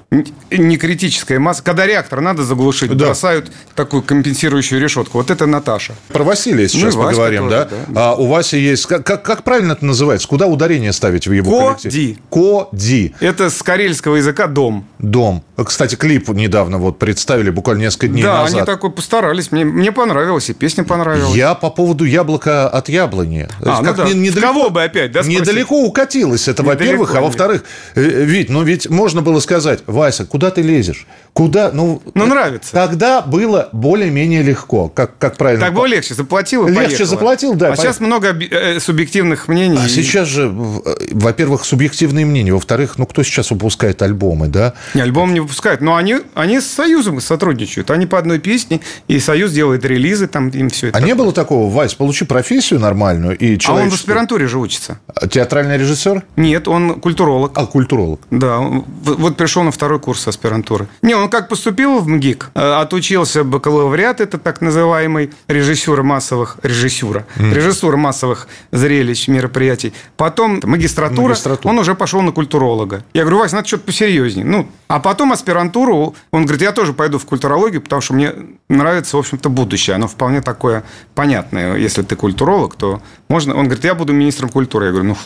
не 0.50 0.76
критическая 0.78 1.38
масса. 1.38 1.62
Когда 1.62 1.86
реактор 1.86 2.20
надо 2.20 2.44
заглушить, 2.44 2.90
Да. 2.96 3.06
бросают 3.06 3.52
такую 3.74 4.02
компенсирующую 4.02 4.80
решетку. 4.80 5.18
Вот 5.18 5.30
это 5.30 5.46
Наташа. 5.46 5.94
Про 6.08 6.24
Василия 6.24 6.68
сейчас 6.68 6.94
Ну 6.94 7.00
и 7.00 7.04
Васька 7.04 7.10
поговорим, 7.10 7.42
тоже, 7.44 7.50
да? 7.50 7.68
да. 7.88 8.10
А 8.10 8.14
у 8.14 8.26
Васи 8.26 8.58
есть... 8.58 8.86
Как, 8.86 9.04
как, 9.04 9.22
как 9.22 9.44
правильно 9.44 9.72
это 9.72 9.84
называется? 9.84 10.26
Куда 10.26 10.46
ударение 10.46 10.92
ставить 10.92 11.26
в 11.28 11.32
его 11.32 11.50
Коди. 11.74 11.82
коллектив? 11.82 12.18
Коди. 12.30 13.14
Это 13.20 13.50
с 13.50 13.62
карельского 13.62 14.16
языка 14.16 14.46
«дом». 14.46 14.86
Дом. 14.98 15.44
Кстати, 15.62 15.94
клип 15.94 16.28
недавно 16.30 16.78
вот 16.78 16.98
представили, 16.98 17.50
буквально 17.50 17.82
несколько 17.82 18.08
дней 18.08 18.22
да, 18.22 18.42
назад. 18.42 18.56
они 18.56 18.66
такой 18.66 18.90
постарались. 18.90 19.52
Мне, 19.52 19.64
мне 19.64 19.92
понравилось, 19.92 20.48
и 20.50 20.54
песня 20.54 20.84
понравилась. 20.84 21.34
Я 21.34 21.54
по 21.54 21.70
поводу 21.70 22.04
яблока 22.04 22.68
от 22.68 22.88
яблони. 23.10 23.48
А, 23.64 23.82
ну 23.82 23.94
да. 23.94 24.04
В 24.06 24.40
кого 24.40 24.70
бы 24.70 24.82
опять, 24.82 25.12
да, 25.12 25.22
спросить? 25.22 25.40
Недалеко 25.42 25.82
укатилось 25.84 26.48
это, 26.48 26.62
во-первых. 26.62 27.14
А 27.14 27.20
во-вторых, 27.20 27.64
э, 27.94 28.00
Вить, 28.24 28.48
ну 28.50 28.62
ведь 28.62 28.88
можно 28.88 29.22
было 29.22 29.40
сказать, 29.40 29.80
Вася, 29.86 30.24
куда 30.24 30.50
ты 30.50 30.62
лезешь? 30.62 31.06
Куда? 31.32 31.70
Ну, 31.72 32.02
Ну, 32.14 32.24
э, 32.24 32.28
нравится. 32.28 32.72
Тогда 32.72 33.20
было 33.20 33.68
более-менее 33.72 34.42
легко. 34.42 34.88
Как, 34.88 35.16
как 35.18 35.36
правильно? 35.36 35.64
Так 35.66 35.74
было 35.74 35.86
легче, 35.86 36.14
заплатил 36.14 36.66
и 36.66 36.70
Легче 36.70 36.86
поехала. 36.86 37.06
заплатил, 37.08 37.54
да, 37.54 37.66
А 37.66 37.68
поехал. 37.70 37.82
сейчас 37.84 38.00
много 38.00 38.30
оби- 38.30 38.48
э, 38.50 38.80
субъективных 38.80 39.46
мнений. 39.48 39.78
А 39.80 39.86
И- 39.86 39.88
сейчас 39.88 40.28
же, 40.28 40.46
э, 40.52 40.94
во-первых, 41.12 41.64
субъективные 41.64 42.26
мнения. 42.26 42.52
Во-вторых, 42.52 42.98
ну 42.98 43.06
кто 43.06 43.22
сейчас 43.22 43.50
выпускает 43.50 44.02
альбомы, 44.02 44.48
да? 44.48 44.74
Не, 44.94 45.02
альбом 45.02 45.32
не 45.34 45.40
выпускают, 45.40 45.80
но 45.80 45.96
они, 45.96 46.16
они 46.34 46.60
с 46.60 46.66
Союзом 46.66 47.20
сотрудничают. 47.20 47.90
Они 47.90 48.06
по 48.06 48.18
одной 48.18 48.38
песне, 48.38 48.80
и 49.08 49.18
Союз 49.20 49.52
делает 49.52 49.84
релизы, 49.84 50.26
там 50.26 50.48
им 50.48 50.68
все 50.68 50.88
это. 50.88 50.98
А 50.98 51.00
не 51.00 51.14
было 51.14 51.32
такого, 51.32 51.70
Вась, 51.72 51.94
получи 51.94 52.24
профессию 52.24 52.80
нормальную 53.00 53.36
и 53.38 53.58
А 53.66 53.72
он 53.72 53.90
в 53.90 53.94
аспирантуре 53.94 54.46
же 54.46 54.58
учится. 54.58 54.98
Театральный 55.30 55.78
режиссер? 55.78 56.22
Нет, 56.36 56.68
он 56.68 57.00
культуролог. 57.00 57.52
А, 57.54 57.66
культуролог. 57.66 58.20
Да, 58.30 58.58
вот 58.58 59.36
пришел 59.36 59.62
на 59.62 59.70
второй 59.70 59.98
курс 60.00 60.28
аспирантуры. 60.28 60.86
Не, 61.02 61.14
он 61.14 61.28
как 61.28 61.48
поступил 61.48 62.00
в 62.00 62.08
МГИК, 62.08 62.50
э, 62.54 62.80
отучился 62.80 63.44
бакалавриат, 63.44 64.20
это 64.20 64.38
так 64.38 64.60
называемый 64.60 65.30
режиссура 65.48 66.02
массовых, 66.02 66.58
режиссура, 66.62 67.26
режиссура 67.36 67.96
массовых 67.96 68.48
зрелищ, 68.72 69.28
мероприятий. 69.28 69.92
Потом 70.16 70.60
магистратура, 70.64 71.28
Магистратура. 71.28 71.72
он 71.72 71.78
уже 71.78 71.94
пошел 71.94 72.22
на 72.22 72.32
культуролога. 72.32 73.02
Я 73.14 73.22
говорю, 73.22 73.38
Вась, 73.38 73.52
надо 73.52 73.66
что-то 73.66 73.84
посерьезнее. 73.84 74.44
Ну, 74.44 74.68
а 74.88 74.98
потом 75.00 75.32
аспирантуру, 75.32 76.14
он 76.32 76.42
говорит, 76.44 76.62
я 76.62 76.72
тоже 76.72 76.92
пойду 76.92 77.18
в 77.18 77.24
культурологию, 77.24 77.80
потому 77.80 78.02
что 78.02 78.14
мне 78.14 78.32
нравится, 78.68 79.16
в 79.16 79.20
общем-то, 79.20 79.48
будущее. 79.48 79.96
Оно 79.96 80.08
вполне 80.08 80.40
такое 80.40 80.82
понятное. 81.14 81.76
Если 81.76 82.02
ты 82.02 82.16
культуролог, 82.16 82.74
то 82.74 82.89
можно... 83.28 83.54
Он 83.54 83.64
говорит, 83.64 83.84
я 83.84 83.94
буду 83.94 84.12
министром 84.12 84.48
культуры. 84.48 84.86
Я 84.86 84.92
говорю, 84.92 85.08
ну, 85.08 85.16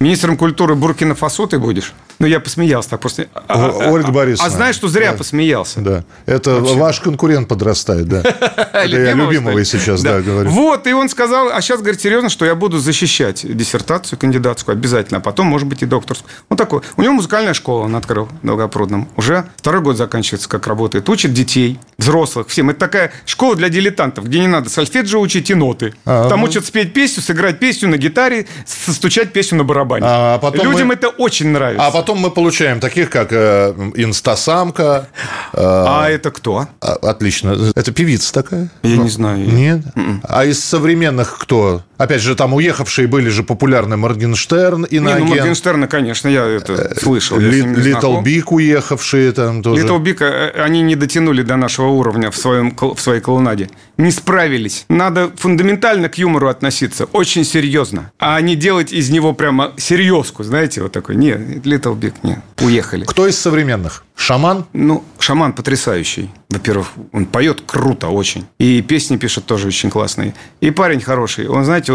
министром 0.00 0.36
культуры 0.36 0.74
Буркина-Фасо 0.74 1.46
ты 1.46 1.58
будешь? 1.58 1.92
Ну, 2.22 2.28
я 2.28 2.38
посмеялся 2.38 2.90
так 2.90 3.00
просто. 3.00 3.26
А, 3.34 3.66
а, 3.66 3.90
Ольга 3.90 4.10
а- 4.10 4.12
Борисовна. 4.12 4.46
А 4.46 4.50
знаешь, 4.56 4.76
что 4.76 4.86
зря 4.86 5.10
Да. 5.10 5.18
посмеялся? 5.18 5.80
Да. 5.80 6.04
Это 6.24 6.60
ваш 6.60 7.00
конкурент 7.00 7.48
подрастает, 7.48 8.06
да. 8.08 8.22
Я 8.86 9.12
любимого 9.14 9.64
сейчас, 9.64 10.02
да, 10.02 10.20
говорю. 10.20 10.48
Вот, 10.50 10.86
и 10.86 10.92
он 10.92 11.08
сказал, 11.08 11.48
а 11.52 11.60
сейчас, 11.60 11.80
говорит, 11.80 12.00
серьезно, 12.00 12.28
что 12.28 12.44
я 12.44 12.54
буду 12.54 12.78
защищать 12.78 13.44
диссертацию 13.44 14.20
кандидатскую 14.20 14.74
обязательно, 14.74 15.18
а 15.18 15.20
потом, 15.20 15.46
может 15.48 15.66
быть, 15.66 15.82
и 15.82 15.86
докторскую. 15.86 16.30
Он 16.48 16.56
такой. 16.56 16.82
У 16.96 17.02
него 17.02 17.14
музыкальная 17.14 17.54
школа 17.54 17.86
он 17.86 17.96
открыл 17.96 18.28
в 18.40 18.46
Долгопрудном. 18.46 19.08
Уже 19.16 19.46
второй 19.56 19.80
год 19.80 19.96
заканчивается, 19.96 20.48
как 20.48 20.68
работает. 20.68 21.08
Учит 21.08 21.32
детей, 21.32 21.80
взрослых, 21.98 22.46
всем. 22.46 22.70
Это 22.70 22.78
такая 22.78 23.10
школа 23.26 23.56
для 23.56 23.68
дилетантов, 23.68 24.26
где 24.26 24.38
не 24.38 24.46
надо 24.46 24.70
сольфеджио 24.70 25.18
учить 25.20 25.50
и 25.50 25.54
ноты. 25.54 25.92
А, 26.04 26.28
Там 26.28 26.38
ну. 26.42 26.46
учат 26.46 26.64
спеть 26.66 26.92
песню, 26.92 27.20
сыграть 27.20 27.58
песню 27.58 27.88
на 27.88 27.96
гитаре, 27.96 28.46
стучать 28.64 29.32
песню 29.32 29.58
на 29.58 29.64
барабане. 29.64 30.06
А 30.08 30.38
потом 30.38 30.70
Людям 30.70 30.86
мы- 30.88 30.94
это 30.94 31.08
очень 31.08 31.48
нравится. 31.48 31.84
А 31.84 31.90
потом 31.90 32.11
мы 32.18 32.30
получаем 32.30 32.80
таких, 32.80 33.10
как 33.10 33.28
э, 33.32 33.74
Инстасамка. 33.94 35.08
э, 35.52 35.58
А 35.62 36.08
это 36.08 36.30
кто? 36.30 36.66
а, 36.80 36.92
Отлично. 37.02 37.72
Это 37.74 37.92
певица 37.92 38.32
такая? 38.32 38.70
Я 38.82 38.96
не 38.96 39.08
знаю. 39.08 39.46
Нет? 39.52 39.80
А 40.22 40.44
из 40.44 40.62
современных 40.64 41.38
кто? 41.38 41.82
Опять 42.02 42.20
же, 42.20 42.34
там 42.34 42.52
уехавшие 42.52 43.06
были 43.06 43.28
же 43.28 43.44
популярны 43.44 43.96
Моргенштерн, 43.96 44.88
Не, 44.90 44.98
ну, 44.98 45.10
Иноагент, 45.10 45.30
Моргенштерна, 45.30 45.86
конечно, 45.86 46.26
я 46.26 46.44
это 46.46 46.98
слышал. 47.00 47.38
я 47.38 47.48
с 47.48 47.54
ним 47.54 47.74
не 47.74 47.80
Little. 47.80 48.20
Big 48.22 48.50
уехавшие 48.50 49.30
там 49.30 49.62
тоже. 49.62 49.82
Little 49.82 49.98
Big, 49.98 50.20
э, 50.20 50.50
они 50.64 50.82
не 50.82 50.96
дотянули 50.96 51.42
до 51.42 51.54
нашего 51.54 51.86
уровня 51.86 52.32
в, 52.32 52.36
своем, 52.36 52.76
в 52.76 53.00
своей 53.00 53.20
клоунаде. 53.20 53.70
Не 53.98 54.10
справились. 54.10 54.84
Надо 54.88 55.30
фундаментально 55.36 56.08
к 56.08 56.18
юмору 56.18 56.48
относиться, 56.48 57.04
очень 57.04 57.44
серьезно. 57.44 58.10
А 58.18 58.40
не 58.40 58.56
делать 58.56 58.92
из 58.92 59.08
него 59.10 59.32
прямо 59.32 59.72
серьезку, 59.76 60.42
знаете, 60.42 60.82
вот 60.82 60.90
такой. 60.90 61.14
Нет, 61.14 61.64
Little 61.64 61.94
Big, 61.94 62.14
нет, 62.24 62.40
уехали. 62.60 63.04
Кто 63.04 63.28
из 63.28 63.38
современных? 63.38 64.04
Шаман? 64.14 64.66
Ну, 64.72 65.02
шаман 65.18 65.52
потрясающий. 65.52 66.30
Во-первых, 66.48 66.88
он 67.12 67.26
поет 67.26 67.62
круто 67.66 68.08
очень. 68.08 68.46
И 68.58 68.82
песни 68.82 69.16
пишет 69.16 69.46
тоже 69.46 69.68
очень 69.68 69.90
классные. 69.90 70.34
И 70.60 70.70
парень 70.70 71.00
хороший. 71.00 71.48
Он, 71.48 71.64
знаете, 71.64 71.94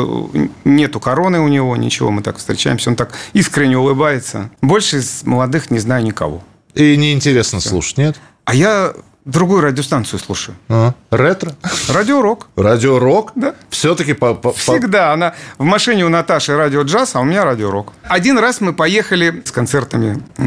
нету 0.66 1.00
короны 1.00 1.40
у 1.40 1.48
него, 1.48 1.76
ничего, 1.76 2.12
мы 2.12 2.22
так 2.22 2.38
встречаемся. 2.38 2.90
Он 2.90 2.96
так 2.96 3.14
искренне 3.34 3.78
улыбается. 3.78 4.50
Больше 4.62 4.98
из 4.98 5.24
молодых 5.24 5.72
не 5.72 5.80
знаю 5.80 6.04
никого. 6.04 6.44
И 6.74 6.98
неинтересно 6.98 7.60
слушать, 7.60 7.98
нет? 7.98 8.20
А 8.46 8.54
я 8.54 8.94
другую 9.28 9.62
радиостанцию 9.62 10.20
слушаю. 10.20 10.56
А, 10.70 10.94
Ретро? 11.12 11.54
Радио 11.90 12.22
Рок. 12.22 12.48
Радио 12.56 12.98
Рок? 12.98 13.34
Да. 13.36 13.54
Все-таки 13.70 14.14
по, 14.14 14.34
по- 14.34 14.54
Всегда. 14.54 15.14
Она 15.14 15.34
в 15.58 15.64
машине 15.64 16.06
у 16.06 16.10
Наташи 16.10 16.56
радио 16.56 16.82
джаз, 16.82 17.16
а 17.16 17.20
у 17.20 17.24
меня 17.24 17.44
радио 17.44 17.70
рок. 17.70 17.94
Один 18.04 18.40
раз 18.40 18.62
мы 18.62 18.74
поехали 18.74 19.44
с 19.46 19.52
концертами 19.52 20.24
э, 20.38 20.44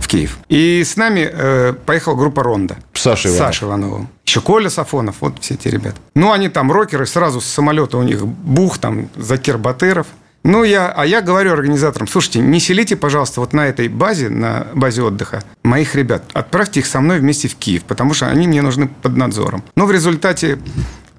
в 0.00 0.06
Киев. 0.08 0.38
И 0.48 0.82
с 0.84 0.96
нами 0.96 1.28
э, 1.30 1.72
поехала 1.84 2.14
группа 2.14 2.42
«Ронда». 2.42 2.76
Саша 2.94 3.28
Иванов. 3.28 3.46
Саша 3.46 3.66
Ивановым. 3.66 4.08
Еще 4.24 4.40
Коля 4.40 4.70
Сафонов, 4.70 5.16
вот 5.20 5.34
все 5.40 5.54
эти 5.54 5.68
ребята. 5.68 5.96
Ну, 6.14 6.32
они 6.32 6.48
там 6.48 6.72
рокеры, 6.72 7.06
сразу 7.06 7.40
с 7.40 7.44
самолета 7.46 7.98
у 7.98 8.02
них 8.02 8.24
бух, 8.26 8.78
там, 8.78 9.08
Закир 9.16 9.58
Батыров. 9.58 10.06
Ну, 10.44 10.62
я, 10.62 10.88
а 10.88 11.06
я 11.06 11.22
говорю 11.22 11.52
организаторам, 11.52 12.06
слушайте, 12.06 12.40
не 12.40 12.60
селите, 12.60 12.96
пожалуйста, 12.96 13.40
вот 13.40 13.54
на 13.54 13.66
этой 13.66 13.88
базе, 13.88 14.28
на 14.28 14.66
базе 14.74 15.02
отдыха, 15.02 15.42
моих 15.62 15.94
ребят. 15.94 16.24
Отправьте 16.34 16.80
их 16.80 16.86
со 16.86 17.00
мной 17.00 17.18
вместе 17.18 17.48
в 17.48 17.56
Киев, 17.56 17.82
потому 17.84 18.12
что 18.12 18.26
они 18.26 18.46
мне 18.46 18.60
нужны 18.60 18.88
под 18.88 19.16
надзором. 19.16 19.64
Но 19.74 19.86
в 19.86 19.90
результате 19.90 20.58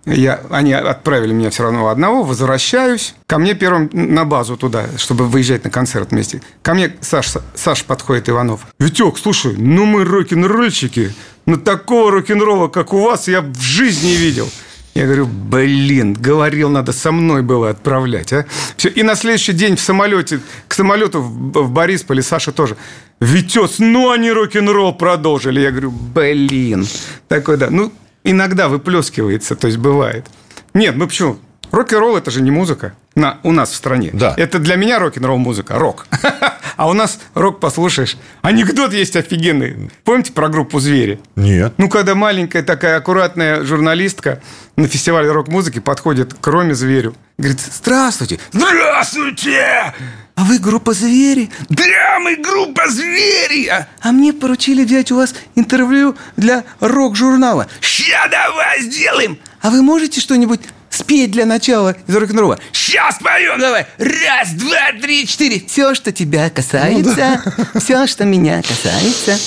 я, 0.06 0.42
они 0.52 0.74
отправили 0.74 1.34
меня 1.34 1.50
все 1.50 1.64
равно 1.64 1.88
одного, 1.88 2.22
возвращаюсь. 2.22 3.16
Ко 3.26 3.40
мне 3.40 3.56
первым 3.56 3.90
на 3.92 4.26
базу 4.26 4.58
туда, 4.58 4.86
чтобы 4.98 5.26
выезжать 5.26 5.64
на 5.64 5.72
концерт 5.72 6.12
вместе. 6.12 6.44
Ко 6.62 6.76
мне 6.76 6.96
Саш, 7.02 7.34
Саш 7.56 7.84
подходит 7.86 8.30
Иванов. 8.30 8.68
Витек, 8.78 9.18
слушай, 9.18 9.56
ну 9.58 9.86
мы 9.86 10.04
рок-н-ролльщики. 10.04 11.14
Но 11.48 11.58
такого 11.58 12.12
рок-н-ролла, 12.12 12.68
как 12.68 12.94
у 12.94 13.02
вас, 13.02 13.28
я 13.28 13.42
в 13.42 13.60
жизни 13.60 14.10
не 14.10 14.16
видел. 14.18 14.48
Я 14.96 15.08
говорю, 15.08 15.28
блин, 15.28 16.14
говорил, 16.14 16.70
надо 16.70 16.94
со 16.94 17.12
мной 17.12 17.42
было 17.42 17.70
отправлять, 17.70 18.32
а? 18.32 18.46
Все. 18.78 18.88
И 18.88 19.04
на 19.04 19.16
следующий 19.16 19.52
день 19.52 19.76
в 19.76 19.82
самолете, 19.82 20.40
к 20.70 20.74
самолету 20.74 21.22
в, 21.22 21.70
Борисполе 21.70 22.22
Саша 22.22 22.54
тоже. 22.54 22.78
Витес, 23.20 23.80
ну 23.80 24.10
они 24.10 24.32
рок-н-ролл 24.32 24.96
продолжили. 24.96 25.60
Я 25.60 25.72
говорю, 25.72 25.92
блин. 25.92 26.88
Такой, 27.28 27.58
да. 27.58 27.70
Ну, 27.70 27.92
иногда 28.24 28.70
выплескивается, 28.70 29.58
то 29.58 29.68
есть 29.68 29.80
бывает. 29.80 30.28
Нет, 30.74 30.96
ну 30.96 31.08
почему? 31.08 31.40
Рок-н-ролл– 31.72 32.16
это 32.18 32.32
же 32.32 32.42
не 32.42 32.52
музыка 32.52 32.94
на, 33.16 33.40
у 33.44 33.52
нас 33.52 33.72
в 33.72 33.76
стране. 33.76 34.12
Да. 34.14 34.34
Это 34.38 34.60
для 34.60 34.78
меня 34.78 35.00
рок-н-ролл 35.00 35.38
музыка, 35.38 35.78
рок. 35.78 36.08
А 36.78 36.90
у 36.90 36.94
нас 36.94 37.20
рок 37.34 37.60
послушаешь. 37.60 38.18
Анекдот 38.42 38.94
есть 38.94 39.16
офигенный. 39.16 39.90
Помните 40.04 40.32
про 40.32 40.50
группу 40.50 40.80
«Звери»? 40.80 41.20
Нет. 41.36 41.74
Ну, 41.78 41.90
когда 41.90 42.16
маленькая 42.16 42.64
такая 42.64 42.98
аккуратная 42.98 43.64
журналистка 43.64 44.42
на 44.76 44.88
фестивале 44.88 45.32
рок-музыки 45.32 45.80
подходит 45.80 46.34
к 46.34 46.48
Роме 46.48 46.76
Зверю. 46.76 47.16
Говорит, 47.38 47.60
здравствуйте. 47.60 48.40
Здравствуйте! 48.52 49.94
А 50.36 50.44
вы 50.44 50.60
группа 50.60 50.94
«Звери»? 50.94 51.50
Да, 51.70 52.20
мы 52.20 52.36
группа 52.36 52.90
«Звери». 52.90 53.68
А, 53.68 53.88
а 54.02 54.12
мне 54.12 54.34
поручили 54.34 54.84
взять 54.84 55.12
у 55.12 55.16
вас 55.16 55.34
интервью 55.56 56.16
для 56.36 56.66
рок-журнала. 56.82 57.68
Ща 57.80 58.28
давай 58.30 58.82
сделаем. 58.82 59.38
А 59.62 59.70
вы 59.70 59.82
можете 59.82 60.20
что-нибудь 60.20 60.60
спеть 60.90 61.32
для 61.32 61.46
начала 61.46 61.96
из 62.08 62.16
рок-н-ролла? 62.16 62.60
Сейчас 62.72 63.18
поем, 63.20 63.60
давай. 63.60 63.88
Раз, 63.98 64.52
два, 64.54 64.92
три, 65.02 65.26
четыре. 65.28 65.62
Все, 65.68 65.94
что 65.96 66.12
тебя 66.12 66.50
касается, 66.50 67.42
все, 67.80 68.08
что 68.08 68.26
меня 68.26 68.62
касается. 68.62 69.38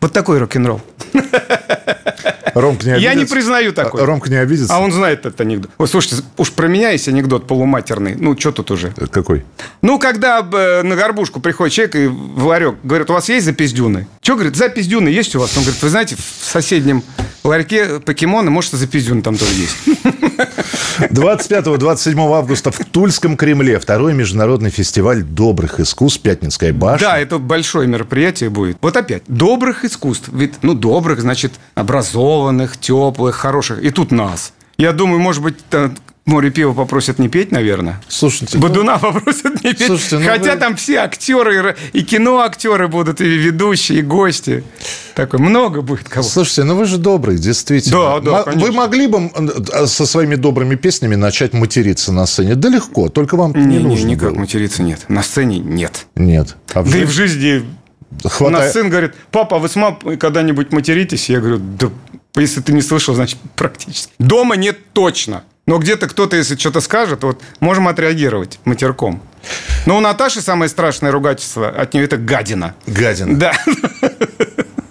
Вот 0.00 0.12
такой 0.12 0.38
рок-н-ролл. 0.38 0.80
Ромка 2.54 2.84
не 2.84 2.92
обидится? 2.92 3.14
Я 3.14 3.14
не 3.14 3.24
признаю 3.24 3.72
такой. 3.72 4.04
Ромка 4.04 4.30
не 4.30 4.36
обидится? 4.36 4.74
А 4.74 4.80
он 4.80 4.92
знает 4.92 5.20
этот 5.20 5.40
анекдот. 5.40 5.70
Ой, 5.78 5.88
слушайте, 5.88 6.22
уж 6.36 6.52
про 6.52 6.66
меня 6.66 6.90
есть 6.90 7.08
анекдот 7.08 7.46
полуматерный. 7.46 8.14
Ну, 8.14 8.38
что 8.38 8.52
тут 8.52 8.70
уже? 8.70 8.90
Какой? 9.10 9.44
Ну, 9.80 9.98
когда 9.98 10.46
э, 10.52 10.82
на 10.82 10.94
горбушку 10.96 11.40
приходит 11.40 11.74
человек 11.74 11.96
и 11.96 12.06
в 12.06 12.44
ларек 12.46 12.76
говорит, 12.82 13.10
у 13.10 13.14
вас 13.14 13.28
есть 13.28 13.46
запись 13.46 13.72
дюны? 13.72 14.06
Что, 14.20 14.34
говорит, 14.34 14.56
запись 14.56 14.86
дюны 14.86 15.08
есть 15.08 15.34
у 15.34 15.40
вас? 15.40 15.56
Он 15.56 15.62
говорит, 15.62 15.82
вы 15.82 15.88
знаете, 15.88 16.16
в 16.16 16.44
соседнем 16.44 17.02
ларьке 17.44 18.00
покемоны, 18.00 18.50
может, 18.50 18.74
и 18.74 18.76
запись 18.76 19.06
дюны 19.06 19.22
там 19.22 19.36
тоже 19.36 19.52
есть. 19.54 19.76
25-27 20.98 22.36
августа 22.36 22.70
в 22.70 22.78
Тульском 22.78 23.36
Кремле 23.36 23.78
второй 23.78 24.14
международный 24.14 24.70
фестиваль 24.70 25.22
добрых 25.22 25.80
искусств 25.80 26.20
«Пятницкая 26.20 26.72
башня». 26.72 27.08
Да, 27.08 27.18
это 27.18 27.38
большое 27.38 27.88
мероприятие 27.88 28.50
будет. 28.50 28.76
Вот 28.80 28.96
опять, 28.96 29.22
добрых 29.26 29.84
искусств. 29.84 30.28
Ведь, 30.32 30.62
ну, 30.62 30.74
добрых, 30.74 31.20
значит, 31.20 31.52
образованных, 31.74 32.76
теплых, 32.78 33.36
хороших. 33.36 33.82
И 33.82 33.90
тут 33.90 34.10
нас. 34.10 34.52
Я 34.78 34.92
думаю, 34.92 35.20
может 35.20 35.42
быть, 35.42 35.56
море 36.24 36.50
пива 36.50 36.72
попросят 36.72 37.18
не 37.18 37.28
петь, 37.28 37.52
наверное. 37.52 38.00
Слушайте, 38.08 38.56
ну, 38.58 38.62
Бодуна 38.62 38.98
попросят 38.98 39.62
не 39.62 39.72
петь. 39.74 39.86
Слушайте, 39.86 40.18
ну 40.18 40.26
Хотя 40.26 40.54
вы- 40.54 40.58
там 40.60 40.76
все 40.76 40.96
актеры, 40.98 41.76
и 41.92 42.02
киноактеры 42.02 42.88
будут, 42.88 43.20
и 43.20 43.24
ведущие, 43.24 43.98
и 43.98 44.02
гости. 44.02 44.64
Такой, 45.14 45.38
много 45.40 45.82
будет 45.82 46.08
кого. 46.08 46.22
Слушайте, 46.26 46.64
ну 46.64 46.74
вы 46.76 46.86
же 46.86 46.96
добрый, 46.98 47.36
действительно. 47.38 47.96
Да, 47.98 48.20
да, 48.20 48.38
М- 48.38 48.44
конечно. 48.44 48.66
Вы 48.66 48.72
могли 48.72 49.06
бы 49.06 49.18
м, 49.34 49.50
со 49.86 50.06
своими 50.06 50.36
добрыми 50.36 50.74
песнями 50.74 51.14
начать 51.16 51.52
материться 51.52 52.12
на 52.12 52.26
сцене? 52.26 52.54
Да 52.54 52.68
легко, 52.70 53.08
только 53.08 53.36
вам 53.36 53.52
не, 53.54 53.76
Не, 53.76 53.78
нужно 53.80 54.06
никак 54.08 54.30
было. 54.30 54.40
материться 54.40 54.82
нет. 54.82 55.00
На 55.08 55.22
сцене 55.22 55.58
нет. 55.58 56.06
Нет. 56.16 56.56
А 56.74 56.82
Да 56.82 56.98
и 56.98 57.04
в 57.04 57.10
жизни 57.10 57.62
жизни 58.18 58.26
У 58.26 58.28
хватает- 58.28 58.64
нас 58.64 58.72
сын 58.72 58.88
говорит, 58.90 59.14
папа, 59.30 59.56
а 59.56 59.58
вы 59.58 59.68
с 59.68 59.76
мамой 59.76 60.16
когда-нибудь 60.16 60.72
материтесь? 60.72 61.28
Я 61.30 61.40
говорю, 61.40 61.58
да 61.78 61.90
если 62.36 62.60
ты 62.60 62.72
не 62.72 62.80
слышал, 62.82 63.14
значит 63.14 63.38
практически. 63.56 64.12
Дома 64.18 64.56
нет 64.56 64.78
точно. 64.92 65.44
Но 65.66 65.78
где-то 65.78 66.08
кто-то, 66.08 66.34
если 66.36 66.56
что-то 66.56 66.80
скажет, 66.80 67.22
вот 67.22 67.40
можем 67.60 67.86
отреагировать 67.88 68.58
матерком. 68.64 69.22
Но 69.86 69.96
у 69.96 70.00
Наташи 70.00 70.40
самое 70.40 70.68
страшное 70.68 71.12
ругательство 71.12 71.68
от 71.68 71.94
нее 71.94 72.04
это 72.04 72.16
гадина. 72.16 72.74
Гадина. 72.86 73.38
Да. 73.38 73.52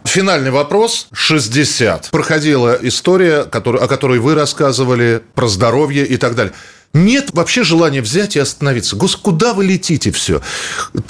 Финальный 0.06 0.52
вопрос. 0.52 1.08
60. 1.14 2.10
Проходила 2.12 2.78
история, 2.82 3.44
который- 3.44 3.82
о 3.82 3.88
которой 3.88 4.20
вы 4.20 4.36
рассказывали, 4.36 5.22
про 5.36 5.48
здоровье 5.48 6.06
и 6.06 6.18
так 6.18 6.36
далее. 6.36 6.54
Нет 6.94 7.30
вообще 7.34 7.64
желания 7.64 8.02
взять 8.02 8.36
и 8.36 8.40
остановиться. 8.40 8.96
Гос, 8.98 9.16
куда 9.16 9.54
вы 9.54 9.64
летите 9.66 10.12
все? 10.12 10.42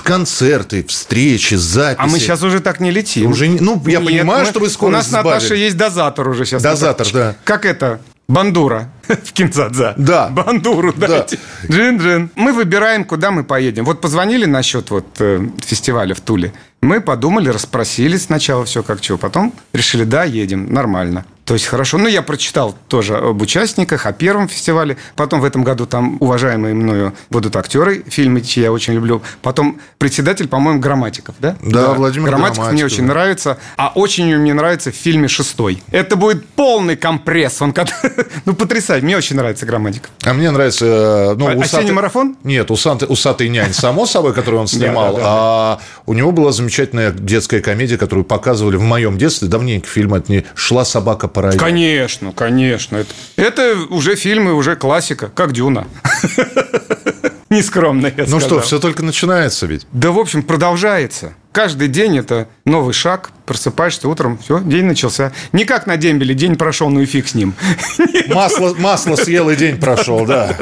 Концерты, 0.03 0.83
встречи, 0.87 1.55
записи. 1.55 1.97
А 2.03 2.07
мы 2.07 2.19
сейчас 2.19 2.43
уже 2.43 2.59
так 2.59 2.79
не 2.79 2.91
летим. 2.91 3.31
Уже 3.31 3.49
ну, 3.49 3.81
я 3.87 3.99
понимаю, 3.99 4.45
мы- 4.45 4.49
что 4.49 4.59
вы 4.59 4.67
У 4.67 4.69
скорость 4.69 5.11
нас, 5.11 5.23
Наташа, 5.23 5.47
сбавили. 5.47 5.63
есть 5.65 5.77
дозатор 5.77 6.27
уже 6.27 6.45
сейчас. 6.45 6.61
Дозатор, 6.61 7.07
да. 7.11 7.35
Как 7.43 7.65
это? 7.65 7.99
Бандура 8.27 8.89
в 9.07 9.33
Кинзадза. 9.33 9.93
Да. 9.97 10.29
Бандуру 10.29 10.93
Да. 10.95 11.07
дайте. 11.07 11.37
Джин-джин. 11.67 12.29
Мы 12.35 12.53
выбираем, 12.53 13.03
куда 13.03 13.29
мы 13.31 13.43
поедем. 13.43 13.83
Вот 13.83 13.99
позвонили 13.99 14.45
насчет 14.45 14.89
вот 14.89 15.05
э, 15.19 15.45
фестиваля 15.65 16.13
в 16.15 16.21
Туле. 16.21 16.53
Мы 16.81 17.01
подумали, 17.01 17.49
расспросили 17.49 18.15
сначала 18.17 18.63
все 18.65 18.83
как 18.83 19.01
чего. 19.01 19.17
Потом 19.17 19.53
решили, 19.73 20.05
да, 20.05 20.23
едем, 20.23 20.71
нормально. 20.71 21.25
То 21.51 21.55
есть 21.55 21.65
хорошо. 21.65 21.97
Ну, 21.97 22.07
я 22.07 22.21
прочитал 22.21 22.77
тоже 22.87 23.17
об 23.17 23.41
участниках, 23.41 24.05
о 24.05 24.13
первом 24.13 24.47
фестивале. 24.47 24.95
Потом 25.17 25.41
в 25.41 25.43
этом 25.43 25.65
году 25.65 25.85
там 25.85 26.15
уважаемые 26.21 26.73
мною 26.73 27.13
будут 27.29 27.57
актеры, 27.57 28.05
фильмы, 28.07 28.39
чьи 28.39 28.63
я 28.63 28.71
очень 28.71 28.93
люблю. 28.93 29.21
Потом 29.41 29.81
председатель, 29.97 30.47
по-моему, 30.47 30.79
Грамматиков, 30.79 31.35
да? 31.39 31.57
Да, 31.61 31.93
Владимир 31.93 32.29
Грамматиков 32.29 32.71
мне 32.71 32.77
Грамматиков, 32.77 32.93
очень 32.93 33.07
да. 33.07 33.13
нравится. 33.13 33.57
А 33.75 33.91
очень 33.95 34.33
мне 34.37 34.53
нравится 34.53 34.93
в 34.93 34.95
фильме 34.95 35.27
«Шестой». 35.27 35.83
Это 35.91 36.15
будет 36.15 36.45
полный 36.45 36.95
компресс. 36.95 37.61
Он 37.61 37.73
как... 37.73 37.89
Ну, 38.45 38.53
потрясающе. 38.55 39.03
Мне 39.05 39.17
очень 39.17 39.35
нравится 39.35 39.65
Грамматиков. 39.65 40.09
А 40.23 40.33
мне 40.33 40.51
нравится... 40.51 40.85
э, 40.85 41.35
Ну, 41.37 41.47
А- 41.49 41.61
«Осенний 41.61 41.91
марафон»? 41.91 42.37
Нет, 42.45 42.71
усатый, 42.71 43.07
«Усатый 43.11 43.49
нянь», 43.49 43.73
само 43.73 44.05
собой, 44.05 44.33
которую 44.33 44.61
он 44.61 44.67
снимал. 44.69 45.15
да, 45.17 45.19
да, 45.19 45.25
А 45.27 45.79
у 46.05 46.13
него 46.13 46.31
была 46.31 46.53
замечательная 46.53 47.11
детская 47.11 47.59
комедия, 47.59 47.97
которую 47.97 48.23
показывали 48.23 48.77
в 48.77 48.83
моем 48.83 49.17
детстве. 49.17 49.49
Давненько 49.49 49.87
фильм 49.89 50.13
это 50.13 50.31
не 50.31 50.45
«Шла 50.55 50.85
собака 50.85 51.27
по 51.27 51.40
раю». 51.41 51.57
Конечно, 51.59 52.31
конечно. 52.31 52.97
Это, 52.97 53.13
это 53.35 53.75
уже 53.89 54.15
фильмы, 54.15 54.53
уже 54.53 54.75
классика, 54.75 55.29
как 55.33 55.51
«Дюна». 55.53 55.87
Нескромно, 57.49 58.07
я 58.07 58.13
Ну 58.27 58.39
что, 58.39 58.39
сказал. 58.39 58.59
все 58.61 58.79
только 58.79 59.03
начинается 59.03 59.65
ведь. 59.65 59.85
Да, 59.91 60.11
в 60.11 60.19
общем, 60.19 60.41
продолжается. 60.43 61.35
Каждый 61.51 61.89
день 61.89 62.17
это 62.17 62.47
новый 62.65 62.93
шаг. 62.93 63.31
Просыпаешься 63.45 64.07
утром, 64.07 64.37
все, 64.37 64.61
день 64.61 64.85
начался. 64.85 65.33
Не 65.51 65.65
как 65.65 65.85
на 65.85 65.97
дембеле, 65.97 66.33
день 66.33 66.55
прошел, 66.55 66.89
ну 66.89 67.01
и 67.01 67.05
фиг 67.05 67.27
с 67.27 67.35
ним. 67.35 67.53
Масло, 68.29 68.73
масло 68.75 69.17
съел 69.17 69.49
и 69.49 69.57
день 69.57 69.77
прошел, 69.77 70.25
да. 70.27 70.55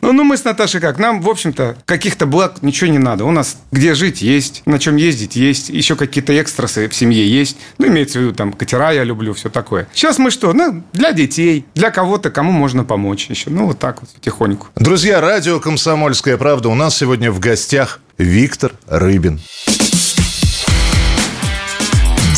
Ну, 0.00 0.12
ну, 0.12 0.22
мы 0.22 0.36
с 0.36 0.44
Наташей 0.44 0.80
как? 0.80 0.98
Нам, 0.98 1.20
в 1.20 1.28
общем-то, 1.28 1.76
каких-то 1.84 2.26
благ 2.26 2.62
ничего 2.62 2.88
не 2.88 2.98
надо. 2.98 3.24
У 3.24 3.32
нас 3.32 3.56
где 3.72 3.94
жить 3.94 4.22
есть, 4.22 4.62
на 4.64 4.78
чем 4.78 4.94
ездить 4.94 5.34
есть, 5.34 5.70
еще 5.70 5.96
какие-то 5.96 6.32
экстрасы 6.34 6.88
в 6.88 6.94
семье 6.94 7.28
есть. 7.28 7.56
Ну, 7.78 7.88
имеется 7.88 8.20
в 8.20 8.22
виду, 8.22 8.32
там, 8.32 8.52
катера 8.52 8.92
я 8.92 9.02
люблю, 9.02 9.34
все 9.34 9.50
такое. 9.50 9.88
Сейчас 9.92 10.18
мы 10.18 10.30
что? 10.30 10.52
Ну, 10.52 10.84
для 10.92 11.12
детей, 11.12 11.66
для 11.74 11.90
кого-то, 11.90 12.30
кому 12.30 12.52
можно 12.52 12.84
помочь 12.84 13.26
еще. 13.28 13.50
Ну, 13.50 13.66
вот 13.66 13.80
так 13.80 14.02
вот, 14.02 14.10
потихоньку. 14.10 14.68
Друзья, 14.76 15.20
радио 15.20 15.58
«Комсомольская 15.58 16.36
правда». 16.36 16.68
У 16.68 16.76
нас 16.76 16.96
сегодня 16.96 17.32
в 17.32 17.40
гостях 17.40 18.00
Виктор 18.18 18.72
Рыбин. 18.86 19.40